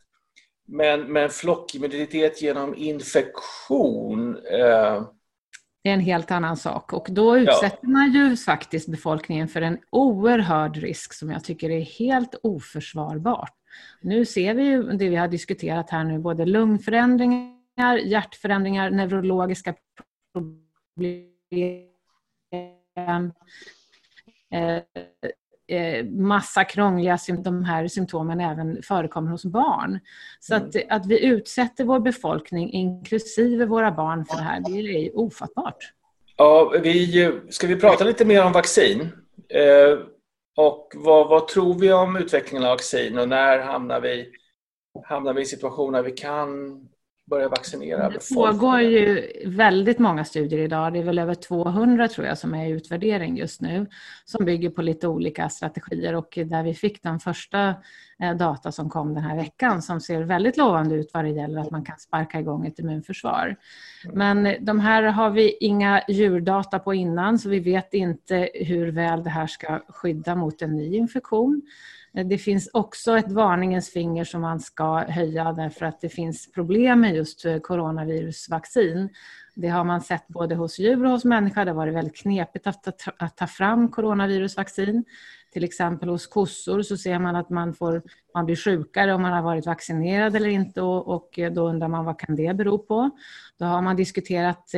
Men, 0.67 1.13
men 1.13 1.29
flockimmunitet 1.29 2.41
genom 2.41 2.75
infektion 2.75 4.35
eh... 4.35 5.03
det 5.83 5.89
är 5.89 5.93
en 5.93 5.99
helt 5.99 6.31
annan 6.31 6.57
sak 6.57 6.93
och 6.93 7.07
då 7.09 7.37
utsätter 7.37 7.79
ja. 7.81 7.89
man 7.89 8.13
ju 8.13 8.37
faktiskt 8.37 8.87
befolkningen 8.87 9.47
för 9.47 9.61
en 9.61 9.77
oerhörd 9.89 10.77
risk 10.77 11.13
som 11.13 11.31
jag 11.31 11.43
tycker 11.43 11.69
är 11.69 11.81
helt 11.81 12.35
oförsvarbart. 12.43 13.53
Nu 14.01 14.25
ser 14.25 14.53
vi 14.53 14.63
ju 14.63 14.83
det 14.83 15.09
vi 15.09 15.15
har 15.15 15.27
diskuterat 15.27 15.89
här 15.89 16.03
nu, 16.03 16.19
både 16.19 16.45
lungförändringar, 16.45 17.97
hjärtförändringar, 17.97 18.89
neurologiska 18.89 19.75
problem 20.33 21.30
massa 26.09 26.63
krångliga 26.63 27.17
de 27.43 27.63
här 27.63 27.87
symptomen 27.87 28.41
även 28.41 28.81
förekommer 28.83 29.31
hos 29.31 29.45
barn. 29.45 29.99
Så 30.39 30.55
att, 30.55 30.75
mm. 30.75 30.87
att 30.89 31.05
vi 31.05 31.25
utsätter 31.25 31.83
vår 31.83 31.99
befolkning, 31.99 32.71
inklusive 32.71 33.65
våra 33.65 33.91
barn, 33.91 34.25
för 34.25 34.37
det 34.37 34.43
här, 34.43 34.59
det 34.59 34.79
är 34.79 35.17
ofattbart. 35.17 35.93
Ja, 36.37 36.73
vi, 36.83 37.31
ska 37.49 37.67
vi 37.67 37.75
prata 37.75 38.03
lite 38.03 38.25
mer 38.25 38.45
om 38.45 38.51
vaccin? 38.51 39.01
Eh, 39.49 39.99
och 40.57 40.91
vad, 40.95 41.29
vad, 41.29 41.47
tror 41.47 41.79
vi 41.79 41.93
om 41.93 42.15
utvecklingen 42.15 42.63
av 42.63 42.69
vaccin 42.69 43.17
och 43.17 43.29
när 43.29 43.59
hamnar 43.59 44.01
vi, 44.01 44.31
hamnar 45.03 45.33
vi 45.33 45.41
i 45.41 45.45
situationer 45.45 46.03
där 46.03 46.03
vi 46.03 46.11
kan 46.11 46.79
börja 47.31 47.49
vaccinera 47.49 48.09
Det 48.09 48.35
pågår 48.35 48.81
ju 48.81 49.31
väldigt 49.45 49.99
många 49.99 50.25
studier 50.25 50.59
idag. 50.59 50.93
Det 50.93 50.99
är 50.99 51.03
väl 51.03 51.19
över 51.19 51.35
200 51.35 52.07
tror 52.07 52.27
jag 52.27 52.37
som 52.37 52.53
är 52.53 52.65
i 52.65 52.69
utvärdering 52.69 53.37
just 53.37 53.61
nu 53.61 53.87
som 54.25 54.45
bygger 54.45 54.69
på 54.69 54.81
lite 54.81 55.07
olika 55.07 55.49
strategier 55.49 56.15
och 56.15 56.37
där 56.45 56.63
vi 56.63 56.73
fick 56.73 57.03
den 57.03 57.19
första 57.19 57.75
eh, 58.19 58.35
data 58.37 58.71
som 58.71 58.89
kom 58.89 59.13
den 59.13 59.23
här 59.23 59.35
veckan 59.35 59.81
som 59.81 60.01
ser 60.01 60.21
väldigt 60.21 60.57
lovande 60.57 60.95
ut 60.95 61.09
vad 61.13 61.25
det 61.25 61.29
gäller 61.29 61.61
att 61.61 61.71
man 61.71 61.85
kan 61.85 61.99
sparka 61.99 62.39
igång 62.39 62.67
ett 62.67 62.79
immunförsvar. 62.79 63.55
Men 64.13 64.65
de 64.65 64.79
här 64.79 65.03
har 65.03 65.29
vi 65.29 65.57
inga 65.59 66.01
djurdata 66.07 66.79
på 66.79 66.93
innan 66.93 67.39
så 67.39 67.49
vi 67.49 67.59
vet 67.59 67.93
inte 67.93 68.49
hur 68.53 68.91
väl 68.91 69.23
det 69.23 69.29
här 69.29 69.47
ska 69.47 69.79
skydda 69.87 70.35
mot 70.35 70.61
en 70.61 70.75
ny 70.75 70.95
infektion. 70.95 71.61
Eh, 72.17 72.25
det 72.25 72.37
finns 72.37 72.69
också 72.73 73.17
ett 73.17 73.31
varningens 73.31 73.89
finger 73.89 74.23
som 74.23 74.41
man 74.41 74.59
ska 74.59 74.97
höja 74.97 75.53
därför 75.53 75.85
att 75.85 76.01
det 76.01 76.09
finns 76.09 76.51
problem 76.51 77.01
med 77.01 77.15
just 77.15 77.45
eh, 77.45 77.57
coronavirusvaccin. 77.57 79.09
Det 79.55 79.67
har 79.67 79.83
man 79.83 80.01
sett 80.01 80.27
både 80.27 80.55
hos 80.55 80.79
djur 80.79 81.05
och 81.05 81.11
hos 81.11 81.25
människa, 81.25 81.65
Det 81.65 81.71
har 81.71 81.75
varit 81.75 81.93
väldigt 81.93 82.17
knepigt 82.17 82.67
att 82.67 83.37
ta 83.37 83.47
fram 83.47 83.87
coronavirusvaccin. 83.91 85.05
Till 85.53 85.63
exempel 85.63 86.09
hos 86.09 86.27
kossor 86.27 86.81
så 86.81 86.97
ser 86.97 87.19
man 87.19 87.35
att 87.35 87.49
man, 87.49 87.73
får, 87.73 88.01
man 88.33 88.45
blir 88.45 88.55
sjukare 88.55 89.13
om 89.13 89.21
man 89.21 89.33
har 89.33 89.41
varit 89.41 89.65
vaccinerad 89.65 90.35
eller 90.35 90.49
inte 90.49 90.81
och, 90.81 91.39
eh, 91.39 91.51
då 91.51 91.69
undrar 91.69 91.87
man 91.87 92.05
vad 92.05 92.19
kan 92.19 92.35
det 92.35 92.53
bero 92.53 92.77
på. 92.77 93.09
Då 93.59 93.65
har 93.65 93.81
man 93.81 93.95
diskuterat 93.95 94.71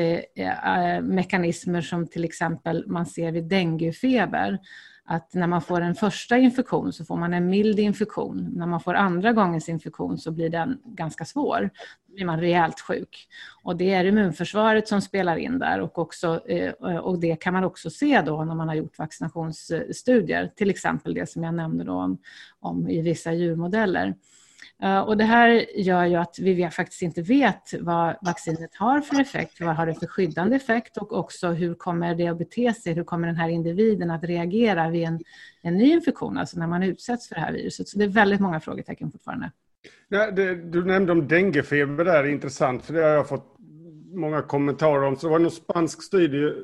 mekanismer 1.01 1.81
som 1.81 2.07
till 2.07 2.23
exempel 2.23 2.87
man 2.87 3.05
ser 3.05 3.31
vid 3.31 3.43
denguefeber 3.43 4.59
att 5.05 5.33
när 5.33 5.47
man 5.47 5.61
får 5.61 5.81
en 5.81 5.95
första 5.95 6.37
infektion 6.37 6.93
så 6.93 7.05
får 7.05 7.17
man 7.17 7.33
en 7.33 7.49
mild 7.49 7.79
infektion. 7.79 8.49
När 8.55 8.65
man 8.65 8.79
får 8.79 8.93
andra 8.93 9.33
gångens 9.33 9.69
infektion 9.69 10.17
så 10.17 10.31
blir 10.31 10.49
den 10.49 10.79
ganska 10.85 11.25
svår. 11.25 11.69
Då 12.07 12.13
blir 12.13 12.25
man 12.25 12.39
rejält 12.39 12.79
sjuk. 12.79 13.27
Och 13.63 13.77
det 13.77 13.93
är 13.93 14.05
immunförsvaret 14.05 14.87
som 14.87 15.01
spelar 15.01 15.37
in 15.37 15.59
där 15.59 15.79
och, 15.79 15.97
också, 15.97 16.47
eh, 16.47 16.71
och 16.97 17.19
det 17.19 17.35
kan 17.35 17.53
man 17.53 17.63
också 17.63 17.89
se 17.89 18.21
då 18.21 18.43
när 18.43 18.55
man 18.55 18.67
har 18.67 18.75
gjort 18.75 18.99
vaccinationsstudier. 18.99 20.51
Till 20.55 20.69
exempel 20.69 21.13
det 21.13 21.29
som 21.29 21.43
jag 21.43 21.53
nämnde 21.53 21.83
då 21.83 21.93
om, 21.93 22.17
om 22.59 22.89
i 22.89 23.01
vissa 23.01 23.33
djurmodeller. 23.33 24.15
Eh, 24.83 24.99
och 24.99 25.17
det 25.17 25.23
här 25.23 25.65
gör 25.79 26.05
ju 26.05 26.15
att 26.15 26.39
vi 26.39 26.69
faktiskt 26.69 27.01
inte 27.01 27.21
vet 27.21 27.73
vad 27.79 28.15
vaccinet 28.21 28.75
har 28.75 29.01
för 29.01 29.21
effekt, 29.21 29.61
vad 29.61 29.75
har 29.75 29.85
det 29.85 29.93
för 29.93 30.07
skyddande 30.07 30.55
effekt 30.55 30.97
och 30.97 31.13
också 31.13 31.47
hur 31.47 31.73
kommer 31.73 32.15
det 32.15 32.27
att 32.27 32.37
bete 32.37 32.73
sig, 32.73 32.93
hur 32.93 33.03
kommer 33.03 33.27
den 33.27 33.35
här 33.35 33.49
individen 33.49 34.11
att 34.11 34.23
reagera 34.23 34.89
vid 34.89 35.03
en, 35.03 35.19
en 35.61 35.77
ny 35.77 35.91
infektion, 35.91 36.37
alltså 36.37 36.59
när 36.59 36.67
man 36.67 36.83
utsätts 36.83 37.27
för 37.27 37.35
det 37.35 37.41
här 37.41 37.53
viruset. 37.53 37.87
Så 37.87 37.97
det 37.97 38.03
är 38.03 38.09
väldigt 38.09 38.39
många 38.39 38.59
frågetecken 38.59 39.11
fortfarande. 39.11 39.51
Ja, 40.07 40.31
det, 40.31 40.55
du 40.55 40.85
nämnde 40.85 41.11
om 41.11 41.27
denguefeber 41.27 42.05
där, 42.05 42.27
intressant, 42.27 42.85
för 42.85 42.93
det 42.93 43.01
har 43.01 43.09
jag 43.09 43.29
fått 43.29 43.55
många 44.13 44.41
kommentarer 44.41 45.03
om. 45.03 45.15
Så 45.15 45.27
det 45.27 45.31
var 45.31 45.39
en 45.39 45.51
spansk 45.51 46.03
studie 46.03 46.63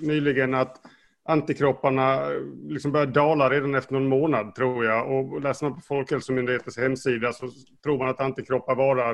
nyligen 0.00 0.54
att 0.54 0.80
antikropparna 1.26 2.32
eh, 2.32 2.40
liksom 2.68 2.92
börjar 2.92 3.06
dala 3.06 3.50
redan 3.50 3.74
efter 3.74 3.92
någon 3.92 4.08
månad 4.08 4.54
tror 4.54 4.84
jag. 4.84 5.10
Och 5.12 5.40
läser 5.40 5.66
man 5.66 5.74
på 5.74 5.80
Folkhälsomyndighetens 5.80 6.78
hemsida 6.78 7.32
så 7.32 7.50
tror 7.82 7.98
man 7.98 8.08
att 8.08 8.20
antikroppar 8.20 8.74
varar 8.74 9.10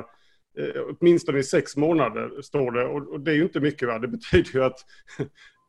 eh, 0.57 0.81
åtminstone 0.89 1.39
i 1.39 1.43
sex 1.43 1.77
månader, 1.77 2.41
står 2.41 2.71
det. 2.71 2.85
Och, 2.85 3.13
och, 3.13 3.19
det 3.19 3.31
är 3.31 3.35
ju 3.35 3.43
inte 3.43 3.59
mycket. 3.59 3.87
Va? 3.87 3.99
Det 3.99 4.07
betyder 4.07 4.51
ju 4.53 4.63
att 4.63 4.79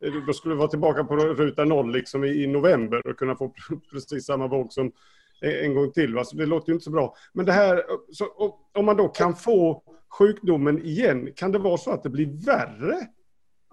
eh, 0.05 0.13
då 0.27 0.33
skulle 0.33 0.55
vi 0.55 0.59
vara 0.59 0.69
tillbaka 0.69 1.05
på 1.05 1.17
ruta 1.17 1.65
noll 1.65 1.93
liksom 1.93 2.25
i, 2.25 2.29
i 2.29 2.47
november 2.47 3.07
och 3.07 3.19
kunna 3.19 3.37
få 3.37 3.55
precis 3.93 4.27
samma 4.27 4.47
våg 4.47 4.73
som 4.73 4.93
en 5.41 5.75
gång 5.75 5.93
till. 5.93 6.15
Va? 6.15 6.25
Så 6.25 6.37
det 6.37 6.47
låter 6.47 6.69
ju 6.69 6.75
inte 6.75 6.85
så 6.85 6.91
bra. 6.91 7.15
Men 7.33 7.47
det 7.47 7.53
här, 7.53 7.83
så, 8.13 8.55
om 8.75 8.85
man 8.85 8.97
då 8.97 9.09
kan 9.09 9.37
få 9.37 9.83
sjukdomen 10.19 10.85
igen, 10.85 11.33
kan 11.37 11.53
det 11.53 11.59
vara 11.59 11.77
så 11.77 11.91
att 11.91 12.03
det 12.03 12.11
blir 12.11 12.47
värre 12.47 13.09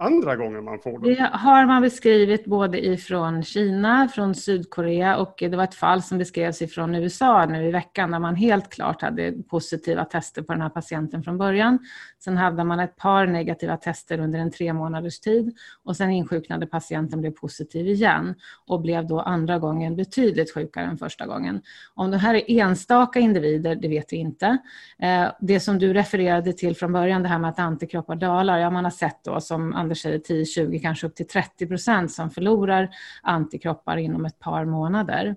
andra 0.01 0.35
gången 0.35 0.63
man 0.63 0.79
får 0.79 0.99
det? 0.99 1.15
Det 1.15 1.29
har 1.33 1.65
man 1.65 1.81
beskrivit 1.81 2.45
både 2.45 2.85
ifrån 2.85 3.43
Kina, 3.43 4.07
från 4.07 4.35
Sydkorea 4.35 5.17
och 5.17 5.33
det 5.37 5.55
var 5.55 5.63
ett 5.63 5.75
fall 5.75 6.01
som 6.01 6.17
beskrevs 6.17 6.61
ifrån 6.61 6.95
USA 6.95 7.45
nu 7.45 7.67
i 7.67 7.71
veckan 7.71 8.11
där 8.11 8.19
man 8.19 8.35
helt 8.35 8.69
klart 8.69 9.01
hade 9.01 9.31
positiva 9.31 10.05
tester 10.05 10.41
på 10.41 10.53
den 10.53 10.61
här 10.61 10.69
patienten 10.69 11.23
från 11.23 11.37
början. 11.37 11.79
Sen 12.19 12.37
hade 12.37 12.63
man 12.63 12.79
ett 12.79 12.95
par 12.95 13.25
negativa 13.27 13.77
tester 13.77 14.19
under 14.19 14.39
en 14.39 14.51
tre 14.51 14.73
månaders 14.73 15.19
tid 15.19 15.57
och 15.83 15.97
sen 15.97 16.11
insjuknade 16.11 16.67
patienten 16.67 17.21
blev 17.21 17.31
positiv 17.31 17.87
igen 17.87 18.35
och 18.67 18.81
blev 18.81 19.07
då 19.07 19.19
andra 19.19 19.59
gången 19.59 19.95
betydligt 19.95 20.53
sjukare 20.53 20.85
än 20.85 20.97
första 20.97 21.25
gången. 21.25 21.61
Om 21.93 22.11
det 22.11 22.17
här 22.17 22.35
är 22.35 22.59
enstaka 22.61 23.19
individer, 23.19 23.75
det 23.75 23.87
vet 23.87 24.13
vi 24.13 24.17
inte. 24.17 24.57
Eh, 24.99 25.31
det 25.41 25.59
som 25.59 25.79
du 25.79 25.93
refererade 25.93 26.53
till 26.53 26.75
från 26.75 26.93
början, 26.93 27.23
det 27.23 27.29
här 27.29 27.39
med 27.39 27.49
att 27.49 27.59
antikroppar 27.59 28.15
dalar, 28.15 28.57
ja 28.57 28.69
man 28.69 28.83
har 28.83 28.91
sett 28.91 29.23
då 29.23 29.41
som 29.41 29.73
Anders 29.91 30.01
säger 30.01 30.19
10, 30.19 30.45
20, 30.45 30.79
kanske 30.79 31.07
upp 31.07 31.15
till 31.15 31.27
30 31.27 31.67
procent 31.67 32.11
som 32.11 32.29
förlorar 32.29 32.89
antikroppar 33.21 33.97
inom 33.97 34.25
ett 34.25 34.39
par 34.39 34.65
månader. 34.65 35.35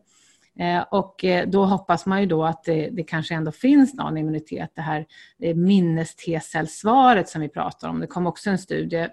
Eh, 0.59 0.83
och 0.91 1.25
eh, 1.25 1.49
då 1.49 1.65
hoppas 1.65 2.07
man 2.07 2.21
ju 2.21 2.27
då 2.27 2.45
att 2.45 2.65
det, 2.65 2.91
det 2.93 3.03
kanske 3.03 3.35
ändå 3.35 3.53
finns 3.53 3.95
någon 3.95 4.17
immunitet, 4.17 4.71
det 4.75 4.83
här 4.83 5.07
eh, 5.43 5.57
minnes-T-cellsvaret 5.57 7.29
som 7.29 7.41
vi 7.41 7.49
pratar 7.49 7.89
om. 7.89 8.01
Det 8.01 8.07
kom 8.07 8.27
också 8.27 8.51
en 8.51 8.59
studie 8.59 9.09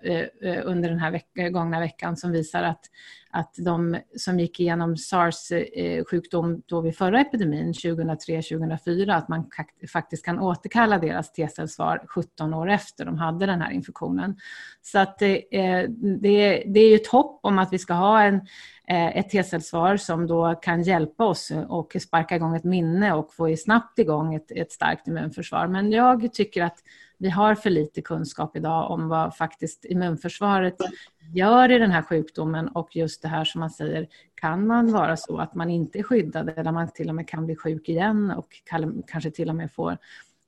under 0.64 0.90
den 0.90 1.00
här 1.00 1.12
veck 1.12 1.28
gångna 1.52 1.80
veckan 1.80 2.18
som 2.18 2.32
visar 2.32 2.64
att, 2.64 2.86
att 3.34 3.56
de 3.58 3.98
som 4.18 4.40
gick 4.40 4.60
igenom 4.60 4.98
sars-sjukdom 4.98 6.52
eh, 6.52 6.58
då 6.66 6.82
vid 6.82 6.98
förra 6.98 7.22
epidemin 7.22 7.74
2003-2004, 7.74 9.18
att 9.18 9.28
man 9.28 9.50
faktiskt 9.94 10.26
kan 10.26 10.40
återkalla 10.40 10.98
deras 10.98 11.34
T-cellsvar 11.34 12.04
17 12.08 12.54
år 12.54 12.70
efter 12.70 13.06
de 13.06 13.18
hade 13.18 13.46
den 13.46 13.62
här 13.62 13.72
infektionen. 13.72 14.36
Så 14.82 15.00
att 15.00 15.20
det, 15.20 15.44
det, 15.98 16.64
det 16.66 16.80
är 16.80 16.90
ju 16.90 16.96
ett 16.96 17.08
hopp 17.08 17.40
om 17.44 17.60
att 17.60 17.74
vi 17.74 17.80
ska 17.80 17.94
ha 17.94 18.24
en, 18.24 18.36
eh, 18.88 19.18
ett 19.18 19.30
T-cellsvar 19.30 19.98
som 19.98 20.28
då 20.28 20.56
kan 20.56 20.84
hjälpa 20.84 21.26
oss 21.26 21.52
och 21.68 21.96
sparka 22.02 22.36
igång 22.36 22.56
ett 22.56 22.64
minne 22.64 23.14
och 23.14 23.34
få 23.34 23.56
snabbt 23.58 24.00
igång 24.00 24.36
ett, 24.36 24.52
ett 24.52 24.72
starkt 24.72 25.08
immunförsvar. 25.08 25.68
Men 25.68 25.92
jag 25.92 26.34
tycker 26.34 26.64
att 26.64 26.78
vi 27.18 27.30
har 27.30 27.56
för 27.56 27.70
lite 27.70 28.02
kunskap 28.02 28.58
idag 28.58 28.92
om 28.92 29.08
vad 29.08 29.36
faktiskt 29.36 29.86
immunförsvaret 29.86 30.76
gör 31.34 31.72
i 31.72 31.78
den 31.78 31.92
här 31.92 32.02
sjukdomen 32.02 32.68
och 32.68 32.96
just 32.96 33.22
det 33.22 33.28
här 33.28 33.46
som 33.46 33.60
man 33.60 33.70
säger, 33.70 34.08
kan 34.36 34.68
man 34.68 34.92
vara 34.92 35.18
så 35.18 35.38
att 35.38 35.56
man 35.56 35.70
inte 35.70 36.00
är 36.00 36.04
skyddad 36.04 36.50
eller 36.58 36.72
man 36.72 36.92
till 36.92 37.10
och 37.10 37.16
med 37.16 37.28
kan 37.28 37.46
bli 37.46 37.56
sjuk 37.56 37.90
igen 37.90 38.32
och 38.32 38.62
kanske 39.08 39.32
till 39.32 39.50
och 39.50 39.56
med 39.56 39.72
får 39.72 39.98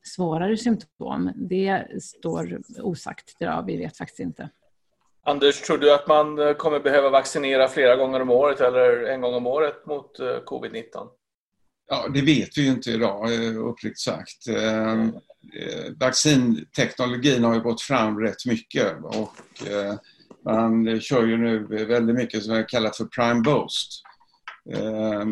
svårare 0.04 0.58
symptom. 0.58 1.32
Det 1.36 1.86
står 2.02 2.62
osagt 2.80 3.36
idag, 3.40 3.64
vi 3.68 3.78
vet 3.78 3.98
faktiskt 3.98 4.20
inte. 4.20 4.50
Anders, 5.26 5.62
tror 5.62 5.78
du 5.78 5.94
att 5.94 6.08
man 6.08 6.56
kommer 6.56 6.80
behöva 6.80 7.10
vaccinera 7.10 7.68
flera 7.68 7.96
gånger 7.96 8.22
om 8.22 8.30
året 8.30 8.62
eller 8.62 9.04
en 9.04 9.22
gång 9.22 9.34
om 9.34 9.48
året 9.48 9.86
mot 9.86 10.20
eh, 10.20 10.26
covid-19? 10.26 10.84
Ja, 11.88 12.08
det 12.14 12.22
vet 12.22 12.58
vi 12.58 12.62
ju 12.62 12.72
inte 12.72 12.92
idag, 12.92 13.34
eh, 13.34 13.58
uppriktigt 13.58 14.00
sagt. 14.00 14.48
Mm 14.48 15.12
eh, 15.56 15.92
vaccinteknologin 16.00 17.44
har 17.44 17.54
ju 17.54 17.62
gått 17.62 17.82
fram 17.82 18.20
rätt 18.20 18.46
mycket 18.46 19.04
och 19.04 19.34
eh, 20.50 20.54
man 20.54 21.02
kör 21.02 21.26
ju 21.26 21.38
nu 21.38 21.86
väldigt 21.86 22.16
mycket 22.16 22.44
som 22.44 22.56
jag 22.56 22.70
kallar 22.70 22.92
för 22.92 23.06
prime 23.06 23.42
boost. 23.42 24.04
Eh, 24.74 25.26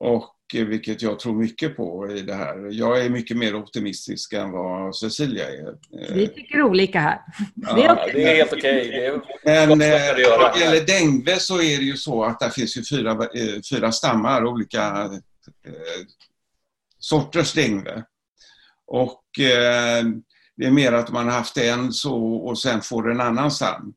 och 0.00 0.34
vilket 0.54 1.02
jag 1.02 1.18
tror 1.18 1.34
mycket 1.34 1.76
på 1.76 2.10
i 2.10 2.22
det 2.22 2.34
här. 2.34 2.68
Jag 2.70 3.04
är 3.04 3.10
mycket 3.10 3.36
mer 3.36 3.54
optimistisk 3.54 4.32
än 4.32 4.50
vad 4.50 4.96
Cecilia 4.96 5.48
är. 5.48 5.68
Eh, 5.68 6.14
Vi 6.14 6.28
tycker 6.28 6.62
olika 6.62 7.00
här. 7.00 7.20
Ja, 7.54 7.74
det, 7.74 7.84
är 7.84 7.92
okay. 7.92 8.12
det 8.12 8.32
är 8.32 8.36
helt 8.36 8.52
okej. 8.52 9.10
Okay. 9.10 9.20
Men 9.44 9.68
vad 9.68 9.78
det 9.78 10.60
gäller 10.60 10.86
dengue 10.86 11.36
så 11.36 11.54
är 11.54 11.78
det 11.78 11.84
ju 11.84 11.96
så 11.96 12.24
att 12.24 12.40
det 12.40 12.50
finns 12.50 12.76
ju 12.76 12.82
fyra, 12.96 13.10
eh, 13.12 13.60
fyra 13.70 13.92
stammar, 13.92 14.44
olika 14.44 15.10
eh, 15.66 16.06
sorters 16.98 17.52
dengue. 17.52 18.04
Och 18.86 19.40
eh, 19.40 20.04
det 20.56 20.66
är 20.66 20.70
mer 20.70 20.92
att 20.92 21.10
man 21.10 21.28
har 21.28 21.32
haft 21.32 21.56
en 21.56 21.92
så 21.92 22.34
och 22.34 22.58
sen 22.58 22.80
får 22.80 23.10
en 23.10 23.20
annan 23.20 23.50
stam. 23.50 23.94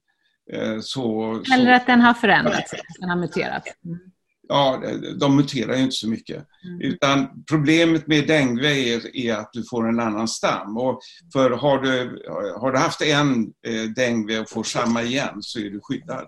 Eh, 0.53 0.79
så, 0.79 1.33
Eller 1.53 1.73
att 1.73 1.87
den 1.87 2.01
har 2.01 2.13
förändrats, 2.13 2.73
den 2.99 3.09
har 3.09 3.17
muterat. 3.17 3.63
Mm. 3.85 3.99
Ja, 4.47 4.83
de 5.19 5.35
muterar 5.35 5.75
ju 5.75 5.83
inte 5.83 5.95
så 5.95 6.09
mycket. 6.09 6.45
Mm. 6.65 6.81
Utan 6.81 7.43
problemet 7.49 8.07
med 8.07 8.27
dengue 8.27 8.69
är, 8.69 9.15
är, 9.15 9.35
att 9.35 9.49
du 9.53 9.63
får 9.63 9.89
en 9.89 9.99
annan 9.99 10.27
stam. 10.27 10.77
Och 10.77 10.99
för 11.33 11.49
har, 11.49 11.81
du, 11.81 12.23
har 12.59 12.71
du 12.71 12.77
haft 12.77 13.01
en 13.01 13.53
eh, 13.67 13.83
dengue 13.95 14.39
och 14.39 14.49
får 14.49 14.63
samma 14.63 15.03
igen 15.03 15.37
så 15.41 15.59
är 15.59 15.69
du 15.69 15.79
skyddad. 15.83 16.27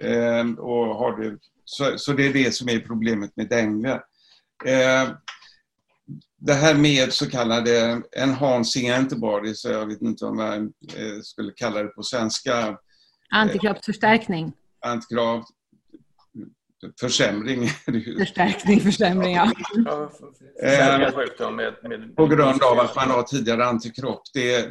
Mm. 0.00 0.48
Eh, 0.50 0.58
och 0.58 0.86
har 0.96 1.16
du, 1.16 1.38
så, 1.64 1.98
så, 1.98 2.12
det 2.12 2.26
är 2.26 2.32
det 2.32 2.54
som 2.54 2.68
är 2.68 2.80
problemet 2.80 3.36
med 3.36 3.48
dengue. 3.48 3.92
Eh, 4.64 5.08
det 6.40 6.54
här 6.54 6.74
med 6.74 7.12
så 7.12 7.30
kallade 7.30 8.02
enhancing 8.16 8.90
antibodies, 8.90 9.64
jag 9.64 9.86
vet 9.86 10.02
inte 10.02 10.24
om 10.24 10.38
jag 10.38 10.56
eh, 10.56 11.20
skulle 11.22 11.52
kalla 11.52 11.82
det 11.82 11.88
på 11.88 12.02
svenska. 12.02 12.78
Antikroppsförstärkning. 13.30 14.52
Antikropp, 14.80 15.44
försämring. 17.00 17.68
Förstärkning, 18.18 18.80
försämring, 18.80 19.34
ja. 19.34 19.52
Eh, 20.62 21.10
på 22.16 22.26
grund 22.26 22.62
av 22.62 22.78
att 22.78 22.96
man 22.96 23.10
har 23.10 23.22
tidigare 23.22 23.64
antikropp. 23.64 24.22
Det, 24.34 24.68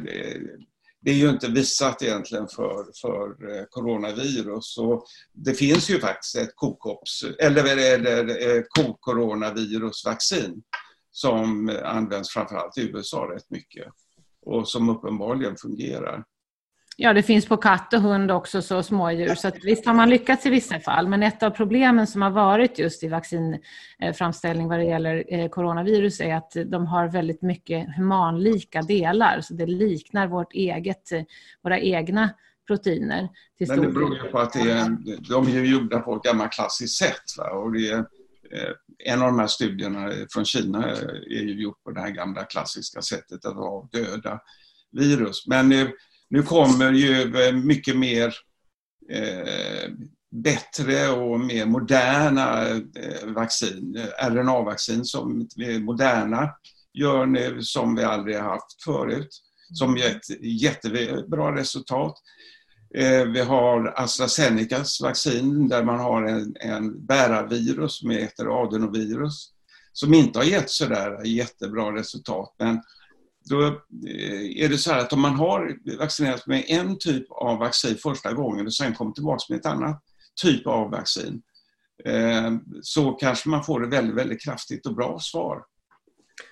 det 1.00 1.10
är 1.10 1.14
ju 1.14 1.28
inte 1.28 1.48
visat 1.48 2.02
egentligen 2.02 2.48
för, 2.48 2.86
för 3.00 3.56
eh, 3.56 3.64
coronavirus. 3.70 4.78
Och 4.78 5.04
det 5.32 5.54
finns 5.54 5.90
ju 5.90 6.00
faktiskt 6.00 6.36
ett 6.36 6.52
kokops, 6.54 7.24
eller, 7.38 7.94
eller 7.94 8.64
kokoronavirusvaccin 8.68 10.62
som 11.10 11.78
används 11.84 12.30
framförallt 12.30 12.78
i 12.78 12.90
USA 12.90 13.30
rätt 13.34 13.50
mycket 13.50 13.86
och 14.46 14.68
som 14.68 14.88
uppenbarligen 14.88 15.56
fungerar. 15.56 16.24
Ja, 17.00 17.12
det 17.12 17.22
finns 17.22 17.46
på 17.46 17.56
katt 17.56 17.92
och 17.94 18.00
hund 18.00 18.30
också, 18.30 18.62
så 18.62 18.82
smådjur. 18.82 19.34
Så 19.34 19.50
visst 19.62 19.86
har 19.86 19.94
man 19.94 20.10
lyckats 20.10 20.46
i 20.46 20.50
vissa 20.50 20.80
fall, 20.80 21.08
men 21.08 21.22
ett 21.22 21.42
av 21.42 21.50
problemen 21.50 22.06
som 22.06 22.22
har 22.22 22.30
varit 22.30 22.78
just 22.78 23.04
i 23.04 23.08
vaccinframställning 23.08 24.68
vad 24.68 24.78
det 24.78 24.84
gäller 24.84 25.24
eh, 25.28 25.48
coronavirus 25.48 26.20
är 26.20 26.34
att 26.34 26.52
de 26.66 26.86
har 26.86 27.08
väldigt 27.08 27.42
mycket 27.42 27.96
humanlika 27.96 28.82
delar, 28.82 29.40
så 29.40 29.54
det 29.54 29.66
liknar 29.66 30.26
vårt 30.26 30.52
eget, 30.52 31.10
våra 31.62 31.78
egna 31.78 32.30
proteiner. 32.66 33.28
Men 33.68 33.80
det 33.80 33.88
beror 33.88 34.14
ju 34.14 34.22
på 34.22 34.38
att 34.38 34.52
det 34.52 34.70
är, 34.70 34.96
de 35.28 35.48
är 35.48 35.64
gjorda 35.64 36.00
på 36.00 36.16
ett 36.16 36.22
gammalt 36.22 36.52
klassiskt 36.52 36.98
sätt. 36.98 37.22
Va? 37.38 37.50
Och 37.50 37.72
det 37.72 37.88
är, 37.88 38.04
Eh, 38.52 38.72
en 39.12 39.22
av 39.22 39.26
de 39.26 39.38
här 39.38 39.46
studierna 39.46 40.12
från 40.30 40.44
Kina 40.44 40.90
är 41.30 41.42
ju 41.42 41.62
gjort 41.62 41.82
på 41.82 41.90
det 41.90 42.00
här 42.00 42.10
gamla 42.10 42.44
klassiska 42.44 43.02
sättet 43.02 43.44
att 43.44 43.54
ha 43.54 43.88
döda 43.92 44.40
virus. 44.92 45.46
Men 45.46 45.72
nu, 46.30 46.42
kommer 46.42 46.92
ju 46.92 47.42
eh, 47.42 47.52
mycket 47.52 47.96
mer 47.96 48.34
eh, 49.10 49.90
bättre 50.30 51.08
och 51.08 51.40
mer 51.40 51.66
moderna 51.66 52.68
eh, 52.70 53.26
vaccin, 53.26 53.96
eh, 53.96 54.30
RNA-vaccin 54.30 55.04
som 55.04 55.48
Moderna 55.80 56.50
gör 56.94 57.26
nu 57.26 57.62
som 57.62 57.94
vi 57.94 58.04
aldrig 58.04 58.36
haft 58.36 58.82
förut, 58.84 59.28
som 59.72 59.96
gett 59.96 60.30
jättebra 60.40 61.56
resultat. 61.56 62.14
Eh, 62.94 63.24
vi 63.24 63.40
har 63.40 63.92
AstraZenecas 63.96 65.00
vaccin 65.00 65.68
där 65.68 65.84
man 65.84 65.98
har 65.98 66.22
en, 66.22 66.56
en 66.60 67.06
bärarvirus 67.06 67.98
som 67.98 68.10
heter 68.10 68.62
adenovirus 68.62 69.52
som 69.92 70.14
inte 70.14 70.38
har 70.38 70.44
gett 70.44 70.70
sådär 70.70 71.24
jättebra 71.24 71.94
resultat. 71.94 72.54
Men 72.58 72.82
då 73.48 73.66
eh, 73.66 74.64
är 74.64 74.68
det 74.68 74.78
så 74.78 74.92
att 74.92 75.12
om 75.12 75.20
man 75.20 75.34
har 75.34 75.78
vaccinerat 75.98 76.46
med 76.46 76.64
en 76.68 76.98
typ 76.98 77.26
av 77.30 77.58
vaccin 77.58 77.96
första 77.96 78.32
gången 78.32 78.66
och 78.66 78.74
sen 78.74 78.94
kommer 78.94 79.12
tillbaka 79.12 79.44
med 79.48 79.58
ett 79.58 79.66
annat 79.66 80.02
typ 80.42 80.66
av 80.66 80.90
vaccin 80.90 81.42
eh, 82.04 82.52
så 82.82 83.12
kanske 83.12 83.48
man 83.48 83.64
får 83.64 83.84
ett 83.84 83.92
väldigt, 83.92 84.16
väldigt 84.16 84.42
kraftigt 84.42 84.86
och 84.86 84.94
bra 84.94 85.18
svar. 85.20 85.62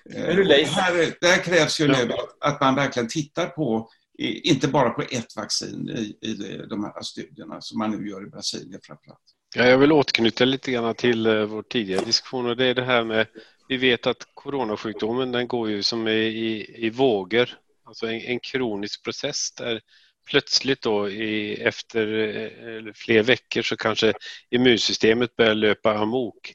Det 0.05 0.67
här, 0.67 1.17
det 1.21 1.27
här 1.27 1.43
krävs 1.43 1.79
ju 1.79 1.87
nu 1.87 2.11
att 2.39 2.61
man 2.61 2.75
verkligen 2.75 3.09
tittar 3.09 3.45
på 3.45 3.89
inte 4.19 4.67
bara 4.67 4.89
på 4.89 5.01
ett 5.01 5.35
vaccin 5.35 5.89
i, 5.89 6.27
i 6.27 6.61
de 6.69 6.83
här 6.83 7.01
studierna 7.01 7.61
som 7.61 7.79
man 7.79 7.91
nu 7.91 8.09
gör 8.09 8.23
i 8.23 8.29
Brasilien 8.29 8.79
framförallt. 8.83 9.19
Ja, 9.55 9.65
jag 9.65 9.77
vill 9.77 9.91
återknyta 9.91 10.45
lite 10.45 10.71
grann 10.71 10.95
till 10.95 11.25
eh, 11.25 11.43
vår 11.43 11.61
tidigare 11.61 12.05
diskussion 12.05 12.45
och 12.45 12.57
det 12.57 12.65
är 12.65 12.75
det 12.75 12.83
här 12.83 13.03
med 13.03 13.27
vi 13.67 13.77
vet 13.77 14.07
att 14.07 14.27
coronasjukdomen 14.33 15.31
den 15.31 15.47
går 15.47 15.69
ju 15.69 15.83
som 15.83 16.07
i, 16.07 16.11
i, 16.11 16.75
i 16.85 16.89
vågor, 16.89 17.49
alltså 17.85 18.07
en, 18.07 18.21
en, 18.21 18.39
kronisk 18.39 19.03
process 19.03 19.51
där 19.51 19.81
plötsligt 20.29 20.81
då 20.81 21.09
i, 21.09 21.53
efter 21.53 22.07
eh, 22.07 22.93
fler 22.93 23.23
veckor 23.23 23.61
så 23.61 23.77
kanske 23.77 24.13
immunsystemet 24.49 25.35
börjar 25.35 25.55
löpa 25.55 25.97
amok. 25.97 26.53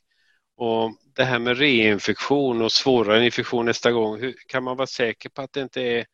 Och 0.57 0.97
det 1.17 1.25
här 1.25 1.39
med 1.39 1.59
reinfektion 1.59 2.63
och 2.63 2.73
svårare 2.73 3.25
infektion 3.25 3.67
nästa 3.67 3.93
gång, 3.93 4.21
hur, 4.21 4.35
kan 4.47 4.65
man 4.65 4.77
vara 4.77 4.87
säker 4.87 5.29
på 5.29 5.43
att 5.43 5.53
det 5.53 5.61
inte 5.61 5.83
är 5.83 6.07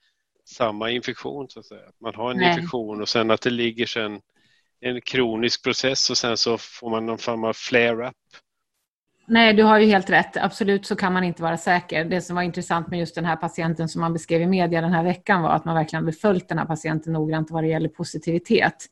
samma 0.44 0.90
infektion 0.90 1.48
så 1.48 1.60
att 1.60 1.66
säga. 1.66 1.90
Man 2.00 2.14
har 2.14 2.30
en 2.30 2.36
Nej. 2.36 2.48
infektion 2.48 3.02
och 3.02 3.08
sen 3.08 3.30
att 3.30 3.40
det 3.40 3.50
ligger 3.50 3.86
sen 3.86 4.20
en 4.80 5.00
kronisk 5.00 5.64
process 5.64 6.10
och 6.10 6.18
sen 6.18 6.36
så 6.36 6.58
får 6.58 6.90
man 6.90 7.06
någon 7.06 7.18
form 7.18 7.44
av 7.44 7.52
flare-up 7.52 8.14
Nej, 9.30 9.54
du 9.54 9.62
har 9.62 9.78
ju 9.78 9.86
helt 9.86 10.10
rätt. 10.10 10.36
Absolut 10.36 10.86
så 10.86 10.96
kan 10.96 11.12
man 11.12 11.24
inte 11.24 11.42
vara 11.42 11.56
säker. 11.56 12.04
Det 12.04 12.20
som 12.20 12.36
var 12.36 12.42
intressant 12.42 12.88
med 12.88 12.98
just 12.98 13.14
den 13.14 13.24
här 13.24 13.36
patienten 13.36 13.88
som 13.88 14.00
man 14.00 14.12
beskrev 14.12 14.42
i 14.42 14.46
media 14.46 14.80
den 14.80 14.92
här 14.92 15.04
veckan 15.04 15.42
var 15.42 15.50
att 15.50 15.64
man 15.64 15.74
verkligen 15.74 16.04
hade 16.04 16.16
följt 16.16 16.48
den 16.48 16.58
här 16.58 16.64
patienten 16.64 17.12
noggrant 17.12 17.50
vad 17.50 17.64
det 17.64 17.68
gäller 17.68 17.88
positivitet. 17.88 18.86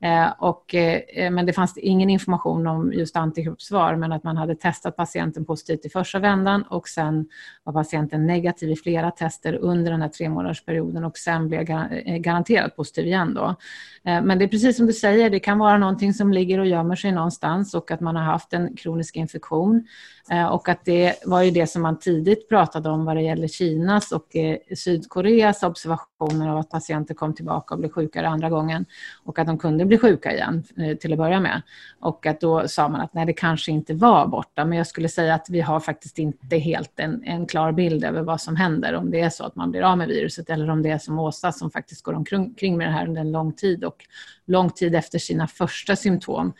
Eh, 0.00 0.30
och, 0.38 0.74
eh, 0.74 1.30
men 1.30 1.46
det 1.46 1.52
fanns 1.52 1.78
ingen 1.78 2.10
information 2.10 2.66
om 2.66 2.92
just 2.92 3.16
antikroppssvar, 3.16 3.96
men 3.96 4.12
att 4.12 4.24
man 4.24 4.36
hade 4.36 4.54
testat 4.54 4.96
patienten 4.96 5.44
positivt 5.44 5.86
i 5.86 5.88
första 5.88 6.18
vändan 6.18 6.62
och 6.62 6.88
sen 6.88 7.28
var 7.64 7.72
patienten 7.72 8.26
negativ 8.26 8.70
i 8.70 8.76
flera 8.76 9.10
tester 9.10 9.54
under 9.54 9.90
den 9.90 10.02
här 10.02 10.08
tre 10.08 10.28
månadersperioden 10.28 11.04
och 11.04 11.18
sen 11.18 11.48
blev 11.48 11.70
eh, 11.70 12.16
garanterat 12.16 12.76
positiv 12.76 13.06
igen. 13.06 13.34
Då. 13.34 13.56
Eh, 14.04 14.22
men 14.22 14.38
det 14.38 14.44
är 14.44 14.48
precis 14.48 14.76
som 14.76 14.86
du 14.86 14.92
säger, 14.92 15.30
det 15.30 15.40
kan 15.40 15.58
vara 15.58 15.78
någonting 15.78 16.14
som 16.14 16.32
ligger 16.32 16.58
och 16.58 16.66
gömmer 16.66 16.96
sig 16.96 17.12
någonstans 17.12 17.74
och 17.74 17.90
att 17.90 18.00
man 18.00 18.16
har 18.16 18.24
haft 18.24 18.52
en 18.52 18.76
kronisk 18.76 19.16
infektion 19.16 19.81
Eh, 20.30 20.46
och 20.46 20.68
att 20.68 20.84
det 20.84 21.14
var 21.24 21.42
ju 21.42 21.50
det 21.50 21.66
som 21.66 21.82
man 21.82 21.98
tidigt 21.98 22.48
pratade 22.48 22.88
om 22.88 23.04
vad 23.04 23.16
det 23.16 23.22
gäller 23.22 23.48
Kinas 23.48 24.12
och 24.12 24.36
eh, 24.36 24.56
Sydkoreas 24.76 25.62
observationer 25.62 26.48
av 26.48 26.58
att 26.58 26.70
patienter 26.70 27.14
kom 27.14 27.34
tillbaka 27.34 27.74
och 27.74 27.80
blev 27.80 27.90
sjukare 27.90 28.28
andra 28.28 28.50
gången 28.50 28.84
och 29.24 29.38
att 29.38 29.46
de 29.46 29.58
kunde 29.58 29.84
bli 29.84 29.98
sjuka 29.98 30.32
igen 30.32 30.64
eh, 30.76 30.96
till 30.96 31.12
att 31.12 31.18
börja 31.18 31.40
med. 31.40 31.62
Och 32.00 32.26
att 32.26 32.40
då 32.40 32.68
sa 32.68 32.88
man 32.88 33.00
att 33.00 33.14
nej, 33.14 33.26
det 33.26 33.32
kanske 33.32 33.72
inte 33.72 33.94
var 33.94 34.26
borta, 34.26 34.64
men 34.64 34.78
jag 34.78 34.86
skulle 34.86 35.08
säga 35.08 35.34
att 35.34 35.46
vi 35.50 35.60
har 35.60 35.80
faktiskt 35.80 36.18
inte 36.18 36.56
helt 36.56 37.00
en, 37.00 37.24
en 37.24 37.46
klar 37.46 37.72
bild 37.72 38.04
över 38.04 38.22
vad 38.22 38.40
som 38.40 38.56
händer, 38.56 38.94
om 38.94 39.10
det 39.10 39.20
är 39.20 39.30
så 39.30 39.44
att 39.44 39.56
man 39.56 39.70
blir 39.70 39.82
av 39.82 39.98
med 39.98 40.08
viruset 40.08 40.50
eller 40.50 40.70
om 40.70 40.82
det 40.82 40.90
är 40.90 40.98
som 40.98 41.18
Åsa 41.18 41.52
som 41.52 41.70
faktiskt 41.70 42.02
går 42.02 42.14
omkring 42.14 42.76
med 42.76 42.88
det 42.88 42.92
här 42.92 43.06
under 43.06 43.20
en 43.20 43.32
lång 43.32 43.52
tid 43.52 43.84
och 43.84 44.04
lång 44.46 44.70
tid 44.70 44.94
efter 44.94 45.18
sina 45.18 45.48
första 45.48 45.96
symptom 45.96 46.52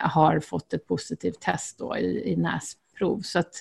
har 0.00 0.40
fått 0.40 0.72
ett 0.72 0.86
positivt 0.86 1.40
test 1.40 1.78
då 1.78 1.96
i, 1.96 2.32
i 2.32 2.36
näsprov. 2.36 3.20
Så 3.20 3.38
att, 3.38 3.54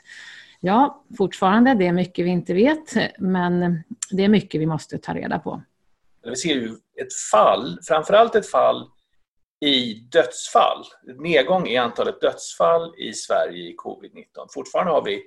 ja, 0.59 1.05
fortfarande, 1.17 1.73
det 1.73 1.87
är 1.87 1.93
mycket 1.93 2.25
vi 2.25 2.29
inte 2.29 2.53
vet, 2.53 2.95
men 3.19 3.83
det 4.11 4.23
är 4.23 4.29
mycket 4.29 4.61
vi 4.61 4.65
måste 4.65 4.97
ta 4.97 5.13
reda 5.13 5.39
på. 5.39 5.61
Vi 6.23 6.35
ser 6.35 6.49
ju 6.49 6.69
ett 7.01 7.13
fall, 7.31 7.79
framförallt 7.83 8.35
ett 8.35 8.51
fall 8.51 8.89
i 9.59 9.93
dödsfall, 9.93 10.85
nedgång 11.19 11.67
i 11.67 11.77
antalet 11.77 12.21
dödsfall 12.21 12.93
i 12.97 13.13
Sverige 13.13 13.69
i 13.69 13.75
covid-19. 13.75 14.47
Fortfarande 14.53 14.91
har 14.91 15.03
vi 15.03 15.23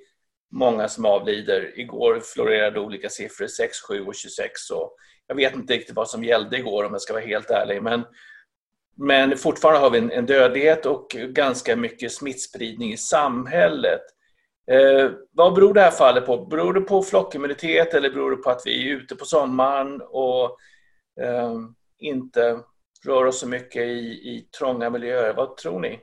många 0.53 0.89
som 0.89 1.05
avlider. 1.05 1.79
Igår 1.79 2.21
florerade 2.35 2.81
olika 2.81 3.09
siffror, 3.09 3.47
6, 3.47 3.81
7 3.89 4.05
och 4.05 4.15
26. 4.15 4.71
Och 4.71 4.97
jag 5.31 5.37
vet 5.37 5.55
inte 5.55 5.75
riktigt 5.75 5.97
vad 5.97 6.09
som 6.09 6.25
gällde 6.25 6.59
igår 6.59 6.85
om 6.85 6.93
jag 6.93 7.01
ska 7.01 7.13
vara 7.13 7.25
helt 7.25 7.51
ärlig. 7.51 7.83
Men 7.83 8.05
men 8.97 9.37
fortfarande 9.37 9.81
har 9.81 9.91
vi 9.91 9.99
en, 9.99 10.11
en 10.11 10.27
dödlighet 10.27 10.87
och 10.87 11.09
ganska 11.11 11.77
mycket 11.77 12.13
smittspridning 12.13 12.93
i 12.93 12.97
samhället. 12.97 14.01
Eh, 14.71 15.11
vad 15.33 15.55
beror 15.55 15.75
det 15.75 15.81
här 15.81 15.91
fallet 15.91 16.27
på? 16.27 16.47
Beror 16.47 16.73
det 16.73 16.81
på 16.81 17.03
flockimmunitet 17.03 17.95
eller 17.95 18.11
beror 18.11 18.31
det 18.31 18.37
på 18.37 18.51
att 18.51 18.63
vi 18.65 18.91
är 18.91 18.97
ute 18.97 19.17
på 19.17 19.25
sommaren 19.25 20.03
och 20.03 20.59
eh, 21.21 21.55
inte 21.99 22.61
rör 23.07 23.25
oss 23.25 23.41
så 23.41 23.49
mycket 23.49 23.83
i, 23.83 24.01
i 24.09 24.49
trånga 24.59 24.91
miljöer? 24.91 25.35
Vad 25.35 25.57
tror 25.57 25.81
ni? 25.81 26.01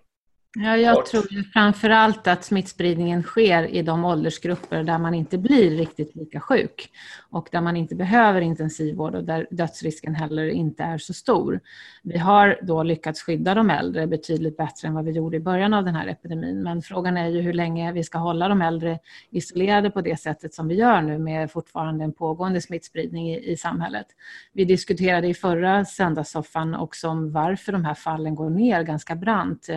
Ja, 0.60 0.78
jag 0.78 1.05
tror 1.05 1.34
ju 1.34 1.43
framför 1.43 1.89
allt 1.89 2.28
att 2.28 2.43
smittspridningen 2.43 3.24
sker 3.24 3.64
i 3.64 3.82
de 3.82 4.05
åldersgrupper 4.05 4.84
där 4.84 4.97
man 4.97 5.14
inte 5.14 5.38
blir 5.38 5.78
riktigt 5.78 6.16
lika 6.16 6.39
sjuk 6.39 6.89
och 7.30 7.49
där 7.51 7.62
man 7.62 7.78
inte 7.78 7.95
behöver 7.95 8.41
intensivvård 8.41 9.16
och 9.16 9.24
där 9.24 9.47
dödsrisken 9.51 10.16
heller 10.16 10.47
inte 10.47 10.84
är 10.84 10.97
så 10.97 11.14
stor. 11.14 11.60
Vi 12.03 12.18
har 12.18 12.60
då 12.62 12.84
lyckats 12.84 13.22
skydda 13.22 13.55
de 13.55 13.70
äldre 13.70 14.08
betydligt 14.08 14.58
bättre 14.58 14.88
än 14.88 14.93
vad 14.93 15.05
vi 15.05 15.12
gjorde 15.12 15.38
i 15.38 15.39
början 15.39 15.74
av 15.74 15.86
den 15.86 15.95
här 15.95 16.08
epidemin, 16.08 16.64
men 16.64 16.82
frågan 16.82 17.18
är 17.18 17.28
ju 17.28 17.41
hur 17.41 17.53
länge 17.53 17.91
vi 17.91 18.03
ska 18.03 18.18
hålla 18.18 18.47
de 18.47 18.62
äldre 18.62 18.99
isolerade 19.30 19.89
på 19.89 20.01
det 20.01 20.20
sättet 20.20 20.53
som 20.53 20.68
vi 20.68 20.76
gör 20.76 21.01
nu 21.01 21.18
med 21.18 21.51
fortfarande 21.51 22.03
en 22.03 22.14
pågående 22.14 22.62
smittspridning 22.62 23.30
i, 23.30 23.51
i 23.51 23.58
samhället. 23.58 24.08
Vi 24.53 24.66
diskuterade 24.66 25.28
i 25.28 25.34
förra 25.34 25.86
söndagssoffan 25.86 26.76
också 26.76 27.08
om 27.08 27.32
varför 27.32 27.72
de 27.72 27.86
här 27.86 27.93
fallen 27.93 28.36
går 28.36 28.49
ner 28.49 28.84
ganska 28.84 29.16
brant. 29.16 29.68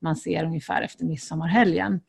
Man 0.00 0.16
ser 0.16 0.29
ser 0.30 0.44
ungefär 0.44 0.82
efter 0.82 1.04
midsommarhelgen. 1.04 2.00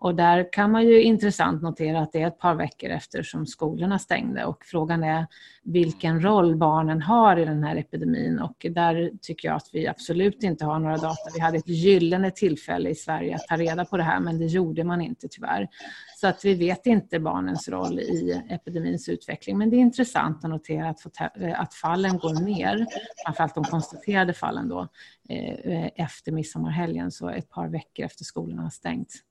Och 0.00 0.14
där 0.14 0.52
kan 0.52 0.70
man 0.70 0.86
ju 0.86 1.02
intressant 1.02 1.62
notera 1.62 2.00
att 2.00 2.12
det 2.12 2.22
är 2.22 2.26
ett 2.26 2.38
par 2.38 2.54
veckor 2.54 2.90
efter 2.90 3.22
som 3.22 3.46
skolorna 3.46 3.98
stängde 3.98 4.44
och 4.44 4.64
frågan 4.64 5.04
är 5.04 5.26
vilken 5.62 6.22
roll 6.22 6.56
barnen 6.56 7.02
har 7.02 7.36
i 7.36 7.44
den 7.44 7.64
här 7.64 7.76
epidemin 7.76 8.38
och 8.38 8.66
där 8.70 9.10
tycker 9.22 9.48
jag 9.48 9.56
att 9.56 9.68
vi 9.72 9.86
absolut 9.86 10.42
inte 10.42 10.64
har 10.64 10.78
några 10.78 10.96
data. 10.96 11.30
Vi 11.34 11.40
hade 11.40 11.58
ett 11.58 11.68
gyllene 11.68 12.30
tillfälle 12.30 12.90
i 12.90 12.94
Sverige 12.94 13.34
att 13.34 13.46
ta 13.48 13.56
reda 13.56 13.84
på 13.84 13.96
det 13.96 14.02
här 14.02 14.20
men 14.20 14.38
det 14.38 14.46
gjorde 14.46 14.84
man 14.84 15.00
inte 15.00 15.28
tyvärr. 15.30 15.68
Så 16.16 16.26
att 16.26 16.44
vi 16.44 16.54
vet 16.54 16.86
inte 16.86 17.20
barnens 17.20 17.68
roll 17.68 18.00
i 18.00 18.42
epidemins 18.50 19.08
utveckling 19.08 19.58
men 19.58 19.70
det 19.70 19.76
är 19.76 19.80
intressant 19.80 20.44
att 20.44 20.50
notera 20.50 20.88
att, 20.88 21.06
eh, 21.40 21.60
att 21.60 21.74
fallen 21.74 22.18
går 22.18 22.44
ner, 22.44 22.86
framförallt 23.24 23.54
de 23.54 23.64
konstaterade 23.64 24.32
fallen 24.32 24.68
då, 24.68 24.88
eh, 25.28 25.54
eh, 25.54 25.90
efter 25.94 26.32
midsommarhelgen, 26.32 27.10
så 27.10 27.28
ett 27.28 27.50
par 27.50 27.68
veckor 27.68 28.04
efter 28.04 28.24
skolorna 28.24 28.62
har 28.62 28.70
stängt. 28.70 29.24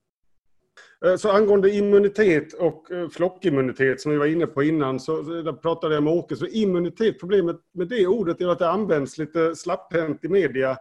Eh, 1.06 1.16
så 1.16 1.32
angående 1.32 1.70
immunitet 1.70 2.54
och 2.54 2.92
eh, 2.92 3.10
flockimmunitet 3.10 4.02
som 4.02 4.12
vi 4.12 4.18
var 4.18 4.26
inne 4.26 4.48
på 4.48 4.64
innan, 4.64 5.00
så 5.00 5.22
där 5.22 5.54
pratade 5.54 5.94
jag 5.94 6.04
med 6.04 6.14
Åke. 6.14 6.36
Så 6.36 6.48
immunitet, 6.48 7.20
problemet 7.20 7.56
med 7.74 7.88
det 7.88 8.08
ordet 8.08 8.42
är 8.42 8.48
att 8.48 8.60
det 8.60 8.70
används 8.70 9.18
lite 9.18 9.56
slapphänt 9.56 10.26
i 10.26 10.30
media. 10.30 10.78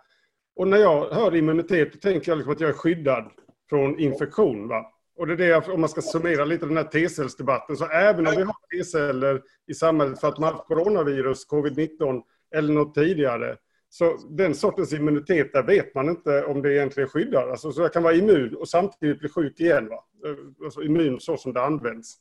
Och 0.57 0.69
när 0.69 0.79
jag 0.79 1.11
hör 1.11 1.37
immunitet 1.37 1.93
då 1.93 1.99
tänker 1.99 2.31
jag 2.31 2.37
liksom 2.37 2.53
att 2.53 2.61
jag 2.61 2.71
är 2.71 2.75
skyddad 2.75 3.31
från 3.69 3.99
infektion. 3.99 4.69
Va? 4.69 4.93
Och 5.17 5.27
det 5.27 5.33
är 5.33 5.37
det, 5.37 5.73
om 5.73 5.81
man 5.81 5.89
ska 5.89 6.01
summera 6.01 6.45
lite 6.45 6.67
den 6.67 6.77
här 6.77 6.85
T-cellsdebatten, 6.85 7.77
så 7.77 7.87
även 7.87 8.27
om 8.27 8.35
vi 8.37 8.43
har 8.43 8.55
T-celler 8.77 9.43
i 9.67 9.75
samhället 9.75 10.21
för 10.21 10.29
att 10.29 10.39
man 10.39 10.47
har 10.47 10.53
haft 10.53 10.67
coronavirus, 10.67 11.49
covid-19 11.49 12.23
eller 12.55 12.75
något 12.75 12.95
tidigare, 12.95 13.57
så 13.89 14.17
den 14.31 14.55
sortens 14.55 14.93
immunitet, 14.93 15.53
där 15.53 15.63
vet 15.63 15.95
man 15.95 16.09
inte 16.09 16.45
om 16.45 16.63
det 16.63 16.75
egentligen 16.75 17.09
skyddar. 17.09 17.49
Alltså, 17.49 17.73
så 17.73 17.83
jag 17.83 17.93
kan 17.93 18.03
vara 18.03 18.15
immun 18.15 18.55
och 18.55 18.69
samtidigt 18.69 19.19
bli 19.19 19.29
sjuk 19.29 19.61
igen. 19.61 19.89
Va? 19.89 20.05
Eh, 20.27 20.37
alltså 20.65 20.83
immun 20.83 21.21
så 21.21 21.37
som 21.37 21.53
det 21.53 21.63
används. 21.63 22.17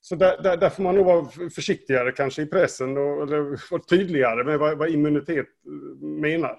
Så 0.00 0.14
där, 0.14 0.42
där, 0.42 0.56
där 0.56 0.70
får 0.70 0.82
man 0.82 0.94
nog 0.94 1.06
vara 1.06 1.28
försiktigare 1.54 2.12
kanske 2.12 2.42
i 2.42 2.46
pressen 2.46 2.96
och, 2.96 3.22
eller 3.22 3.60
och 3.74 3.88
tydligare 3.88 4.44
med 4.44 4.58
vad, 4.58 4.78
vad, 4.78 4.90
immunitet 4.90 5.46
eh, 5.46 6.06
menar. 6.06 6.58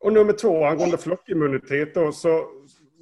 Och 0.00 0.12
nummer 0.12 0.32
två, 0.32 0.64
angående 0.64 0.98
flockimmunitet 0.98 1.94
då, 1.94 2.12
så 2.12 2.48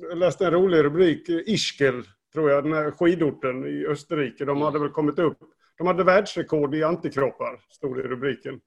jag 0.08 0.18
läste 0.18 0.46
en 0.46 0.52
rolig 0.52 0.84
rubrik, 0.84 1.28
eh, 1.28 1.40
Ischgl, 1.46 2.00
tror 2.32 2.50
jag, 2.50 2.64
den 2.64 2.72
här 2.72 2.90
skidorten 2.90 3.66
i 3.66 3.86
Österrike. 3.86 4.44
De 4.44 4.62
hade 4.62 4.78
väl 4.78 4.90
kommit 4.90 5.18
upp, 5.18 5.38
de 5.78 5.86
hade 5.86 6.04
världsrekord 6.04 6.74
i 6.74 6.82
antikroppar, 6.82 7.60
stod 7.68 7.96
det 7.96 8.02
i 8.02 8.06
rubriken. 8.06 8.60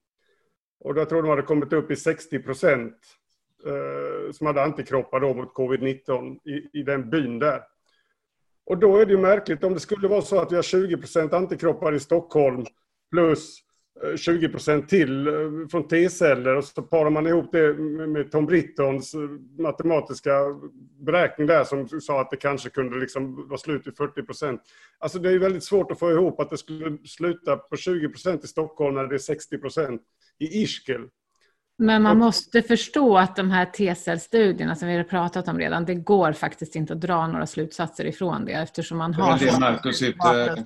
Och 0.86 0.98
jag 0.98 1.10
tror 1.10 1.22
de 1.22 1.30
hade 1.30 1.42
kommit 1.42 1.74
upp 1.74 1.92
i 1.92 1.96
60 1.96 2.40
procent 2.40 2.96
eh, 3.66 4.32
som 4.32 4.48
hade 4.48 4.64
antikroppar 4.64 5.20
då 5.20 5.34
mot 5.34 5.54
covid-19 5.54 6.38
i, 6.44 6.80
i 6.80 6.84
den 6.84 7.10
byn 7.10 7.40
där. 7.40 7.62
Och 8.66 8.78
då 8.78 8.98
är 8.98 9.06
det 9.06 9.12
ju 9.12 9.18
märkligt 9.18 9.64
om 9.64 9.74
det 9.74 9.80
skulle 9.80 10.08
vara 10.08 10.22
så 10.22 10.40
att 10.40 10.52
vi 10.52 10.56
har 10.56 10.64
20 10.64 10.98
procent 10.98 11.34
antikroppar 11.34 11.94
i 11.94 12.00
Stockholm 12.00 12.66
plus 13.12 13.60
eh, 14.04 14.16
20 14.16 14.50
procent 14.50 14.90
till 14.90 15.28
eh, 15.28 15.34
från 15.72 15.88
T-celler 15.88 16.56
och 16.56 16.64
så 16.64 16.82
parar 16.82 17.10
man 17.10 17.28
ihop 17.28 17.52
det 17.52 17.74
med 18.08 18.32
Tom 18.32 18.46
Brittons 18.46 19.14
eh, 19.14 19.20
matematiska 19.60 20.32
beräkning 21.00 21.48
där 21.48 21.64
som 21.64 21.88
sa 21.88 22.22
att 22.22 22.32
det 22.32 22.38
kanske 22.38 22.70
kunde 22.70 23.00
liksom 23.00 23.48
vara 23.48 23.58
slut 23.58 23.88
i 23.88 23.92
40 23.92 24.24
procent. 24.24 24.62
Alltså 25.00 25.20
det 25.20 25.32
är 25.32 25.40
väldigt 25.40 25.64
svårt 25.64 25.92
att 25.92 26.00
få 26.00 26.12
ihop 26.12 26.40
att 26.40 26.50
det 26.50 26.58
skulle 26.58 26.98
sluta 27.06 27.58
på 27.58 27.76
20 27.76 28.10
procent 28.10 28.44
i 28.44 28.48
Stockholm 28.48 28.96
när 28.96 29.08
det 29.08 29.16
är 29.16 29.20
60 29.20 29.58
procent 29.58 30.02
i 30.40 30.64
Ischgl. 30.64 31.02
Men 31.78 32.04
man 32.04 32.18
måste 32.18 32.62
förstå 32.62 33.18
att 33.18 33.36
de 33.36 33.52
här 33.52 33.66
T-cellstudierna 33.66 34.76
som 34.76 34.88
vi 34.88 34.98
har 34.98 35.04
pratat 35.04 35.48
om 35.48 35.60
redan, 35.60 35.86
det 35.86 35.96
går 35.96 36.34
faktiskt 36.34 36.76
inte 36.76 36.94
att 36.94 37.02
dra 37.02 37.28
några 37.28 37.48
slutsatser 37.48 38.06
ifrån 38.06 38.46
det 38.46 38.52
eftersom 38.52 38.98
man 38.98 39.14
har... 39.14 39.40
Det 39.40 39.48
är 39.48 39.52
det 39.52 39.60
Marcus 39.60 40.02
inte 40.02 40.66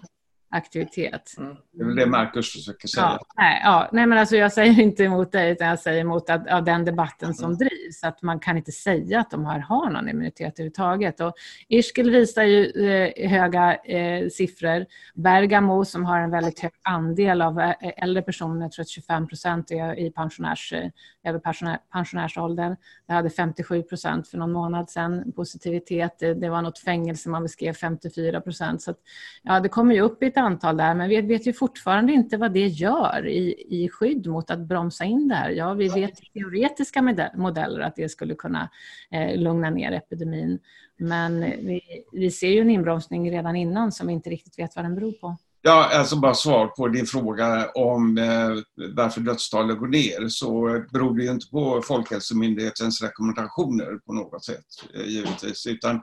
aktivitet. 0.51 1.35
Mm. 1.37 1.55
Det 1.71 1.83
är 1.83 1.85
väl 1.85 1.95
det 1.95 2.05
Marcus 2.05 2.51
försöker 2.51 2.87
säga. 2.87 3.05
Ja, 3.05 3.19
nej, 3.37 3.61
ja, 3.63 3.89
nej, 3.91 4.07
men 4.07 4.17
alltså 4.17 4.35
jag 4.35 4.53
säger 4.53 4.79
inte 4.81 5.03
emot 5.03 5.31
det, 5.31 5.49
utan 5.49 5.67
jag 5.67 5.79
säger 5.79 6.01
emot 6.01 6.29
att, 6.29 6.47
av 6.47 6.63
den 6.63 6.85
debatten 6.85 7.33
som 7.33 7.45
mm. 7.45 7.57
drivs. 7.57 8.03
Att 8.03 8.21
man 8.21 8.39
kan 8.39 8.57
inte 8.57 8.71
säga 8.71 9.19
att 9.19 9.31
de 9.31 9.45
här 9.45 9.59
har 9.59 9.89
någon 9.89 10.09
immunitet 10.09 10.53
överhuvudtaget. 10.59 11.21
Och 11.21 11.33
Ischgl 11.67 12.09
visar 12.09 12.43
ju 12.43 12.65
eh, 12.89 13.29
höga 13.29 13.75
eh, 13.75 14.29
siffror. 14.29 14.85
Bergamo 15.15 15.85
som 15.85 16.05
har 16.05 16.19
en 16.19 16.31
väldigt 16.31 16.59
hög 16.59 16.71
andel 16.83 17.41
av 17.41 17.59
eh, 17.59 17.73
äldre 17.97 18.21
personer, 18.21 18.61
jag 18.61 18.71
tror 18.71 18.83
att 18.83 18.89
25 18.89 19.27
procent 19.27 19.71
är 19.71 19.99
i 19.99 20.11
pensionärs, 20.11 20.73
eh, 20.73 20.89
över 21.23 21.39
pensionär, 21.39 21.77
pensionärsåldern. 21.91 22.75
Det 23.07 23.13
hade 23.13 23.29
57 23.29 23.83
procent 23.83 24.27
för 24.27 24.37
någon 24.37 24.51
månad 24.51 24.89
sedan 24.89 25.31
positivitet. 25.35 26.15
Det, 26.19 26.33
det 26.33 26.49
var 26.49 26.61
något 26.61 26.79
fängelse 26.79 27.29
man 27.29 27.43
beskrev 27.43 27.73
54 27.73 28.41
procent. 28.41 28.81
Så 28.81 28.91
att, 28.91 28.97
ja, 29.43 29.59
det 29.59 29.69
kommer 29.69 29.95
ju 29.95 30.01
upp 30.01 30.23
i 30.23 30.25
ett 30.25 30.37
antal 30.39 30.77
där, 30.77 30.95
men 30.95 31.09
vi 31.09 31.21
vet 31.21 31.47
ju 31.47 31.53
fortfarande 31.53 32.13
inte 32.13 32.37
vad 32.37 32.53
det 32.53 32.67
gör 32.67 33.27
i, 33.27 33.65
i 33.69 33.89
skydd 33.89 34.27
mot 34.27 34.51
att 34.51 34.59
bromsa 34.59 35.03
in 35.03 35.27
det 35.27 35.35
här. 35.35 35.49
Ja, 35.49 35.73
vi 35.73 35.87
vet 35.87 36.13
teoretiska 36.33 37.01
modeller 37.35 37.79
att 37.79 37.95
det 37.95 38.09
skulle 38.09 38.35
kunna 38.35 38.69
eh, 39.11 39.37
lugna 39.37 39.69
ner 39.69 39.91
epidemin, 39.91 40.59
men 40.97 41.39
vi, 41.41 41.81
vi 42.11 42.31
ser 42.31 42.49
ju 42.49 42.61
en 42.61 42.69
inbromsning 42.69 43.31
redan 43.31 43.55
innan 43.55 43.91
som 43.91 44.07
vi 44.07 44.13
inte 44.13 44.29
riktigt 44.29 44.59
vet 44.59 44.75
vad 44.75 44.85
den 44.85 44.95
beror 44.95 45.11
på. 45.11 45.37
Ja, 45.61 45.89
alltså 45.93 46.15
bara 46.15 46.33
svar 46.33 46.67
på 46.67 46.87
din 46.87 47.05
fråga 47.05 47.69
om 47.75 48.17
eh, 48.17 48.49
varför 48.95 49.21
dödstalen 49.21 49.77
går 49.77 49.87
ner 49.87 50.27
så 50.27 50.83
beror 50.93 51.17
det 51.17 51.23
ju 51.23 51.31
inte 51.31 51.47
på 51.47 51.81
Folkhälsomyndighetens 51.81 53.01
rekommendationer 53.01 53.99
på 54.05 54.13
något 54.13 54.45
sätt 54.45 54.65
eh, 54.93 55.05
givetvis 55.05 55.67
utan 55.67 56.01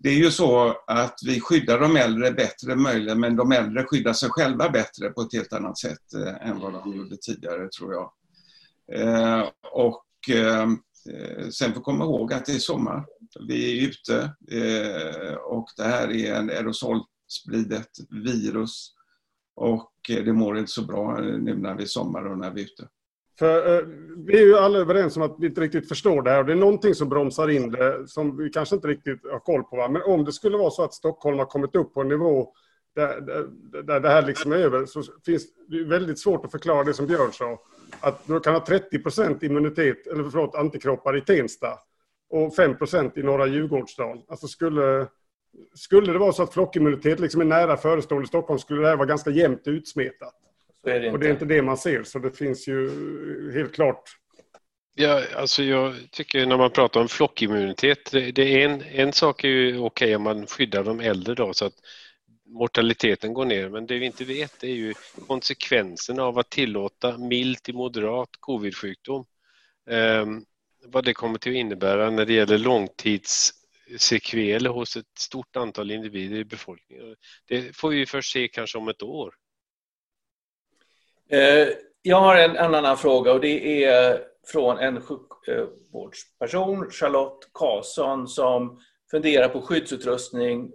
det 0.00 0.08
är 0.08 0.14
ju 0.14 0.30
så 0.30 0.76
att 0.86 1.18
vi 1.26 1.40
skyddar 1.40 1.80
de 1.80 1.96
äldre 1.96 2.32
bättre 2.32 2.76
möjligen, 2.76 3.20
men 3.20 3.36
de 3.36 3.52
äldre 3.52 3.84
skyddar 3.84 4.12
sig 4.12 4.28
själva 4.30 4.68
bättre 4.68 5.10
på 5.10 5.20
ett 5.20 5.32
helt 5.32 5.52
annat 5.52 5.78
sätt 5.78 6.14
eh, 6.14 6.48
än 6.48 6.60
vad 6.60 6.72
de 6.72 6.96
gjorde 6.96 7.16
tidigare 7.16 7.68
tror 7.68 7.92
jag. 7.92 8.12
Eh, 8.92 9.48
och 9.72 10.04
eh, 10.30 10.62
eh 10.62 11.48
sen 11.50 11.74
får 11.74 11.80
komma 11.80 12.04
ihåg 12.04 12.32
att 12.32 12.46
det 12.46 12.52
är 12.52 12.58
sommar. 12.58 13.06
Vi 13.48 13.78
är 13.78 13.88
ute 13.88 14.32
eh, 14.50 15.34
och 15.34 15.68
det 15.76 15.84
här 15.84 16.12
är 16.12 16.34
en 16.34 16.50
aerosolspridet 16.50 17.90
virus 18.10 18.92
och 19.54 19.92
eh, 20.10 20.24
det 20.24 20.32
mår 20.32 20.58
inte 20.58 20.72
så 20.72 20.82
bra 20.82 21.24
eh, 21.24 21.38
nu 21.38 21.56
när 21.56 21.74
vi 21.74 21.82
är 21.82 21.86
sommar 21.86 22.24
och 22.26 22.38
när 22.38 22.50
vi 22.50 22.60
är 22.60 22.64
ute. 22.64 22.88
För, 23.38 23.78
eh, 23.78 23.86
vi 24.16 24.38
är 24.38 24.46
ju 24.46 24.56
alla 24.56 24.78
överens 24.78 25.16
om 25.16 25.22
att 25.22 25.36
vi 25.38 25.46
inte 25.46 25.60
riktigt 25.60 25.88
förstår 25.88 26.22
det 26.22 26.30
här 26.30 26.38
och 26.38 26.46
det 26.46 26.52
är 26.52 26.56
någonting 26.56 26.94
som 26.94 27.08
bromsar 27.08 27.50
in 27.50 27.70
det 27.70 28.08
som 28.08 28.36
vi 28.36 28.50
kanske 28.50 28.74
inte 28.74 28.88
riktigt 28.88 29.20
har 29.32 29.38
koll 29.38 29.62
på. 29.62 29.76
Va? 29.76 29.88
Men 29.88 30.02
om 30.02 30.24
det 30.24 30.32
skulle 30.32 30.56
vara 30.56 30.70
så 30.70 30.84
att 30.84 30.94
Stockholm 30.94 31.38
har 31.38 31.46
kommit 31.46 31.74
upp 31.74 31.94
på 31.94 32.00
en 32.00 32.08
nivå 32.08 32.52
där, 32.94 33.20
där, 33.20 33.82
där 33.82 34.00
det 34.00 34.08
här 34.08 34.22
liksom 34.22 34.52
är 34.52 34.56
över 34.56 34.86
så 34.86 35.02
finns 35.26 35.42
det 35.68 35.84
väldigt 35.84 36.18
svårt 36.18 36.44
att 36.44 36.50
förklara 36.50 36.84
det 36.84 36.94
som 36.94 37.06
Björn 37.06 37.32
sa. 37.32 37.58
Att 38.00 38.26
du 38.26 38.40
kan 38.40 38.54
ha 38.54 38.66
30 38.66 38.98
procent 38.98 39.42
immunitet, 39.42 40.06
eller 40.06 40.30
förlåt, 40.30 40.54
antikroppar 40.54 41.16
i 41.16 41.20
Tensta 41.20 41.78
och 42.30 42.54
5 42.54 42.78
procent 42.78 43.18
i 43.18 43.22
norra 43.22 43.46
Djurgårdsstaden. 43.46 44.22
Alltså 44.28 44.48
skulle, 44.48 45.06
skulle 45.74 46.12
det 46.12 46.18
vara 46.18 46.32
så 46.32 46.42
att 46.42 46.54
flockimmunitet 46.54 47.20
liksom 47.20 47.40
är 47.40 47.44
nära 47.44 47.76
förestående 47.76 48.24
i 48.24 48.28
Stockholm 48.28 48.58
skulle 48.58 48.82
det 48.82 48.88
här 48.88 48.96
vara 48.96 49.06
ganska 49.06 49.30
jämnt 49.30 49.62
utsmetat. 49.64 50.34
Så 50.82 50.88
är 50.88 51.00
det 51.00 51.06
inte. 51.06 51.10
Och 51.10 51.18
det 51.18 51.26
är 51.26 51.30
inte 51.30 51.44
det 51.44 51.62
man 51.62 51.76
ser, 51.76 52.02
så 52.02 52.18
det 52.18 52.30
finns 52.30 52.68
ju 52.68 52.90
helt 53.54 53.74
klart 53.74 54.02
Ja, 55.00 55.22
alltså 55.36 55.62
jag 55.62 55.94
tycker 56.10 56.46
när 56.46 56.56
man 56.56 56.70
pratar 56.70 57.00
om 57.00 57.08
flockimmunitet, 57.08 58.10
det, 58.12 58.32
det 58.32 58.62
är 58.62 58.68
en, 58.68 58.82
en 58.82 59.12
sak 59.12 59.44
är 59.44 59.48
ju 59.48 59.78
okej 59.78 59.80
okay 59.80 60.16
om 60.16 60.22
man 60.22 60.46
skyddar 60.46 60.84
de 60.84 61.00
äldre 61.00 61.34
då 61.34 61.54
så 61.54 61.64
att 61.64 61.74
mortaliteten 62.46 63.34
går 63.34 63.44
ner, 63.44 63.68
men 63.68 63.86
det 63.86 63.98
vi 63.98 64.06
inte 64.06 64.24
vet 64.24 64.64
är 64.64 64.68
ju 64.68 64.94
konsekvenserna 65.26 66.22
av 66.22 66.38
att 66.38 66.50
tillåta 66.50 67.18
mild 67.18 67.62
till 67.62 67.74
moderat 67.74 68.28
covid-sjukdom. 68.40 69.24
Eh, 69.90 70.26
vad 70.84 71.04
det 71.04 71.14
kommer 71.14 71.38
till 71.38 71.52
att 71.52 71.56
innebära 71.56 72.10
när 72.10 72.26
det 72.26 72.32
gäller 72.32 72.58
långtidssekveler 72.58 74.70
hos 74.70 74.96
ett 74.96 75.18
stort 75.18 75.56
antal 75.56 75.90
individer 75.90 76.36
i 76.36 76.44
befolkningen. 76.44 77.16
Det 77.48 77.76
får 77.76 77.90
vi 77.90 78.06
först 78.06 78.32
se 78.32 78.48
kanske 78.48 78.78
om 78.78 78.88
ett 78.88 79.02
år. 79.02 79.34
Eh, 81.30 81.68
jag 82.02 82.20
har 82.20 82.36
en, 82.36 82.56
en 82.56 82.74
annan 82.74 82.96
fråga 82.96 83.32
och 83.32 83.40
det 83.40 83.84
är 83.84 84.20
från 84.46 84.78
en 84.78 85.00
sjukvårdsperson, 85.00 86.90
Charlotte 86.90 87.48
Karlsson, 87.52 88.28
som 88.28 88.80
funderar 89.10 89.48
på 89.48 89.60
skyddsutrustning 89.60 90.72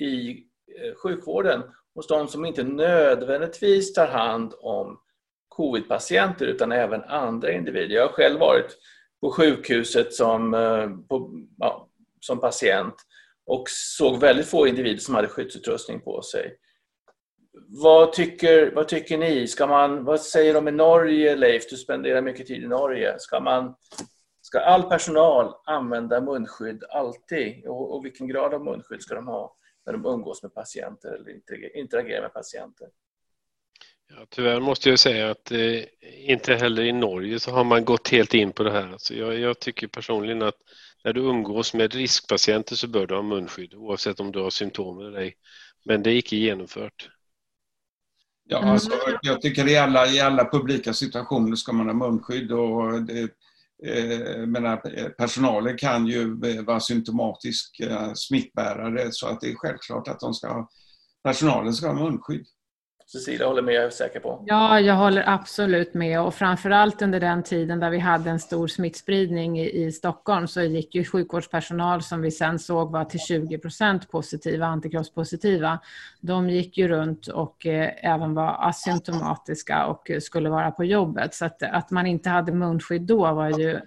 i 0.00 0.30
eh, 0.30 0.94
sjukvården 1.02 1.62
hos 1.94 2.06
de 2.06 2.28
som 2.28 2.44
inte 2.44 2.64
nödvändigtvis 2.64 3.92
tar 3.92 4.06
hand 4.06 4.54
om 4.60 5.00
covid-patienter 5.48 6.46
utan 6.46 6.72
även 6.72 7.04
andra 7.04 7.52
individer. 7.52 7.94
Jag 7.94 8.06
har 8.06 8.12
själv 8.12 8.40
varit 8.40 8.78
på 9.20 9.30
sjukhuset 9.30 10.14
som, 10.14 10.54
eh, 10.54 10.88
på, 11.08 11.30
ja, 11.58 11.88
som 12.20 12.40
patient 12.40 12.94
och 13.46 13.64
såg 13.68 14.20
väldigt 14.20 14.46
få 14.46 14.66
individer 14.66 15.00
som 15.00 15.14
hade 15.14 15.28
skyddsutrustning 15.28 16.00
på 16.00 16.22
sig. 16.22 16.56
Vad 17.52 18.12
tycker, 18.12 18.70
vad 18.74 18.88
tycker 18.88 19.18
ni? 19.18 19.48
Ska 19.48 19.66
man, 19.66 20.04
vad 20.04 20.20
säger 20.20 20.54
de 20.54 20.68
i 20.68 20.72
Norge, 20.72 21.36
Leif? 21.36 21.70
Du 21.70 21.76
spenderar 21.76 22.22
mycket 22.22 22.46
tid 22.46 22.62
i 22.62 22.66
Norge. 22.66 23.18
Ska, 23.18 23.40
man, 23.40 23.74
ska 24.42 24.60
all 24.60 24.82
personal 24.82 25.54
använda 25.64 26.20
munskydd 26.20 26.84
alltid? 26.90 27.66
Och, 27.66 27.94
och 27.94 28.04
vilken 28.04 28.28
grad 28.28 28.54
av 28.54 28.64
munskydd 28.64 29.02
ska 29.02 29.14
de 29.14 29.26
ha 29.26 29.56
när 29.86 29.92
de 29.92 30.06
umgås 30.06 30.42
med 30.42 30.54
patienter 30.54 31.08
eller 31.08 31.76
interagerar 31.76 32.22
med 32.22 32.32
patienter? 32.32 32.88
Ja, 34.08 34.26
tyvärr 34.30 34.60
måste 34.60 34.90
jag 34.90 34.98
säga 34.98 35.30
att 35.30 35.52
eh, 35.52 35.84
inte 36.30 36.54
heller 36.54 36.82
i 36.82 36.92
Norge 36.92 37.40
så 37.40 37.50
har 37.50 37.64
man 37.64 37.84
gått 37.84 38.08
helt 38.08 38.34
in 38.34 38.52
på 38.52 38.62
det 38.62 38.70
här. 38.70 38.92
Alltså 38.92 39.14
jag, 39.14 39.38
jag, 39.38 39.58
tycker 39.58 39.86
personligen 39.86 40.42
att 40.42 40.56
när 41.04 41.12
du 41.12 41.20
umgås 41.20 41.74
med 41.74 41.94
riskpatienter 41.94 42.76
så 42.76 42.88
bör 42.88 43.06
du 43.06 43.14
ha 43.14 43.22
munskydd 43.22 43.74
oavsett 43.74 44.20
om 44.20 44.32
du 44.32 44.40
har 44.40 44.50
symptom 44.50 44.98
eller 44.98 45.18
ej. 45.18 45.34
Men 45.84 46.02
det 46.02 46.10
är 46.10 46.16
icke 46.16 46.36
genomfört. 46.36 47.10
Ja, 48.50 48.58
mm. 48.58 48.70
alltså, 48.70 48.90
jag 49.22 49.42
tycker 49.42 49.68
i 49.68 49.76
alla, 49.76 50.06
i 50.06 50.20
alla 50.20 50.50
publika 50.50 50.92
situationer 50.92 51.56
ska 51.56 51.72
man 51.72 51.86
ha 51.86 51.94
munskydd. 51.94 52.52
Och 52.52 53.02
det, 53.02 53.20
eh, 53.86 54.46
menar, 54.46 55.08
personalen 55.08 55.76
kan 55.76 56.06
ju 56.06 56.34
vara 56.62 56.80
symptomatisk 56.80 57.80
eh, 57.80 58.12
smittbärare 58.14 59.08
så 59.12 59.26
att 59.26 59.40
det 59.40 59.50
är 59.50 59.54
självklart 59.54 60.08
att 60.08 60.20
de 60.20 60.34
ska, 60.34 60.68
personalen 61.24 61.72
ska 61.72 61.86
ha 61.86 61.94
munskydd. 61.94 62.46
Cecilia 63.12 63.46
håller 63.46 63.62
med, 63.62 63.74
jag 63.74 63.84
är 63.84 63.90
säker 63.90 64.20
på. 64.20 64.44
Ja, 64.46 64.80
jag 64.80 64.94
håller 64.94 65.28
absolut 65.28 65.94
med 65.94 66.20
och 66.20 66.34
framförallt 66.34 67.02
under 67.02 67.20
den 67.20 67.42
tiden 67.42 67.80
där 67.80 67.90
vi 67.90 67.98
hade 67.98 68.30
en 68.30 68.40
stor 68.40 68.68
smittspridning 68.68 69.60
i, 69.60 69.84
i 69.84 69.92
Stockholm 69.92 70.48
så 70.48 70.62
gick 70.62 70.94
ju 70.94 71.04
sjukvårdspersonal 71.04 72.02
som 72.02 72.22
vi 72.22 72.30
sen 72.30 72.58
såg 72.58 72.92
var 72.92 73.04
till 73.04 73.20
20 73.20 73.58
procent 73.58 74.10
positiva, 74.10 74.66
antikroppspositiva. 74.66 75.78
De 76.20 76.50
gick 76.50 76.78
ju 76.78 76.88
runt 76.88 77.26
och 77.26 77.66
eh, 77.66 77.90
även 78.02 78.34
var 78.34 78.68
asymptomatiska 78.68 79.86
och 79.86 80.10
skulle 80.20 80.50
vara 80.50 80.70
på 80.70 80.84
jobbet. 80.84 81.34
Så 81.34 81.44
att, 81.44 81.62
att 81.62 81.90
man 81.90 82.06
inte 82.06 82.30
hade 82.30 82.52
munskydd 82.52 83.02
då 83.02 83.34
var 83.34 83.58
ju 83.58 83.80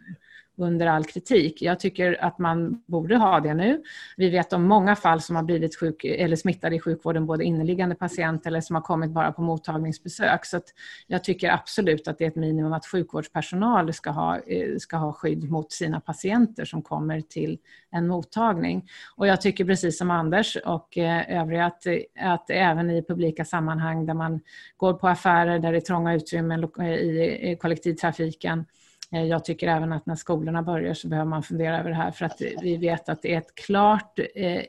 under 0.58 0.88
all 0.88 1.06
kritik. 1.06 1.62
Jag 1.62 1.80
tycker 1.80 2.24
att 2.24 2.40
man 2.40 2.84
borde 2.86 3.18
ha 3.18 3.40
det 3.40 3.54
nu. 3.54 3.84
Vi 4.18 4.30
vet 4.30 4.54
om 4.54 4.64
många 4.64 4.96
fall 4.96 5.22
som 5.22 5.36
har 5.36 5.44
blivit 5.44 5.80
sjuk, 5.80 6.04
eller 6.04 6.36
smittade 6.36 6.76
i 6.76 6.80
sjukvården, 6.80 7.26
både 7.26 7.44
inneliggande 7.44 7.96
patienter 7.96 8.50
eller 8.50 8.62
som 8.62 8.76
har 8.76 8.82
kommit 8.82 9.12
bara 9.12 9.32
på 9.32 9.42
mottagningsbesök. 9.42 10.46
Så 10.46 10.62
jag 11.08 11.24
tycker 11.24 11.50
absolut 11.50 12.08
att 12.08 12.18
det 12.18 12.24
är 12.24 12.28
ett 12.28 12.36
minimum 12.36 12.74
att 12.74 12.86
sjukvårdspersonal 12.86 13.94
ska 13.94 14.10
ha, 14.10 14.40
eh, 14.40 14.78
ska 14.78 14.98
ha 14.98 15.14
skydd 15.14 15.52
mot 15.52 15.72
sina 15.72 16.00
patienter 16.00 16.66
som 16.66 16.82
kommer 16.82 17.22
till 17.22 17.58
en 17.92 18.08
mottagning. 18.08 18.90
Och 19.16 19.28
jag 19.28 19.42
tycker 19.42 19.66
precis 19.66 19.98
som 19.98 20.12
Anders 20.12 20.58
och 20.66 20.98
eh, 20.98 21.42
övriga 21.42 21.66
att, 21.66 21.84
att 22.20 22.50
även 22.50 22.90
i 22.90 23.04
publika 23.04 23.46
sammanhang 23.46 24.06
där 24.06 24.14
man 24.14 24.40
går 24.78 24.94
på 24.94 25.08
affärer 25.08 25.60
där 25.60 25.72
det 25.72 25.78
är 25.78 25.82
trånga 25.82 26.14
utrymmen 26.14 26.70
eh, 26.80 26.94
i 26.94 27.58
kollektivtrafiken 27.62 28.66
Eh, 29.14 29.24
jag 29.24 29.46
tycker 29.46 29.68
även 29.68 29.94
att 29.94 30.06
när 30.06 30.16
skolorna 30.16 30.64
börjar 30.64 30.94
så 30.94 31.08
behöver 31.08 31.30
man 31.30 31.44
fundera 31.44 31.80
över 31.80 31.90
det 31.90 31.96
här 31.96 32.12
för 32.12 32.26
att 32.26 32.42
vi 32.62 32.78
vet 32.78 33.10
att 33.10 33.22
det 33.22 33.34
är 33.34 33.38
ett 33.38 33.56
klart 33.56 34.20
eh, 34.36 34.62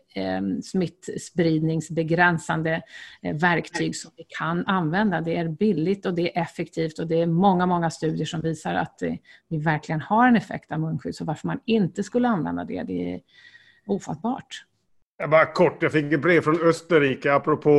smittspridningsbegränsande 0.63 2.83
eh, 3.23 3.37
verktyg 3.37 3.97
som 3.97 4.11
vi 4.17 4.25
kan 4.29 4.67
använda. 4.67 5.21
Det 5.21 5.37
är 5.37 5.49
billigt 5.49 6.07
och 6.07 6.15
det 6.15 6.37
är 6.37 6.43
effektivt 6.43 6.99
och 6.99 7.07
det 7.07 7.23
är 7.23 7.27
många, 7.27 7.67
många 7.67 7.91
studier 7.91 8.27
som 8.27 8.41
visar 8.41 8.75
att 8.75 9.03
vi 9.49 9.59
verkligen 9.59 10.01
har 10.01 10.29
en 10.29 10.37
effekt 10.37 10.73
av 10.73 10.81
munskydd. 10.81 11.15
Så 11.15 11.25
varför 11.25 11.47
man 11.47 11.61
inte 11.65 12.03
skulle 12.03 12.29
använda 12.29 12.65
det, 12.65 12.83
det 12.83 13.15
är 13.15 13.21
ofattbart. 13.87 14.65
Jag 15.17 15.31
bara 15.31 15.47
kort, 15.47 15.83
jag 15.83 15.93
fick 15.93 16.13
ett 16.13 16.23
brev 16.23 16.41
från 16.41 16.61
Österrike 16.61 17.35
apropå 17.35 17.71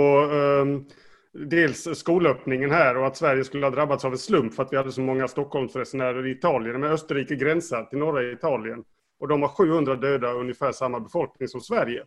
um 0.61 0.87
dels 1.35 1.97
skolöppningen 1.97 2.71
här 2.71 2.97
och 2.97 3.07
att 3.07 3.17
Sverige 3.17 3.43
skulle 3.43 3.65
ha 3.65 3.71
drabbats 3.71 4.05
av 4.05 4.11
en 4.11 4.17
slump 4.17 4.53
för 4.53 4.63
att 4.63 4.73
vi 4.73 4.77
hade 4.77 4.91
så 4.91 5.01
många 5.01 5.27
Stockholmsresenärer 5.27 6.27
i 6.27 6.31
Italien. 6.31 6.81
Men 6.81 6.91
Österrike 6.91 7.35
gränsar 7.35 7.83
till 7.83 7.99
norra 7.99 8.31
Italien 8.31 8.83
och 9.19 9.27
de 9.27 9.41
har 9.41 9.49
700 9.49 9.95
döda 9.95 10.31
och 10.31 10.39
ungefär 10.39 10.71
samma 10.71 10.99
befolkning 10.99 11.47
som 11.47 11.61
Sverige. 11.61 12.03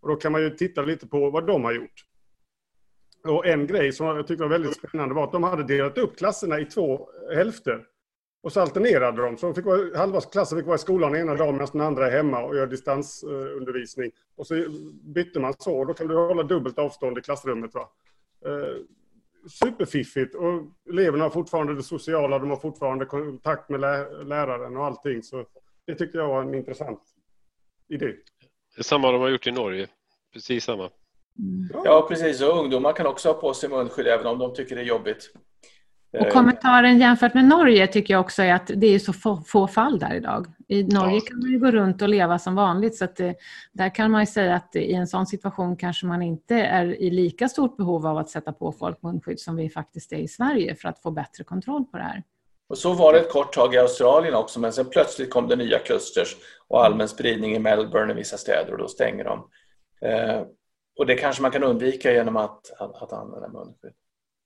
Och 0.00 0.08
då 0.08 0.16
kan 0.16 0.32
man 0.32 0.42
ju 0.42 0.50
titta 0.50 0.82
lite 0.82 1.06
på 1.06 1.30
vad 1.30 1.46
de 1.46 1.64
har 1.64 1.72
gjort. 1.72 2.04
Och 3.24 3.46
en 3.46 3.66
grej 3.66 3.92
som 3.92 4.06
jag 4.06 4.26
tyckte 4.26 4.42
var 4.42 4.50
väldigt 4.50 4.76
spännande 4.76 5.14
var 5.14 5.24
att 5.24 5.32
de 5.32 5.42
hade 5.42 5.64
delat 5.64 5.98
upp 5.98 6.18
klasserna 6.18 6.60
i 6.60 6.64
två 6.64 7.08
hälfter. 7.34 7.84
Och 8.42 8.52
så 8.52 8.60
alternerade 8.60 9.22
de. 9.22 9.36
Så 9.36 9.46
de 9.46 9.54
fick 9.54 9.64
vara, 9.64 9.98
halva 9.98 10.20
klassen 10.20 10.58
fick 10.58 10.66
vara 10.66 10.76
i 10.76 10.78
skolan 10.78 11.16
ena 11.16 11.34
dagen 11.34 11.54
medan 11.56 11.68
den 11.72 11.80
andra 11.80 12.06
är 12.06 12.10
hemma 12.10 12.42
och 12.42 12.56
gör 12.56 12.66
distansundervisning. 12.66 14.10
Och 14.36 14.46
så 14.46 14.54
bytte 15.02 15.40
man 15.40 15.54
så. 15.58 15.78
Och 15.78 15.86
då 15.86 15.94
kan 15.94 16.08
du 16.08 16.16
hålla 16.16 16.42
dubbelt 16.42 16.78
avstånd 16.78 17.18
i 17.18 17.20
klassrummet. 17.20 17.74
Va? 17.74 17.88
Eh, 18.46 18.82
superfiffigt 19.50 20.34
och 20.34 20.62
eleverna 20.90 21.24
har 21.24 21.30
fortfarande 21.30 21.74
det 21.74 21.82
sociala, 21.82 22.38
de 22.38 22.50
har 22.50 22.56
fortfarande 22.56 23.04
kontakt 23.04 23.68
med 23.68 23.80
läraren 24.26 24.76
och 24.76 24.84
allting. 24.84 25.22
Så 25.22 25.46
det 25.86 25.94
tyckte 25.94 26.18
jag 26.18 26.28
var 26.28 26.42
en 26.42 26.54
intressant 26.54 27.00
idé. 27.88 28.06
Det 28.06 28.80
är 28.80 28.82
samma 28.82 29.12
de 29.12 29.20
har 29.20 29.28
gjort 29.28 29.46
i 29.46 29.50
Norge. 29.52 29.88
Precis 30.32 30.64
samma. 30.64 30.90
Ja, 31.84 32.06
precis. 32.08 32.42
Och 32.42 32.58
ungdomar 32.58 32.92
kan 32.92 33.06
också 33.06 33.28
ha 33.28 33.40
på 33.40 33.54
sig 33.54 33.68
munskydd 33.68 34.06
även 34.06 34.26
om 34.26 34.38
de 34.38 34.54
tycker 34.54 34.76
det 34.76 34.82
är 34.82 34.86
jobbigt. 34.86 35.32
Och 36.20 36.32
kommentaren 36.32 36.98
jämfört 36.98 37.34
med 37.34 37.44
Norge 37.44 37.86
tycker 37.86 38.14
jag 38.14 38.20
också 38.20 38.42
är 38.42 38.54
att 38.54 38.70
det 38.74 38.86
är 38.86 38.98
så 38.98 39.12
få, 39.12 39.42
få 39.46 39.66
fall 39.66 39.98
där 39.98 40.14
idag. 40.14 40.46
I 40.68 40.82
Norge 40.82 41.20
kan 41.20 41.38
man 41.38 41.50
ju 41.50 41.58
gå 41.58 41.70
runt 41.70 42.02
och 42.02 42.08
leva 42.08 42.38
som 42.38 42.54
vanligt 42.54 42.96
så 42.96 43.04
att 43.04 43.16
det, 43.16 43.34
där 43.72 43.94
kan 43.94 44.10
man 44.10 44.22
ju 44.22 44.26
säga 44.26 44.54
att 44.54 44.76
i 44.76 44.92
en 44.92 45.06
sån 45.06 45.26
situation 45.26 45.76
kanske 45.76 46.06
man 46.06 46.22
inte 46.22 46.54
är 46.54 47.02
i 47.02 47.10
lika 47.10 47.48
stort 47.48 47.76
behov 47.76 48.06
av 48.06 48.18
att 48.18 48.30
sätta 48.30 48.52
på 48.52 48.72
folk 48.72 49.02
munskydd 49.02 49.40
som 49.40 49.56
vi 49.56 49.70
faktiskt 49.70 50.12
är 50.12 50.16
i 50.16 50.28
Sverige 50.28 50.74
för 50.74 50.88
att 50.88 51.02
få 51.02 51.10
bättre 51.10 51.44
kontroll 51.44 51.84
på 51.84 51.96
det 51.96 52.02
här. 52.02 52.22
Och 52.68 52.78
så 52.78 52.92
var 52.92 53.12
det 53.12 53.18
ett 53.18 53.32
kort 53.32 53.54
tag 53.54 53.74
i 53.74 53.78
Australien 53.78 54.34
också 54.34 54.60
men 54.60 54.72
sen 54.72 54.86
plötsligt 54.90 55.30
kom 55.30 55.48
det 55.48 55.56
nya 55.56 55.78
klusters 55.78 56.36
och 56.68 56.84
allmän 56.84 57.08
spridning 57.08 57.54
i 57.56 57.58
Melbourne 57.58 58.12
i 58.12 58.16
vissa 58.16 58.36
städer 58.36 58.72
och 58.72 58.78
då 58.78 58.88
stänger 58.88 59.24
de. 59.24 59.48
Eh, 60.08 60.42
och 60.98 61.06
det 61.06 61.14
kanske 61.14 61.42
man 61.42 61.50
kan 61.50 61.64
undvika 61.64 62.12
genom 62.12 62.36
att, 62.36 62.80
att, 62.80 63.02
att 63.02 63.12
använda 63.12 63.48
munskydd. 63.48 63.92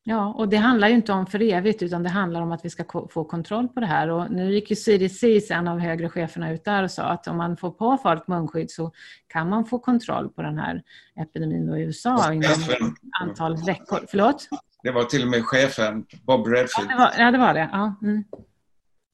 Ja, 0.02 0.34
och 0.38 0.48
det 0.48 0.56
handlar 0.56 0.88
ju 0.88 0.94
inte 0.94 1.12
om 1.12 1.26
för 1.26 1.42
evigt 1.42 1.82
utan 1.82 2.02
det 2.02 2.08
handlar 2.08 2.42
om 2.42 2.52
att 2.52 2.64
vi 2.64 2.70
ska 2.70 2.84
få 3.10 3.24
kontroll 3.24 3.68
på 3.68 3.80
det 3.80 3.86
här. 3.86 4.10
Och 4.10 4.30
nu 4.30 4.52
gick 4.54 4.70
ju 4.70 4.76
CDC, 4.76 5.40
en 5.50 5.68
av 5.68 5.78
högre 5.78 6.08
cheferna, 6.08 6.52
ut 6.52 6.64
där 6.64 6.82
och 6.82 6.90
sa 6.90 7.02
att 7.02 7.26
om 7.26 7.36
man 7.36 7.56
får 7.56 7.70
på 7.70 7.98
folk 8.02 8.26
munskydd 8.26 8.70
så 8.70 8.92
kan 9.28 9.48
man 9.48 9.64
få 9.64 9.78
kontroll 9.78 10.28
på 10.28 10.42
den 10.42 10.58
här 10.58 10.82
epidemin 11.16 11.74
i 11.74 11.82
USA 11.82 12.32
inom 12.32 12.42
ett 12.42 12.78
antal 13.20 13.56
veckor. 13.66 13.98
Förlåt? 14.10 14.48
Det 14.82 14.90
var 14.90 15.04
till 15.04 15.22
och 15.22 15.28
med 15.28 15.44
chefen, 15.44 16.04
Bob 16.26 16.46
Redfield. 16.46 16.90
Ja, 16.90 16.96
det 16.96 16.98
var 16.98 17.24
ja, 17.24 17.30
det. 17.30 17.38
Var 17.38 17.54
det. 17.54 17.68
Ja. 17.72 17.94
Mm. 18.02 18.24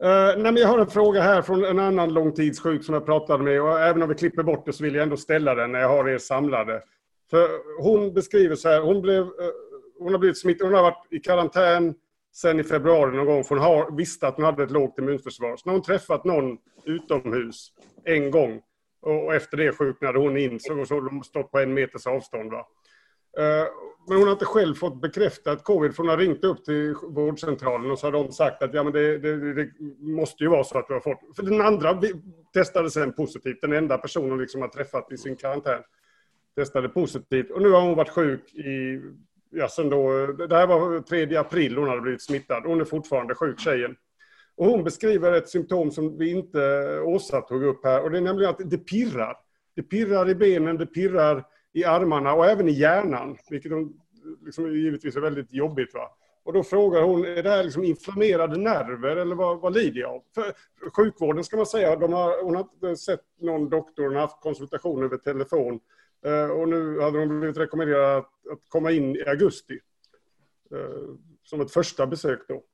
Uh, 0.05 0.43
nej, 0.43 0.53
men 0.53 0.57
jag 0.57 0.68
har 0.68 0.78
en 0.78 0.87
fråga 0.87 1.22
här 1.22 1.43
från 1.43 1.64
en 1.64 1.78
annan 1.78 2.12
långtidssjuk 2.12 2.84
som 2.84 2.95
jag 2.95 3.07
pratade 3.07 3.45
med 3.45 3.62
och 3.62 3.80
även 3.80 4.03
om 4.03 4.09
vi 4.09 4.14
klipper 4.14 4.43
bort 4.43 4.66
det 4.66 4.72
så 4.72 4.84
vill 4.84 4.95
jag 4.95 5.03
ändå 5.03 5.16
ställa 5.16 5.55
den 5.55 5.72
när 5.72 5.78
jag 5.78 5.89
har 5.89 6.09
er 6.09 6.18
samlade. 6.18 6.82
För 7.30 7.49
hon 7.82 8.14
beskriver 8.14 8.55
så 8.55 8.68
här, 8.68 8.80
hon 8.80 9.03
blev 9.03 9.22
uh, 9.22 9.30
hon 9.99 10.12
har 10.12 10.18
blivit 10.18 10.38
smittad. 10.38 10.66
Hon 10.66 10.74
har 10.74 10.82
varit 10.82 11.07
i 11.11 11.18
karantän 11.18 11.94
sen 12.32 12.61
i 12.61 12.64
februari 12.64 13.16
någon 13.16 13.26
gång. 13.26 13.44
För 13.44 13.55
hon 13.55 13.64
har, 13.64 13.97
visste 13.97 14.28
att 14.28 14.36
hon 14.36 14.44
hade 14.44 14.62
ett 14.62 14.70
lågt 14.70 14.99
immunförsvar. 14.99 15.57
Så 15.57 15.62
när 15.66 15.72
hon 15.72 15.82
träffat 15.82 16.24
någon 16.24 16.59
utomhus 16.84 17.72
en 18.05 18.30
gång 18.30 18.62
och, 19.01 19.34
efter 19.34 19.57
det 19.57 19.72
sjuknade 19.72 20.18
hon 20.18 20.36
in 20.36 20.61
så, 20.61 20.84
så 20.84 21.01
de 21.01 21.22
stått 21.22 21.51
på 21.51 21.59
en 21.59 21.74
meters 21.74 22.07
avstånd. 22.07 22.51
Va? 22.51 22.66
Eh, 23.38 23.66
men 24.09 24.18
hon 24.18 24.26
har 24.26 24.32
inte 24.32 24.44
själv 24.44 24.74
fått 24.74 25.01
bekräftat 25.01 25.64
covid 25.64 25.97
för 25.97 26.03
hon 26.03 26.11
har 26.11 26.16
ringt 26.16 26.44
upp 26.44 26.64
till 26.64 26.94
vårdcentralen 27.03 27.90
och 27.90 27.99
så 27.99 28.07
har 28.07 28.12
de 28.12 28.32
sagt 28.32 28.62
att 28.62 28.74
ja, 28.74 28.82
men 28.82 28.92
det, 28.92 29.18
det, 29.18 29.55
det 29.55 29.70
måste 30.01 30.44
ju 30.44 30.51
vara 30.51 30.64
så 30.64 30.78
att 30.78 30.88
du 30.88 30.94
har 30.94 31.01
fått... 31.01 31.36
För 31.36 31.42
den 31.42 31.61
andra 31.61 32.03
testade 32.55 32.90
sen 32.90 33.12
positivt. 33.12 33.61
Den 33.61 33.72
enda 33.72 33.99
personen 33.99 34.30
hon 34.30 34.40
liksom 34.40 34.61
har 34.61 34.68
träffat 34.68 35.12
i 35.12 35.16
sin 35.16 35.36
karantän 35.36 35.82
testade 36.57 36.88
positivt. 36.88 37.51
Och 37.51 37.62
nu 37.62 37.70
har 37.70 37.80
hon 37.80 37.97
varit 37.97 38.09
sjuk 38.09 38.55
i 38.55 39.01
ja, 39.51 39.68
sen 39.68 39.90
då, 39.90 40.26
det 40.26 40.57
här 40.57 40.66
var 40.66 41.01
3 41.01 41.36
april 41.36 41.76
hon 41.76 41.88
hade 41.88 42.01
blivit 42.01 42.22
smittad. 42.22 42.62
Hon 42.64 42.80
är 42.80 42.84
fortfarande 42.84 43.34
sjuk, 43.34 43.61
tjejen. 43.61 43.97
Och 44.57 44.66
hon 44.66 44.84
beskriver 44.84 45.32
ett 45.32 45.49
symptom 45.49 45.90
som 45.90 46.18
vi 46.18 46.30
inte, 46.30 46.61
Åsa 47.01 47.40
tog 47.40 47.64
upp 47.64 47.84
här, 47.84 48.03
och 48.03 48.11
det 48.11 48.18
är 48.18 48.22
nämligen 48.22 48.51
att 48.51 48.70
det 48.70 48.78
pirrar. 48.78 49.36
Det 49.74 49.82
pirrar 49.82 50.28
i 50.28 50.34
benen, 50.34 50.76
det 50.76 50.86
pirrar 50.86 51.44
i 51.72 51.84
armarna 51.84 52.34
och 52.34 52.47
även 52.47 52.68
i 52.68 52.72
hjärnan, 52.72 53.36
vilket 53.51 53.72
liksom 54.44 54.74
givetvis 54.74 55.16
är 55.16 55.20
väldigt 55.20 55.53
jobbigt. 55.53 55.94
Va? 55.94 56.11
Och 56.44 56.53
då 56.53 56.62
frågar 56.62 57.03
hon, 57.03 57.24
är 57.24 57.42
det 57.42 57.51
här 57.51 57.64
liksom 57.64 57.84
inflammerade 57.84 58.57
nerver 58.59 59.16
eller 59.16 59.34
vad, 59.34 59.61
vad 59.61 59.74
lider 59.74 60.01
jag 60.01 60.11
av? 60.11 60.22
För 60.34 60.55
sjukvården 60.97 61.44
ska 61.44 61.57
man 61.57 61.66
säga, 61.66 61.97
de 61.97 62.12
har, 62.12 62.44
hon 62.44 62.55
har 62.55 62.62
inte 62.62 62.97
sett 62.97 63.20
någon 63.40 63.68
doktor, 63.68 64.05
hon 64.05 64.14
har 64.14 64.20
haft 64.20 64.40
konsultation 64.40 65.05
över 65.05 65.16
telefon. 65.16 65.80
Eh, 66.27 66.51
och 66.51 66.68
nu 66.68 67.01
hade 67.01 67.18
de 67.18 67.41
blivit 67.41 67.57
rekommenderade 67.57 68.16
att, 68.16 68.31
att 68.53 68.68
komma 68.68 68.93
in 68.93 69.16
i 69.16 69.24
augusti. 69.27 69.81
Eh, 70.72 71.14
som 71.45 71.61
ett 71.61 71.72
första 71.72 72.07
besök 72.07 72.41
då. 72.49 72.64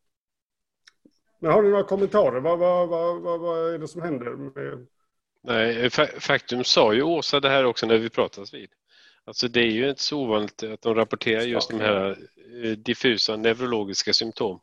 Men 1.38 1.52
har 1.52 1.62
ni 1.62 1.68
några 1.70 1.84
kommentarer? 1.84 2.40
Vad, 2.40 2.58
vad, 2.58 2.88
vad, 2.88 3.40
vad, 3.40 3.74
är 3.74 3.78
det 3.78 3.88
som 3.88 4.02
händer? 4.02 4.30
Med... 4.30 4.86
Nej, 5.42 5.90
faktum 6.20 6.64
sa 6.64 6.92
ju 6.92 7.02
Åsa 7.02 7.40
det 7.40 7.48
här 7.48 7.64
också 7.64 7.86
när 7.86 7.98
vi 7.98 8.10
pratades 8.10 8.54
vid. 8.54 8.70
Alltså 9.24 9.48
det 9.48 9.60
är 9.60 9.70
ju 9.70 9.90
inte 9.90 10.02
så 10.02 10.20
ovanligt 10.20 10.62
att 10.62 10.82
de 10.82 10.94
rapporterar 10.94 11.42
just 11.42 11.70
de 11.70 11.80
här 11.80 12.10
eh, 12.64 12.70
diffusa 12.70 13.36
neurologiska 13.36 14.12
symptom. 14.12 14.60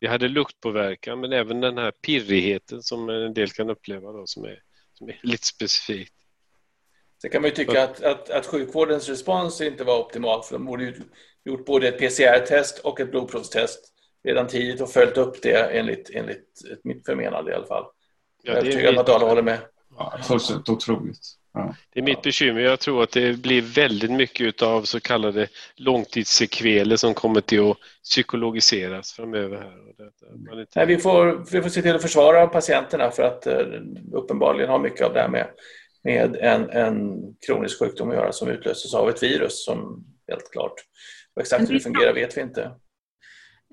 Vi 0.00 0.06
hade 0.06 0.28
luktpåverkan 0.28 1.20
men 1.20 1.32
även 1.32 1.60
den 1.60 1.78
här 1.78 1.90
pirrigheten 1.90 2.82
som 2.82 3.08
en 3.08 3.34
del 3.34 3.50
kan 3.50 3.70
uppleva 3.70 4.12
då, 4.12 4.26
som, 4.26 4.44
är, 4.44 4.62
som 4.94 5.08
är 5.08 5.20
lite 5.22 5.46
specifikt. 5.46 6.14
Sen 7.20 7.30
kan 7.30 7.42
man 7.42 7.50
ju 7.50 7.56
tycka 7.56 7.84
att, 7.84 8.02
att, 8.02 8.30
att 8.30 8.46
sjukvårdens 8.46 9.08
respons 9.08 9.60
inte 9.60 9.84
var 9.84 9.98
optimal 9.98 10.42
för 10.42 10.52
de 10.52 10.64
borde 10.64 10.84
ju 10.84 10.94
gjort 11.44 11.66
både 11.66 11.88
ett 11.88 11.98
PCR-test 11.98 12.78
och 12.78 13.00
ett 13.00 13.10
blodprovstest 13.10 13.80
redan 14.24 14.46
tidigt 14.46 14.80
och 14.80 14.90
följt 14.90 15.16
upp 15.16 15.42
det 15.42 15.78
enligt, 15.78 16.10
enligt 16.14 16.62
mitt 16.84 17.06
förmenande 17.06 17.50
i 17.50 17.54
alla 17.54 17.66
fall. 17.66 17.84
Ja, 18.42 18.52
jag 18.52 18.56
är 18.56 18.60
övertygad 18.60 18.94
om 18.94 19.00
att 19.00 19.08
alla 19.08 19.26
håller 19.26 19.42
med. 19.42 19.58
Ja, 19.96 20.18
fullständigt 20.22 20.68
otroligt. 20.68 21.18
Ja. 21.54 21.74
Det 21.94 22.00
är 22.00 22.04
mitt 22.04 22.22
bekymmer. 22.22 22.60
Jag 22.60 22.80
tror 22.80 23.02
att 23.02 23.10
det 23.10 23.38
blir 23.38 23.62
väldigt 23.62 24.10
mycket 24.10 24.62
av 24.62 24.82
så 24.82 25.00
kallade 25.00 25.48
långtidssekveler 25.76 26.96
som 26.96 27.14
kommer 27.14 27.40
till 27.40 27.70
att 27.70 27.76
psykologiseras 28.04 29.12
framöver. 29.12 29.56
Här. 29.56 29.72
Nej, 30.76 30.86
vi, 30.86 30.98
får, 30.98 31.44
vi 31.52 31.62
får 31.62 31.68
se 31.68 31.82
till 31.82 31.94
att 31.94 32.02
försvara 32.02 32.46
patienterna 32.46 33.10
för 33.10 33.22
att 33.22 33.46
uh, 33.46 33.80
uppenbarligen 34.12 34.70
har 34.70 34.78
mycket 34.78 35.06
av 35.06 35.14
det 35.14 35.20
här 35.20 35.28
med 35.28 35.46
med 36.04 36.36
en, 36.36 36.70
en 36.70 37.20
kronisk 37.46 37.78
sjukdom 37.78 38.10
att 38.10 38.16
göra 38.16 38.32
som 38.32 38.48
utlöses 38.48 38.94
av 38.94 39.08
ett 39.08 39.22
virus 39.22 39.64
som 39.64 40.04
helt 40.28 40.50
klart. 40.52 40.74
Och 41.34 41.42
exakt 41.42 41.70
hur 41.70 41.74
det 41.74 41.80
fungerar 41.80 42.14
vet 42.14 42.36
vi 42.36 42.40
inte. 42.40 42.70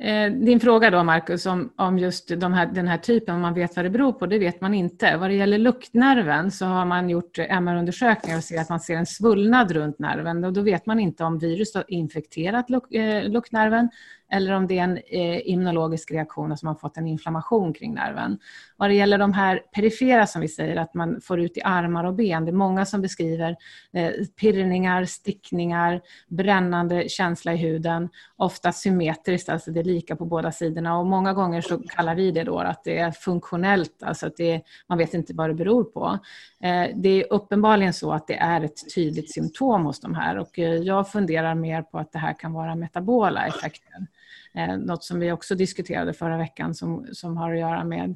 Eh, 0.01 0.31
din 0.31 0.59
fråga 0.59 0.91
då, 0.91 1.03
Marcus, 1.03 1.45
om, 1.45 1.73
om 1.77 1.99
just 1.99 2.39
de 2.39 2.53
här, 2.53 2.65
den 2.65 2.87
här 2.87 2.97
typen, 2.97 3.35
om 3.35 3.41
man 3.41 3.53
vet 3.53 3.75
vad 3.75 3.85
det 3.85 3.89
beror 3.89 4.13
på, 4.13 4.25
det 4.25 4.39
vet 4.39 4.61
man 4.61 4.73
inte. 4.73 5.17
Vad 5.17 5.29
det 5.29 5.33
gäller 5.33 5.57
luktnerven 5.57 6.51
så 6.51 6.65
har 6.65 6.85
man 6.85 7.09
gjort 7.09 7.39
MR-undersökningar 7.39 8.37
och 8.37 8.43
ser 8.43 8.61
att 8.61 8.69
man 8.69 8.79
ser 8.79 8.95
en 8.95 9.05
svullnad 9.05 9.71
runt 9.71 9.99
nerven. 9.99 10.43
Och 10.43 10.53
då 10.53 10.61
vet 10.61 10.85
man 10.85 10.99
inte 10.99 11.23
om 11.23 11.39
virus 11.39 11.75
har 11.75 11.85
infekterat 11.87 12.69
luk, 12.69 12.93
eh, 12.93 13.29
luktnerven 13.29 13.89
eller 14.31 14.53
om 14.53 14.67
det 14.67 14.79
är 14.79 14.83
en 14.83 14.97
eh, 14.97 15.49
immunologisk 15.49 16.11
reaktion, 16.11 16.51
alltså 16.51 16.65
man 16.65 16.77
fått 16.77 16.97
en 16.97 17.07
inflammation 17.07 17.73
kring 17.73 17.93
nerven. 17.93 18.39
Vad 18.77 18.89
det 18.89 18.93
gäller 18.93 19.17
de 19.17 19.33
här 19.33 19.61
perifera 19.75 20.27
som 20.27 20.41
vi 20.41 20.47
säger, 20.47 20.75
att 20.75 20.93
man 20.93 21.21
får 21.21 21.39
ut 21.39 21.57
i 21.57 21.61
armar 21.61 22.03
och 22.03 22.13
ben, 22.15 22.45
det 22.45 22.51
är 22.51 22.53
många 22.53 22.85
som 22.85 23.01
beskriver 23.01 23.55
eh, 23.93 24.11
pirrningar, 24.39 25.05
stickningar, 25.05 26.01
brännande 26.27 27.09
känsla 27.09 27.53
i 27.53 27.57
huden, 27.57 28.09
ofta 28.35 28.71
symmetriskt, 28.71 29.49
alltså 29.49 29.71
det 29.71 29.79
är 29.79 29.83
lika 29.83 30.15
på 30.15 30.25
båda 30.25 30.51
sidorna 30.51 30.97
och 30.99 31.05
många 31.05 31.33
gånger 31.33 31.61
så 31.61 31.77
kallar 31.77 32.15
vi 32.15 32.31
det 32.31 32.43
då 32.43 32.59
att 32.59 32.83
det 32.83 32.97
är 32.97 33.11
funktionellt, 33.11 34.03
alltså 34.03 34.27
att 34.27 34.37
det 34.37 34.51
är, 34.51 34.61
man 34.87 34.97
vet 34.97 35.13
inte 35.13 35.33
vad 35.33 35.49
det 35.49 35.53
beror 35.53 35.83
på. 35.83 36.19
Eh, 36.61 36.87
det 36.95 37.09
är 37.09 37.33
uppenbarligen 37.33 37.93
så 37.93 38.11
att 38.11 38.27
det 38.27 38.37
är 38.37 38.61
ett 38.61 38.95
tydligt 38.95 39.33
symptom 39.33 39.85
hos 39.85 39.99
de 39.99 40.15
här 40.15 40.37
och 40.37 40.59
eh, 40.59 40.73
jag 40.73 41.11
funderar 41.11 41.55
mer 41.55 41.81
på 41.81 41.97
att 41.97 42.11
det 42.11 42.19
här 42.19 42.39
kan 42.39 42.53
vara 42.53 42.75
metabola 42.75 43.47
effekter. 43.47 44.07
Eh, 44.55 44.77
något 44.77 45.03
som 45.03 45.19
vi 45.19 45.31
också 45.31 45.55
diskuterade 45.55 46.13
förra 46.13 46.37
veckan 46.37 46.75
som, 46.75 47.07
som 47.11 47.37
har 47.37 47.53
att 47.53 47.59
göra 47.59 47.83
med 47.83 48.15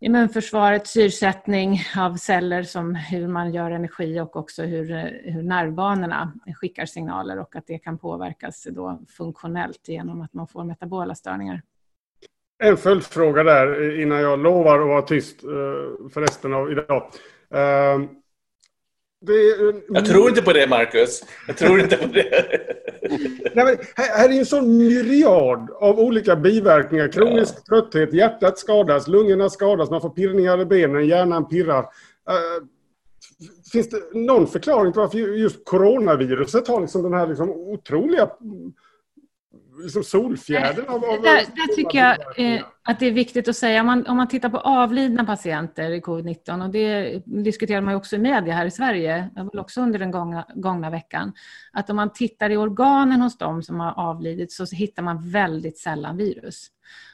immunförsvaret, 0.00 0.86
syrsättning 0.86 1.80
av 1.98 2.16
celler, 2.16 2.62
som 2.62 2.94
hur 2.94 3.28
man 3.28 3.54
gör 3.54 3.70
energi 3.70 4.20
och 4.20 4.36
också 4.36 4.62
hur, 4.62 4.90
eh, 4.92 5.32
hur 5.32 5.42
nervbanorna 5.42 6.32
skickar 6.54 6.86
signaler 6.86 7.38
och 7.38 7.56
att 7.56 7.66
det 7.66 7.78
kan 7.78 7.98
påverkas 7.98 8.66
då 8.70 9.02
funktionellt 9.08 9.88
genom 9.88 10.20
att 10.20 10.34
man 10.34 10.46
får 10.48 10.64
metabola 10.64 11.14
störningar. 11.14 11.62
En 12.58 12.76
följdfråga 12.76 13.42
där 13.42 13.82
eh, 13.82 14.02
innan 14.02 14.20
jag 14.20 14.38
lovar 14.38 14.80
att 14.80 14.86
vara 14.86 15.02
tyst 15.02 15.44
eh, 15.44 15.48
för 16.10 16.20
resten 16.20 16.54
av 16.54 16.72
idag. 16.72 17.10
Är, 19.28 19.94
jag 19.94 20.04
tror 20.04 20.28
inte 20.28 20.42
på 20.42 20.52
det, 20.52 20.66
Marcus. 20.66 21.22
Jag 21.46 21.56
tror 21.56 21.80
inte 21.80 21.96
på 21.96 22.06
det. 22.06 22.46
Nej, 23.54 23.64
men 23.64 23.76
här, 23.94 24.18
här 24.18 24.28
är 24.28 24.38
en 24.38 24.46
sån 24.46 24.78
myriad 24.78 25.70
av 25.70 26.00
olika 26.00 26.36
biverkningar. 26.36 27.08
Kronisk 27.08 27.54
ja. 27.56 27.62
trötthet, 27.68 28.12
hjärtat 28.12 28.58
skadas, 28.58 29.08
lungorna 29.08 29.50
skadas, 29.50 29.90
man 29.90 30.00
får 30.00 30.10
pirrningar 30.10 30.60
i 30.60 30.64
benen, 30.64 31.06
hjärnan 31.06 31.48
pirrar. 31.48 31.82
Uh, 31.82 32.66
finns 33.72 33.90
det 33.90 34.14
någon 34.14 34.46
förklaring 34.46 34.92
till 34.92 35.00
varför 35.00 35.18
just 35.18 35.64
coronaviruset 35.64 36.68
har 36.68 36.80
liksom 36.80 37.02
den 37.02 37.14
här 37.14 37.26
liksom 37.26 37.50
otroliga 37.50 38.30
liksom 39.82 40.04
solfjädern 40.04 40.86
av, 40.88 41.04
av 41.04 41.22
där, 41.22 41.44
där 41.56 41.74
tycker 41.76 41.98
jag 41.98 42.16
eh, 42.38 42.64
att 42.82 43.00
det 43.00 43.06
är 43.06 43.12
viktigt 43.12 43.48
att 43.48 43.56
säga, 43.56 43.80
om 43.80 43.86
man, 43.86 44.06
om 44.06 44.16
man 44.16 44.28
tittar 44.28 44.48
på 44.48 44.58
avlidna 44.58 45.24
patienter 45.24 45.90
i 45.90 46.00
covid-19, 46.00 46.64
och 46.64 46.70
det 46.70 47.22
diskuterar 47.26 47.80
man 47.80 47.92
ju 47.92 47.96
också 47.96 48.16
i 48.16 48.18
media 48.18 48.54
här 48.54 48.66
i 48.66 48.70
Sverige, 48.70 49.30
väl 49.34 49.58
också 49.58 49.80
under 49.80 49.98
den 49.98 50.10
gångna, 50.10 50.46
gångna 50.54 50.90
veckan, 50.90 51.32
att 51.72 51.90
om 51.90 51.96
man 51.96 52.12
tittar 52.12 52.50
i 52.50 52.56
organen 52.56 53.20
hos 53.20 53.38
dem 53.38 53.62
som 53.62 53.80
har 53.80 53.92
avlidit 53.98 54.52
så 54.52 54.64
hittar 54.64 55.02
man 55.02 55.30
väldigt 55.30 55.78
sällan 55.78 56.16
virus. 56.16 56.66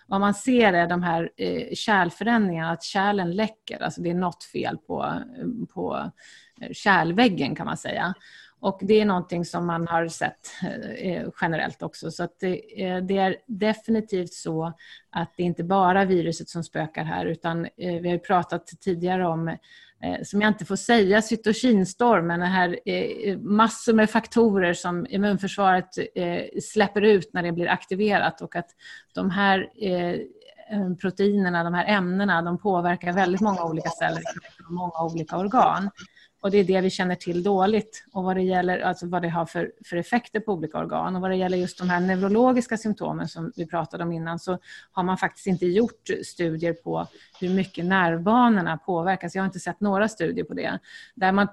Vad 0.07 0.21
man 0.21 0.35
ser 0.35 0.73
är 0.73 0.87
de 0.87 1.03
här 1.03 1.31
eh, 1.37 1.75
kärlförändringarna, 1.75 2.71
att 2.71 2.83
kärlen 2.83 3.37
läcker, 3.37 3.83
alltså 3.83 4.03
det 4.03 4.11
är 4.11 4.15
något 4.15 4.45
fel 4.45 4.79
på, 4.79 5.13
på 5.75 6.11
kärlväggen 6.73 7.55
kan 7.55 7.67
man 7.67 7.77
säga. 7.77 8.15
Och 8.63 8.79
det 8.83 9.01
är 9.01 9.05
någonting 9.05 9.45
som 9.45 9.67
man 9.67 9.89
har 9.89 10.09
sett 10.09 10.51
eh, 10.99 11.29
generellt 11.41 11.83
också. 11.83 12.11
Så 12.11 12.25
att 12.25 12.43
eh, 12.43 12.97
det, 13.03 13.19
är 13.19 13.37
definitivt 13.47 14.33
så 14.33 14.73
att 15.11 15.33
det 15.37 15.43
inte 15.43 15.65
bara 15.65 16.01
är 16.01 16.07
viruset 16.07 16.49
som 16.49 16.65
spökar 16.65 17.05
här, 17.05 17.27
utan 17.27 17.65
eh, 17.65 18.01
vi 18.01 18.11
har 18.11 18.19
pratat 18.19 18.67
tidigare 18.67 19.27
om 19.27 19.57
som 20.23 20.41
jag 20.41 20.51
inte 20.51 20.65
får 20.65 20.77
säga, 20.77 21.23
cytokinstormen. 21.23 22.41
det 22.41 22.47
här 22.47 22.79
massor 23.37 23.93
med 23.93 24.11
faktorer 24.11 24.75
som 24.75 25.07
immunförsvaret 25.11 25.89
släpper 26.63 27.03
ut 27.03 27.31
när 27.33 27.43
det 27.43 27.53
blir 27.53 27.69
aktiverat 27.69 28.41
och 28.41 28.57
att 28.57 28.71
de 29.15 29.31
här 29.31 29.69
proteinerna, 31.01 31.65
de 31.65 31.75
här 31.75 31.87
ämnena, 31.87 32.43
de 32.43 32.59
påverkar 32.59 33.13
väldigt 33.13 33.41
många 33.41 33.65
olika 33.65 33.91
celler 33.91 34.23
och 34.67 34.73
många 34.73 35.03
olika 35.13 35.37
organ. 35.37 35.91
Och 36.43 36.51
det 36.51 36.59
är 36.59 36.65
det 36.65 36.81
vi 36.81 36.91
känner 36.91 37.15
till 37.15 37.43
dåligt 37.43 38.05
och 38.13 38.25
vad 38.25 38.37
det 38.37 38.43
gäller, 38.43 38.81
alltså 38.81 39.07
vad 39.07 39.23
det 39.23 39.29
har 39.29 39.47
för, 39.47 39.73
för 39.85 39.97
effekter 39.97 40.41
på 40.41 40.53
olika 40.53 40.79
organ. 40.79 41.17
Och 41.17 41.23
vad 41.23 41.31
det 41.31 41.37
gäller 41.37 41.57
just 41.57 41.79
de 41.79 41.91
här 41.91 42.01
neurologiska 42.01 42.77
symptomen 42.77 43.29
som 43.29 43.53
vi 43.57 43.67
pratade 43.67 44.05
om 44.05 44.13
innan 44.13 44.39
så 44.39 44.59
har 44.93 45.03
man 45.03 45.19
faktiskt 45.19 45.47
inte 45.47 45.67
gjort 45.67 46.09
studier 46.25 46.73
på 46.73 47.07
hur 47.41 47.49
mycket 47.49 47.85
nervbanorna 47.85 48.79
påverkas. 48.79 49.35
Jag 49.35 49.43
har 49.43 49.47
inte 49.47 49.59
sett 49.59 49.81
några 49.81 50.09
studier 50.09 50.45
på 50.45 50.55
det. 50.55 50.79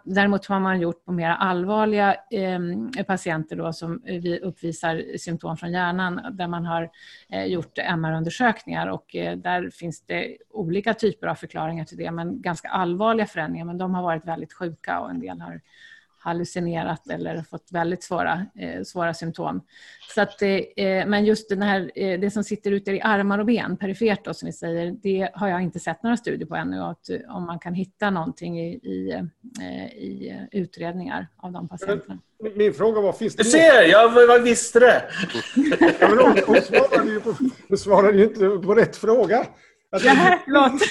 Däremot 0.04 0.46
har 0.46 0.60
man 0.60 0.82
gjort 0.82 1.06
på 1.06 1.12
mer 1.12 1.30
allvarliga 1.30 2.16
eh, 2.32 2.60
patienter 3.08 3.56
då, 3.56 3.74
som 3.74 4.02
uppvisar 4.42 5.18
symptom 5.18 5.58
från 5.58 5.72
hjärnan 5.72 6.22
där 6.32 6.48
man 6.48 6.66
har 6.66 6.90
eh, 7.32 7.46
gjort 7.46 7.78
MR-undersökningar 7.78 8.88
och 8.88 9.16
eh, 9.16 9.38
där 9.38 9.70
finns 9.70 10.06
det 10.06 10.38
olika 10.50 10.94
typer 10.94 11.28
av 11.28 11.36
förklaringar 11.36 11.86
till 11.86 11.98
det 11.98 12.12
men 12.12 12.42
ganska 12.42 12.68
allvarliga 12.68 13.26
förändringar 13.26 13.66
men 13.66 13.78
de 13.78 13.94
har 13.94 14.04
varit 14.04 14.26
väldigt 14.26 14.54
sjuka 14.54 14.79
och 14.88 15.10
en 15.10 15.20
del 15.20 15.42
har 15.42 15.62
hallucinerat 16.20 17.10
eller 17.10 17.42
fått 17.42 17.72
väldigt 17.72 18.04
svåra, 18.04 18.46
eh, 18.56 18.84
svåra 18.84 19.14
symptom. 19.14 19.62
Så 20.16 20.22
att, 20.22 20.42
eh, 20.42 20.48
men 21.08 21.26
just 21.26 21.50
den 21.50 21.62
här, 21.62 21.92
eh, 21.96 22.20
det 22.20 22.32
som 22.32 22.44
sitter 22.44 22.72
ute 22.72 22.92
i 22.92 23.02
armar 23.02 23.40
och 23.40 23.46
ben, 23.46 23.78
perifert 23.78 24.26
då, 24.26 24.34
som 24.34 24.46
vi 24.46 24.52
säger, 24.52 24.92
det 24.92 25.30
har 25.34 25.48
jag 25.48 25.62
inte 25.62 25.80
sett 25.80 26.04
några 26.04 26.18
studier 26.18 26.48
på 26.48 26.56
ännu. 26.56 26.82
Att, 26.82 27.10
eh, 27.10 27.36
om 27.36 27.46
man 27.46 27.60
kan 27.60 27.74
hitta 27.74 28.10
någonting 28.10 28.60
i, 28.60 28.74
i, 28.74 29.12
eh, 29.62 29.86
i 29.86 30.48
utredningar 30.52 31.28
av 31.38 31.52
de 31.52 31.68
patienterna. 31.68 32.20
Min 32.56 32.74
fråga 32.74 33.02
var, 33.02 33.14
finns 33.14 33.36
det... 33.36 33.44
Du 33.44 33.50
ser, 33.50 33.84
jag, 33.84 34.14
jag 34.30 34.40
visste 34.40 34.80
det! 34.80 35.04
ja, 36.00 36.10
men 36.10 36.20
hon, 36.20 36.38
hon, 36.48 36.62
svarade 36.62 37.12
ju 37.12 37.20
på, 37.20 37.36
hon 37.68 37.78
svarade 37.78 38.18
ju 38.18 38.24
inte 38.24 38.40
på 38.40 38.76
rätt 38.76 38.96
fråga. 38.96 39.46
Alltså, 39.92 40.08
Nej, 40.14 40.40
förlåt. 40.46 40.82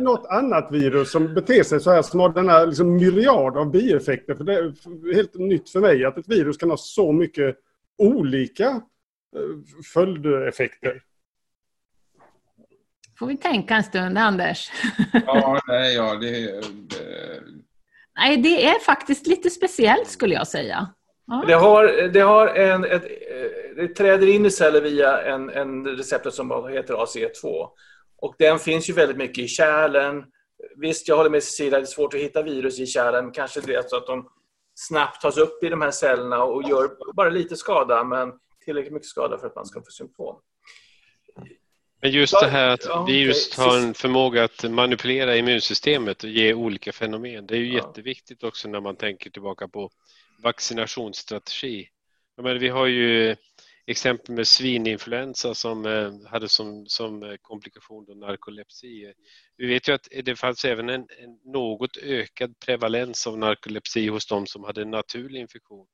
något 0.00 0.26
annat 0.26 0.72
virus 0.72 1.10
som 1.10 1.34
beter 1.34 1.62
sig 1.62 1.80
så 1.80 1.90
här, 1.90 2.02
som 2.02 2.20
har 2.20 2.28
denna 2.28 2.64
liksom 2.64 2.96
myriad 2.96 3.56
av 3.56 3.70
bieffekter. 3.70 4.34
För 4.34 4.44
det 4.44 4.54
är 4.54 5.14
helt 5.14 5.34
nytt 5.34 5.70
för 5.70 5.80
mig 5.80 6.04
att 6.04 6.18
ett 6.18 6.28
virus 6.28 6.56
kan 6.56 6.70
ha 6.70 6.76
så 6.76 7.12
mycket 7.12 7.56
olika 7.98 8.66
eh, 8.66 9.82
följdeffekter. 9.94 11.02
Får 13.18 13.26
vi 13.26 13.36
tänka 13.36 13.74
en 13.74 13.84
stund, 13.84 14.18
Anders? 14.18 14.70
Ja, 15.26 15.60
nej, 15.68 15.94
ja 15.94 16.14
det, 16.14 16.60
det... 16.70 17.40
Nej, 18.16 18.36
det 18.36 18.66
är 18.66 18.78
faktiskt 18.78 19.26
lite 19.26 19.50
speciellt 19.50 20.08
skulle 20.08 20.34
jag 20.34 20.48
säga. 20.48 20.88
Ja. 21.30 21.44
Det, 21.46 21.54
har, 21.54 22.08
det, 22.08 22.20
har 22.20 22.46
en, 22.46 22.84
ett, 22.84 23.04
det 23.76 23.88
träder 23.88 24.26
in 24.26 24.46
i 24.46 24.50
celler 24.50 24.80
via 24.80 25.22
en, 25.22 25.50
en 25.50 25.86
receptor 25.86 26.30
som 26.30 26.68
heter 26.68 26.94
ACE2. 26.94 27.68
Och 28.16 28.34
den 28.38 28.58
finns 28.58 28.88
ju 28.90 28.92
väldigt 28.92 29.16
mycket 29.16 29.44
i 29.44 29.48
kärlen. 29.48 30.24
Visst, 30.76 31.08
jag 31.08 31.16
håller 31.16 31.30
med 31.30 31.42
Cecilia, 31.42 31.78
det 31.78 31.84
är 31.84 31.86
svårt 31.86 32.14
att 32.14 32.20
hitta 32.20 32.42
virus 32.42 32.80
i 32.80 32.86
kärlen. 32.86 33.30
Kanske 33.30 33.60
det 33.60 33.74
är 33.74 33.82
så 33.82 33.96
att 33.96 34.06
de 34.06 34.28
snabbt 34.74 35.22
tas 35.22 35.36
upp 35.38 35.64
i 35.64 35.68
de 35.68 35.80
här 35.80 35.90
cellerna 35.90 36.44
och 36.44 36.62
gör 36.68 37.14
bara 37.14 37.30
lite 37.30 37.56
skada, 37.56 38.04
men 38.04 38.32
tillräckligt 38.64 38.92
mycket 38.92 39.08
skada 39.08 39.38
för 39.38 39.46
att 39.46 39.54
man 39.54 39.66
ska 39.66 39.80
få 39.80 39.90
symptom. 39.90 40.36
Men 42.02 42.10
just 42.10 42.40
det 42.40 42.46
här 42.46 42.68
att 42.68 43.08
virus 43.08 43.58
har 43.58 43.78
en 43.78 43.94
förmåga 43.94 44.44
att 44.44 44.70
manipulera 44.70 45.36
immunsystemet 45.36 46.24
och 46.24 46.30
ge 46.30 46.54
olika 46.54 46.92
fenomen. 46.92 47.46
Det 47.46 47.54
är 47.54 47.58
ju 47.58 47.72
ja. 47.72 47.74
jätteviktigt 47.74 48.44
också 48.44 48.68
när 48.68 48.80
man 48.80 48.96
tänker 48.96 49.30
tillbaka 49.30 49.68
på 49.68 49.90
vaccinationsstrategi. 50.42 51.88
menar, 52.36 52.58
vi 52.58 52.68
har 52.68 52.86
ju 52.86 53.36
exempel 53.86 54.34
med 54.34 54.48
svininfluensa 54.48 55.54
som 55.54 55.86
eh, 55.86 56.30
hade 56.30 56.48
som, 56.48 56.86
som 56.86 57.22
eh, 57.22 57.36
komplikation 57.42 58.04
då 58.04 58.14
narkolepsi. 58.14 59.12
Vi 59.56 59.66
vet 59.66 59.88
ju 59.88 59.92
att 59.92 60.08
det 60.24 60.36
fanns 60.36 60.64
även 60.64 60.88
en, 60.88 61.00
en 61.00 61.52
något 61.52 61.96
ökad 61.96 62.58
prevalens 62.58 63.26
av 63.26 63.38
narkolepsi 63.38 64.08
hos 64.08 64.26
de 64.26 64.46
som 64.46 64.64
hade 64.64 64.84
naturlig 64.84 65.40
infektion. 65.40 65.86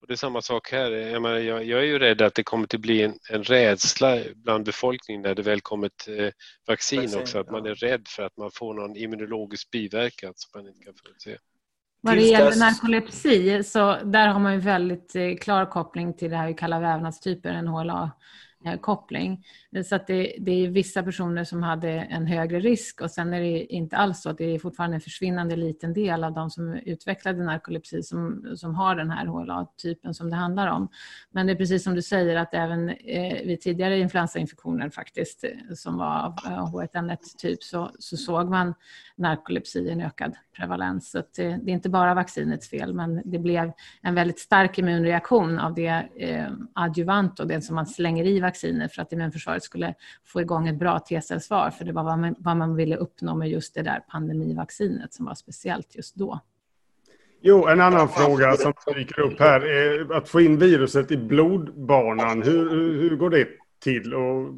Och 0.00 0.06
det 0.06 0.14
är 0.14 0.16
samma 0.16 0.42
sak 0.42 0.72
här. 0.72 0.90
Jag, 0.90 1.22
menar, 1.22 1.36
jag, 1.36 1.64
jag, 1.64 1.80
är 1.80 1.84
ju 1.84 1.98
rädd 1.98 2.22
att 2.22 2.34
det 2.34 2.42
kommer 2.42 2.64
att 2.64 2.80
bli 2.80 3.02
en, 3.02 3.18
en 3.30 3.44
rädsla 3.44 4.22
bland 4.34 4.64
befolkningen 4.64 5.22
när 5.22 5.34
det 5.34 5.42
väl 5.42 5.60
kommer 5.60 5.86
ett 5.86 6.08
eh, 6.08 6.30
vaccin, 6.66 7.00
vaccin 7.00 7.20
också. 7.20 7.38
Att 7.38 7.46
ja. 7.46 7.52
man 7.52 7.66
är 7.66 7.74
rädd 7.74 8.08
för 8.08 8.22
att 8.22 8.36
man 8.36 8.50
får 8.50 8.74
någon 8.74 8.96
immunologisk 8.96 9.70
biverkan 9.70 10.32
som 10.36 10.60
man 10.60 10.68
inte 10.68 10.84
kan 10.84 10.94
förutse. 10.94 11.38
Vad 12.00 12.16
det 12.16 12.22
gäller 12.22 12.58
narkolepsi 12.58 13.62
så 13.64 13.96
där 14.04 14.28
har 14.28 14.40
man 14.40 14.52
ju 14.52 14.60
väldigt 14.60 15.16
eh, 15.16 15.36
klar 15.40 15.66
koppling 15.66 16.16
till 16.16 16.30
det 16.30 16.36
här 16.36 16.46
vi 16.46 16.54
kallar 16.54 16.80
vävnadstyper, 16.80 17.62
NHLA 17.62 18.10
Eh, 18.66 18.78
koppling. 18.78 19.44
Eh, 19.76 19.82
så 19.82 19.96
att 19.96 20.06
det, 20.06 20.36
det, 20.40 20.52
är 20.52 20.68
vissa 20.68 21.02
personer 21.02 21.44
som 21.44 21.62
hade 21.62 21.90
en 21.90 22.26
högre 22.26 22.60
risk 22.60 23.00
och 23.00 23.10
sen 23.10 23.34
är 23.34 23.40
det 23.40 23.64
inte 23.64 23.96
alls 23.96 24.22
så 24.22 24.30
att 24.30 24.38
det 24.38 24.44
är 24.44 24.58
fortfarande 24.58 24.96
en 24.96 25.00
försvinnande 25.00 25.56
liten 25.56 25.92
del 25.92 26.24
av 26.24 26.32
de 26.32 26.50
som 26.50 26.74
utvecklade 26.74 27.44
narkolepsi 27.44 28.02
som, 28.02 28.52
som 28.56 28.74
har 28.74 28.96
den 28.96 29.10
här 29.10 29.26
HLA-typen 29.26 30.14
som 30.14 30.30
det 30.30 30.36
handlar 30.36 30.66
om. 30.66 30.88
Men 31.30 31.46
det 31.46 31.52
är 31.52 31.56
precis 31.56 31.84
som 31.84 31.94
du 31.94 32.02
säger 32.02 32.36
att 32.36 32.54
även 32.54 32.88
eh, 32.88 33.46
vid 33.46 33.60
tidigare 33.60 33.98
influensainfektioner 33.98 34.90
faktiskt 34.90 35.44
eh, 35.44 35.50
som 35.74 35.98
var 35.98 36.24
av 36.24 36.34
H1N1-typ 36.72 37.62
så, 37.62 37.90
så 37.98 38.16
såg 38.16 38.50
man 38.50 38.74
narkolepsi 39.16 39.78
i 39.78 39.90
en 39.90 40.00
ökad 40.00 40.36
prevalens. 40.56 41.10
Så 41.10 41.18
det, 41.18 41.58
det, 41.62 41.70
är 41.70 41.74
inte 41.74 41.88
bara 41.88 42.14
vaccinets 42.14 42.70
fel 42.70 42.94
men 42.94 43.22
det 43.24 43.38
blev 43.38 43.72
en 44.02 44.14
väldigt 44.14 44.38
stark 44.38 44.78
immunreaktion 44.78 45.58
av 45.58 45.74
det 45.74 46.08
eh, 46.16 46.52
adjuvant 46.72 47.40
och 47.40 47.46
det 47.46 47.60
som 47.62 47.74
man 47.74 47.86
slänger 47.86 48.26
i 48.26 48.40
vaccinet 48.40 48.55
för 48.58 49.02
att 49.02 49.12
immunförsvaret 49.12 49.62
skulle 49.62 49.94
få 50.24 50.40
igång 50.40 50.68
ett 50.68 50.78
bra 50.78 50.98
T-cellsvar. 50.98 51.70
För 51.70 51.84
det 51.84 51.92
var 51.92 52.04
vad 52.04 52.18
man, 52.18 52.34
vad 52.38 52.56
man 52.56 52.76
ville 52.76 52.96
uppnå 52.96 53.34
med 53.34 53.48
just 53.48 53.74
det 53.74 53.82
där 53.82 54.00
pandemivaccinet 54.10 55.14
som 55.14 55.26
var 55.26 55.34
speciellt 55.34 55.96
just 55.96 56.14
då. 56.14 56.40
Jo, 57.40 57.66
en 57.66 57.80
annan 57.80 58.08
fråga 58.08 58.56
som 58.56 58.72
dyker 58.94 59.20
upp 59.20 59.40
här 59.40 59.60
är 59.60 60.14
att 60.14 60.28
få 60.28 60.40
in 60.40 60.58
viruset 60.58 61.10
i 61.10 61.16
blodbanan. 61.16 62.42
Hur, 62.42 62.70
hur 63.00 63.16
går 63.16 63.30
det 63.30 63.48
till? 63.82 64.14
Och 64.14 64.54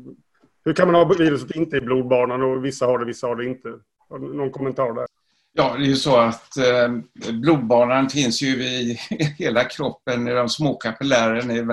hur 0.64 0.72
kan 0.72 0.92
man 0.92 0.94
ha 0.94 1.14
viruset 1.14 1.56
inte 1.56 1.76
i 1.76 1.80
blodbanan 1.80 2.42
och 2.42 2.64
vissa 2.64 2.86
har 2.86 2.98
det, 2.98 3.04
vissa 3.04 3.26
har 3.26 3.36
det 3.36 3.46
inte? 3.46 3.68
Har 4.08 4.18
någon 4.18 4.50
kommentar 4.50 4.94
där? 4.94 5.06
Ja, 5.52 5.74
det 5.76 5.84
är 5.84 5.88
ju 5.88 5.96
så 5.96 6.16
att 6.16 6.56
eh, 6.56 6.88
blodbanan 7.32 8.08
finns 8.08 8.42
ju 8.42 8.48
i 8.48 8.98
hela 9.38 9.64
kroppen, 9.64 10.28
i 10.28 10.32
de 10.32 10.48
små 10.48 10.74
kapillärerna, 10.74 11.54
i, 11.54 11.66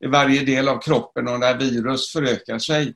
i 0.00 0.06
varje 0.06 0.44
del 0.44 0.68
av 0.68 0.78
kroppen 0.78 1.28
och 1.28 1.40
när 1.40 1.58
virus 1.58 2.12
förökar 2.12 2.58
sig 2.58 2.94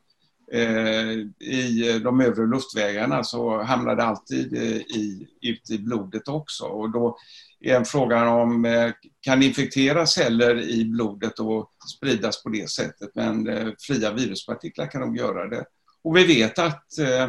eh, 0.52 1.10
i 1.48 2.00
de 2.04 2.20
övre 2.20 2.46
luftvägarna 2.46 3.24
så 3.24 3.62
hamnar 3.62 3.96
det 3.96 4.04
alltid 4.04 4.56
eh, 4.56 4.76
i, 4.76 5.28
ut 5.42 5.70
i 5.70 5.78
blodet 5.78 6.28
också. 6.28 6.64
Och 6.64 6.90
då 6.90 7.18
är 7.60 7.76
en 7.76 7.84
frågan 7.84 8.28
om 8.28 8.64
eh, 8.64 8.90
kan 9.20 9.42
infektera 9.42 10.06
celler 10.06 10.60
i 10.60 10.84
blodet 10.84 11.38
och 11.38 11.70
spridas 11.96 12.42
på 12.42 12.48
det 12.48 12.70
sättet. 12.70 13.10
Men 13.14 13.48
eh, 13.48 13.68
fria 13.78 14.12
viruspartiklar 14.12 14.86
kan 14.86 15.00
nog 15.00 15.16
göra 15.16 15.48
det. 15.48 15.64
Och 16.02 16.16
vi 16.16 16.24
vet 16.24 16.58
att, 16.58 16.98
eh, 16.98 17.28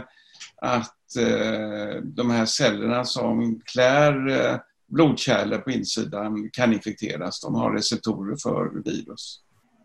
att 0.56 0.96
Eh, 1.18 2.02
de 2.04 2.30
här 2.30 2.46
cellerna 2.46 3.06
som 3.06 3.62
klär 3.66 4.28
eh, 4.28 4.60
blodkärlen 4.88 5.62
på 5.62 5.72
insidan 5.72 6.50
kan 6.54 6.74
infekteras. 6.74 7.42
De 7.42 7.56
har 7.56 7.72
receptorer 7.72 8.36
för 8.36 8.84
virus. 8.86 9.40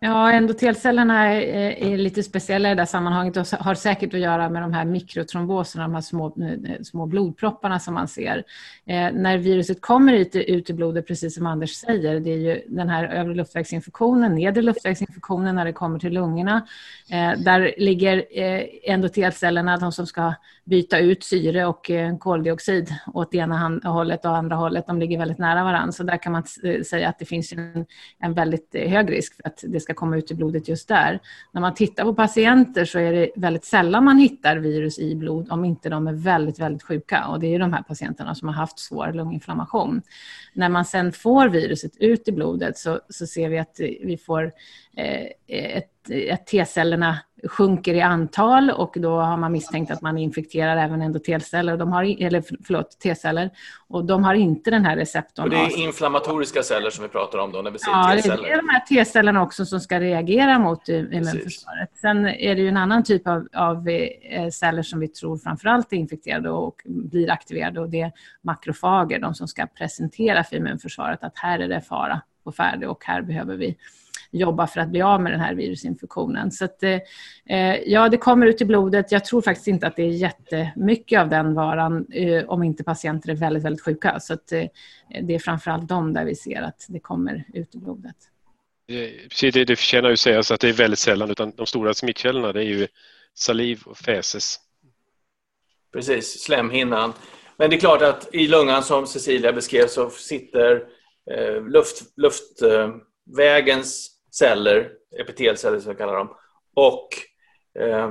Ja, 0.07 0.32
endotelcellerna 0.32 1.34
eh, 1.34 1.92
är, 1.92 1.96
lite 1.96 2.22
speciella 2.22 2.72
i 2.72 2.74
det 2.74 2.86
sammanhanget 2.86 3.36
och 3.36 3.46
har 3.59 3.74
säkert 3.74 4.14
att 4.14 4.20
göra 4.20 4.48
med 4.48 4.62
de 4.62 4.72
här 4.72 4.84
mikrotromboserna, 4.84 5.84
de 5.84 5.94
här 5.94 6.00
små, 6.00 6.26
eh, 6.26 6.82
små 6.82 7.07
blodpropparna 7.07 7.78
som 7.78 7.94
man 7.94 8.09
ser. 8.09 8.44
Eh, 8.86 9.12
när 9.12 9.38
viruset 9.38 9.80
kommer 9.80 10.12
ut, 10.12 10.36
ut 10.36 10.70
i 10.70 10.72
blodet, 10.72 11.07
precis 11.07 11.34
som 11.34 11.46
Anders 11.46 11.70
säger, 11.70 12.20
det 12.20 12.30
är 12.30 12.36
ju 12.36 12.62
den 12.68 12.88
här 12.88 13.04
övre 13.04 13.34
luftvägsinfektionen, 13.34 14.34
nedre 14.34 14.62
luftvägsinfektionen 14.62 15.54
när 15.54 15.64
det 15.64 15.72
kommer 15.72 15.98
till 15.98 16.12
lungorna. 16.12 16.66
Eh, 17.11 17.38
där 17.38 17.74
ligger 17.76 18.24
eh, 18.30 18.64
endotelcellerna, 18.82 19.76
de 19.76 19.92
som 19.92 20.07
ska 20.07 20.34
byta 20.66 20.98
ut 20.98 21.24
syre 21.24 21.66
och 21.66 21.90
eh, 21.90 22.18
koldioxid 22.18 22.94
åt 23.14 23.34
ena 23.34 23.80
hållet 23.84 24.24
och 24.24 24.36
andra 24.36 24.57
hållet, 24.57 24.86
de 24.86 24.98
ligger 24.98 25.18
väldigt 25.18 25.38
nära 25.38 25.64
varandra. 25.64 25.92
Så 25.92 26.02
där 26.02 26.22
kan 26.22 26.32
man 26.32 26.42
säga 26.90 27.09
att 27.09 27.18
det 27.18 27.24
finns 27.24 27.52
en, 27.52 27.86
en 28.18 28.34
väldigt 28.34 28.74
eh, 28.74 28.90
hög 28.90 29.12
risk 29.12 29.36
för 29.36 29.48
att 29.48 29.64
det 29.66 29.80
ska 29.80 29.94
komma 29.97 30.16
ut 30.16 30.30
i 30.30 30.34
blodet 30.34 30.68
just 30.68 30.88
där. 30.88 31.20
När 31.53 31.61
man 31.61 31.74
tittar 31.74 32.05
på 32.05 32.14
patienter 32.14 32.84
så 32.84 32.99
är 32.99 33.12
det 33.12 33.30
väldigt 33.36 33.64
sällan 33.64 34.05
man 34.05 34.18
hittar 34.18 34.57
virus 34.57 34.99
i 34.99 35.14
blod 35.14 35.51
om 35.51 35.64
inte 35.64 35.88
de 35.88 36.07
är 36.07 36.12
väldigt, 36.12 36.59
väldigt 36.59 36.82
sjuka. 36.82 37.26
Och 37.26 37.40
det 37.40 37.55
är 37.55 37.59
de 37.59 37.72
här 37.72 37.82
patienterna 37.82 38.34
som 38.34 38.49
har 38.49 38.55
haft 38.55 38.78
svår 38.78 39.12
lunginflammation. 39.12 40.03
När 40.55 40.68
man 40.68 40.84
sen 40.84 41.12
får 41.12 41.49
viruset 41.49 41.97
ut 41.97 42.28
i 42.28 42.32
blodet 42.32 42.78
så, 42.78 43.01
så 43.09 43.26
ser 43.26 43.49
vi 43.49 43.59
att 43.59 43.80
vi 43.80 44.16
får 44.16 44.53
eh, 44.97 45.26
ett, 45.47 46.11
ett 46.11 46.47
T-cellerna 46.47 47.18
sjunker 47.45 47.95
i 47.95 48.01
antal 48.01 48.70
och 48.70 48.95
då 48.97 49.20
har 49.20 49.37
man 49.37 49.53
misstänkt 49.53 49.91
att 49.91 50.03
man 50.03 50.18
infekterar 50.18 50.76
även 50.76 51.03
endotelceller, 51.03 51.76
de 51.76 51.93
har, 51.93 52.22
eller 52.22 52.43
förlåt, 52.66 52.99
T-celler. 53.01 53.51
Och 53.89 54.05
de 54.05 54.24
har 54.24 54.34
inte 54.34 54.70
den 54.70 54.84
här 54.84 54.97
receptorn. 54.97 55.45
Och 55.45 55.51
det 55.51 55.57
är 55.57 55.78
inflammatoriska 55.78 56.62
celler 56.62 56.91
som 56.91 57.03
vi 57.03 57.09
pratar 57.09 57.39
om 57.39 57.53
då 57.53 57.62
när 57.62 57.70
vi 57.70 57.78
säger 57.78 57.97
ja, 57.97 58.12
T-celler? 58.16 58.37
Ja, 58.37 58.43
det 58.43 58.51
är 58.51 58.57
de 58.57 58.68
här 58.68 58.80
T-cellerna 58.80 59.43
också 59.43 59.66
som 59.66 59.80
ska 59.80 60.01
reagera 60.01 60.59
mot 60.59 60.89
immunförsvaret. 60.89 61.91
Sen 62.01 62.26
är 62.26 62.55
det 62.55 62.61
ju 62.61 62.68
en 62.68 62.76
annan 62.76 63.05
typ 63.05 63.26
av, 63.26 63.49
av 63.55 63.89
eh, 63.89 64.49
celler 64.49 64.82
som 64.82 65.01
vi 65.01 65.09
tror 65.09 65.39
framförallt 65.39 65.93
är 65.93 65.97
infekterade 65.97 66.51
och 66.51 66.82
blir 66.84 67.30
aktiverade 67.30 67.80
och 67.80 67.91
det 67.91 68.01
är 68.01 68.12
makrofager, 68.43 69.18
de 69.18 69.34
som 69.34 69.49
ska 69.49 69.66
presentera 69.66 70.45
för 70.45 70.57
immunförsvaret 70.57 71.24
att 71.24 71.39
här 71.39 71.59
är 71.59 71.68
det 71.68 71.80
fara 71.80 72.20
på 72.45 72.53
färde 72.53 72.87
och 72.87 73.05
här 73.05 73.22
behöver 73.22 73.57
vi 73.57 73.76
jobba 74.39 74.66
för 74.66 74.80
att 74.80 74.89
bli 74.89 75.03
av 75.03 75.22
med 75.22 75.32
den 75.32 75.41
här 75.41 75.55
virusinfektionen. 75.55 76.51
Så 76.51 76.64
att, 76.64 76.82
eh, 76.82 77.76
ja, 77.87 78.09
det 78.09 78.16
kommer 78.16 78.47
ut 78.47 78.61
i 78.61 78.64
blodet. 78.64 79.12
Jag 79.12 79.24
tror 79.24 79.43
faktiskt 79.43 79.68
inte 79.68 79.87
att 79.87 79.97
det 79.97 80.03
är 80.03 80.11
jättemycket 80.11 81.20
av 81.20 81.28
den 81.28 81.55
varan 81.55 82.07
eh, 82.12 82.45
om 82.45 82.62
inte 82.62 82.84
patienter 82.84 83.30
är 83.30 83.34
väldigt, 83.34 83.64
väldigt 83.64 83.82
sjuka. 83.82 84.20
Så 84.20 84.34
att, 84.34 84.53
eh, 84.53 84.64
det 85.22 85.34
är 85.34 85.39
framförallt 85.39 85.89
de 85.89 86.12
där 86.12 86.24
vi 86.24 86.34
ser 86.34 86.62
att 86.62 86.87
det 86.89 87.01
kommer 87.01 87.45
ut 87.55 87.74
i 87.74 87.78
blodet. 87.78 88.16
Det, 88.89 89.51
det, 89.51 89.64
det 89.64 89.76
förtjänar 89.76 90.11
ju 90.11 90.16
sägas 90.16 90.51
att 90.51 90.61
det 90.61 90.68
är 90.68 90.72
väldigt 90.72 90.99
sällan, 90.99 91.30
utan 91.30 91.53
de 91.57 91.66
stora 91.66 91.95
smittkällorna 91.95 92.53
det 92.53 92.61
är 92.61 92.64
ju 92.64 92.87
saliv 93.34 93.82
och 93.87 93.99
fäses. 93.99 94.61
Precis, 95.93 96.43
slemhinnan. 96.43 97.12
Men 97.57 97.70
det 97.70 97.76
är 97.76 97.80
klart 97.80 98.03
att 98.03 98.34
i 98.34 98.49
lungan 98.49 98.82
som 98.82 99.07
Cecilia 99.07 99.53
beskrev 99.53 99.87
så 99.87 100.11
sitter 100.11 100.84
eh, 101.30 101.62
luft, 101.68 102.03
luftvägens 102.16 104.11
celler, 104.39 104.93
epitelceller 105.18 105.80
som 105.80 105.93
vi 105.93 105.99
kallar 105.99 106.16
dem, 106.16 106.37
och 106.74 107.09
eh, 107.78 108.11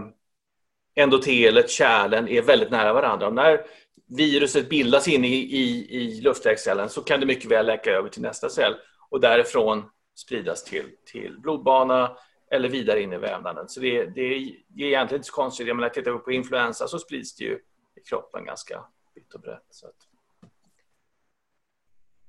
endotelet, 0.96 1.70
kärlen, 1.70 2.28
är 2.28 2.42
väldigt 2.42 2.72
nära 2.72 2.94
varandra. 2.94 3.28
Och 3.28 3.34
när 3.34 3.66
viruset 4.08 4.70
bildas 4.70 5.08
inne 5.08 5.28
i, 5.28 5.58
i, 5.58 5.96
i 5.96 6.22
luftvägscellen 6.22 6.90
så 6.90 7.02
kan 7.02 7.20
det 7.20 7.26
mycket 7.26 7.52
väl 7.52 7.66
läcka 7.66 7.92
över 7.92 8.10
till 8.10 8.22
nästa 8.22 8.50
cell 8.50 8.76
och 9.10 9.22
därifrån 9.22 9.84
spridas 10.16 10.64
till, 10.64 10.86
till 11.06 11.40
blodbana 11.40 12.18
eller 12.52 12.70
vidare 12.70 13.02
in 13.02 13.14
i 13.14 13.18
vävnaden. 13.18 13.70
Så 13.70 13.80
det, 13.80 14.06
det, 14.06 14.30
det 14.68 14.84
är 14.84 14.88
egentligen 14.88 15.20
inte 15.20 15.28
så 15.28 15.34
konstigt. 15.34 15.68
Jag 15.68 15.76
menar, 15.76 15.90
tittar 15.90 16.12
vi 16.12 16.18
på 16.18 16.32
influensa 16.32 16.88
så 16.88 17.00
sprids 17.00 17.36
det 17.36 17.44
ju 17.44 17.60
i 17.96 18.02
kroppen 18.10 18.46
ganska 18.46 18.86
vitt 19.16 19.34
och 19.34 19.42
brett. 19.42 19.68
Så 19.70 19.88
att... 19.88 19.96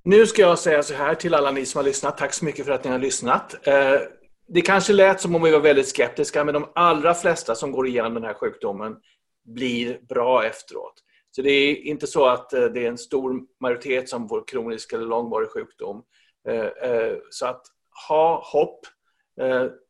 Nu 0.06 0.26
ska 0.26 0.42
jag 0.42 0.58
säga 0.58 0.82
så 0.82 0.94
här 0.94 1.14
till 1.14 1.34
alla 1.34 1.50
ni 1.50 1.66
som 1.66 1.78
har 1.78 1.84
lyssnat. 1.84 2.18
Tack 2.18 2.32
så 2.32 2.44
mycket 2.44 2.64
för 2.64 2.72
att 2.72 2.84
ni 2.84 2.90
har 2.90 2.98
lyssnat. 2.98 3.66
Eh, 3.66 4.00
det 4.48 4.60
kanske 4.60 4.92
lät 4.92 5.20
som 5.20 5.34
om 5.34 5.42
vi 5.42 5.50
var 5.50 5.60
väldigt 5.60 5.88
skeptiska, 5.88 6.44
men 6.44 6.54
de 6.54 6.68
allra 6.74 7.14
flesta 7.14 7.54
som 7.54 7.72
går 7.72 7.86
igenom 7.88 8.14
den 8.14 8.24
här 8.24 8.34
sjukdomen 8.34 8.96
blir 9.44 9.98
bra 10.08 10.44
efteråt. 10.44 10.94
Så 11.30 11.42
det 11.42 11.50
är 11.50 11.76
inte 11.76 12.06
så 12.06 12.26
att 12.26 12.52
eh, 12.52 12.64
det 12.64 12.84
är 12.84 12.88
en 12.88 12.98
stor 12.98 13.40
majoritet 13.60 14.08
som 14.08 14.28
får 14.28 14.48
kronisk 14.48 14.92
eller 14.92 15.06
långvarig 15.06 15.50
sjukdom. 15.50 16.02
Eh, 16.48 17.14
så 17.30 17.46
att 17.46 17.62
ha 18.08 18.42
hopp, 18.52 18.80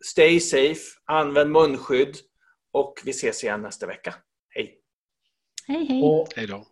stay 0.04 0.40
safe, 0.40 0.82
använd 1.04 1.50
munskydd 1.50 2.16
och 2.72 2.94
vi 3.04 3.10
ses 3.10 3.44
igen 3.44 3.62
nästa 3.62 3.86
vecka. 3.86 4.14
Hej! 4.48 4.78
Hej, 5.66 5.84
hej! 5.84 6.26
Hej 6.36 6.46
då! 6.46 6.66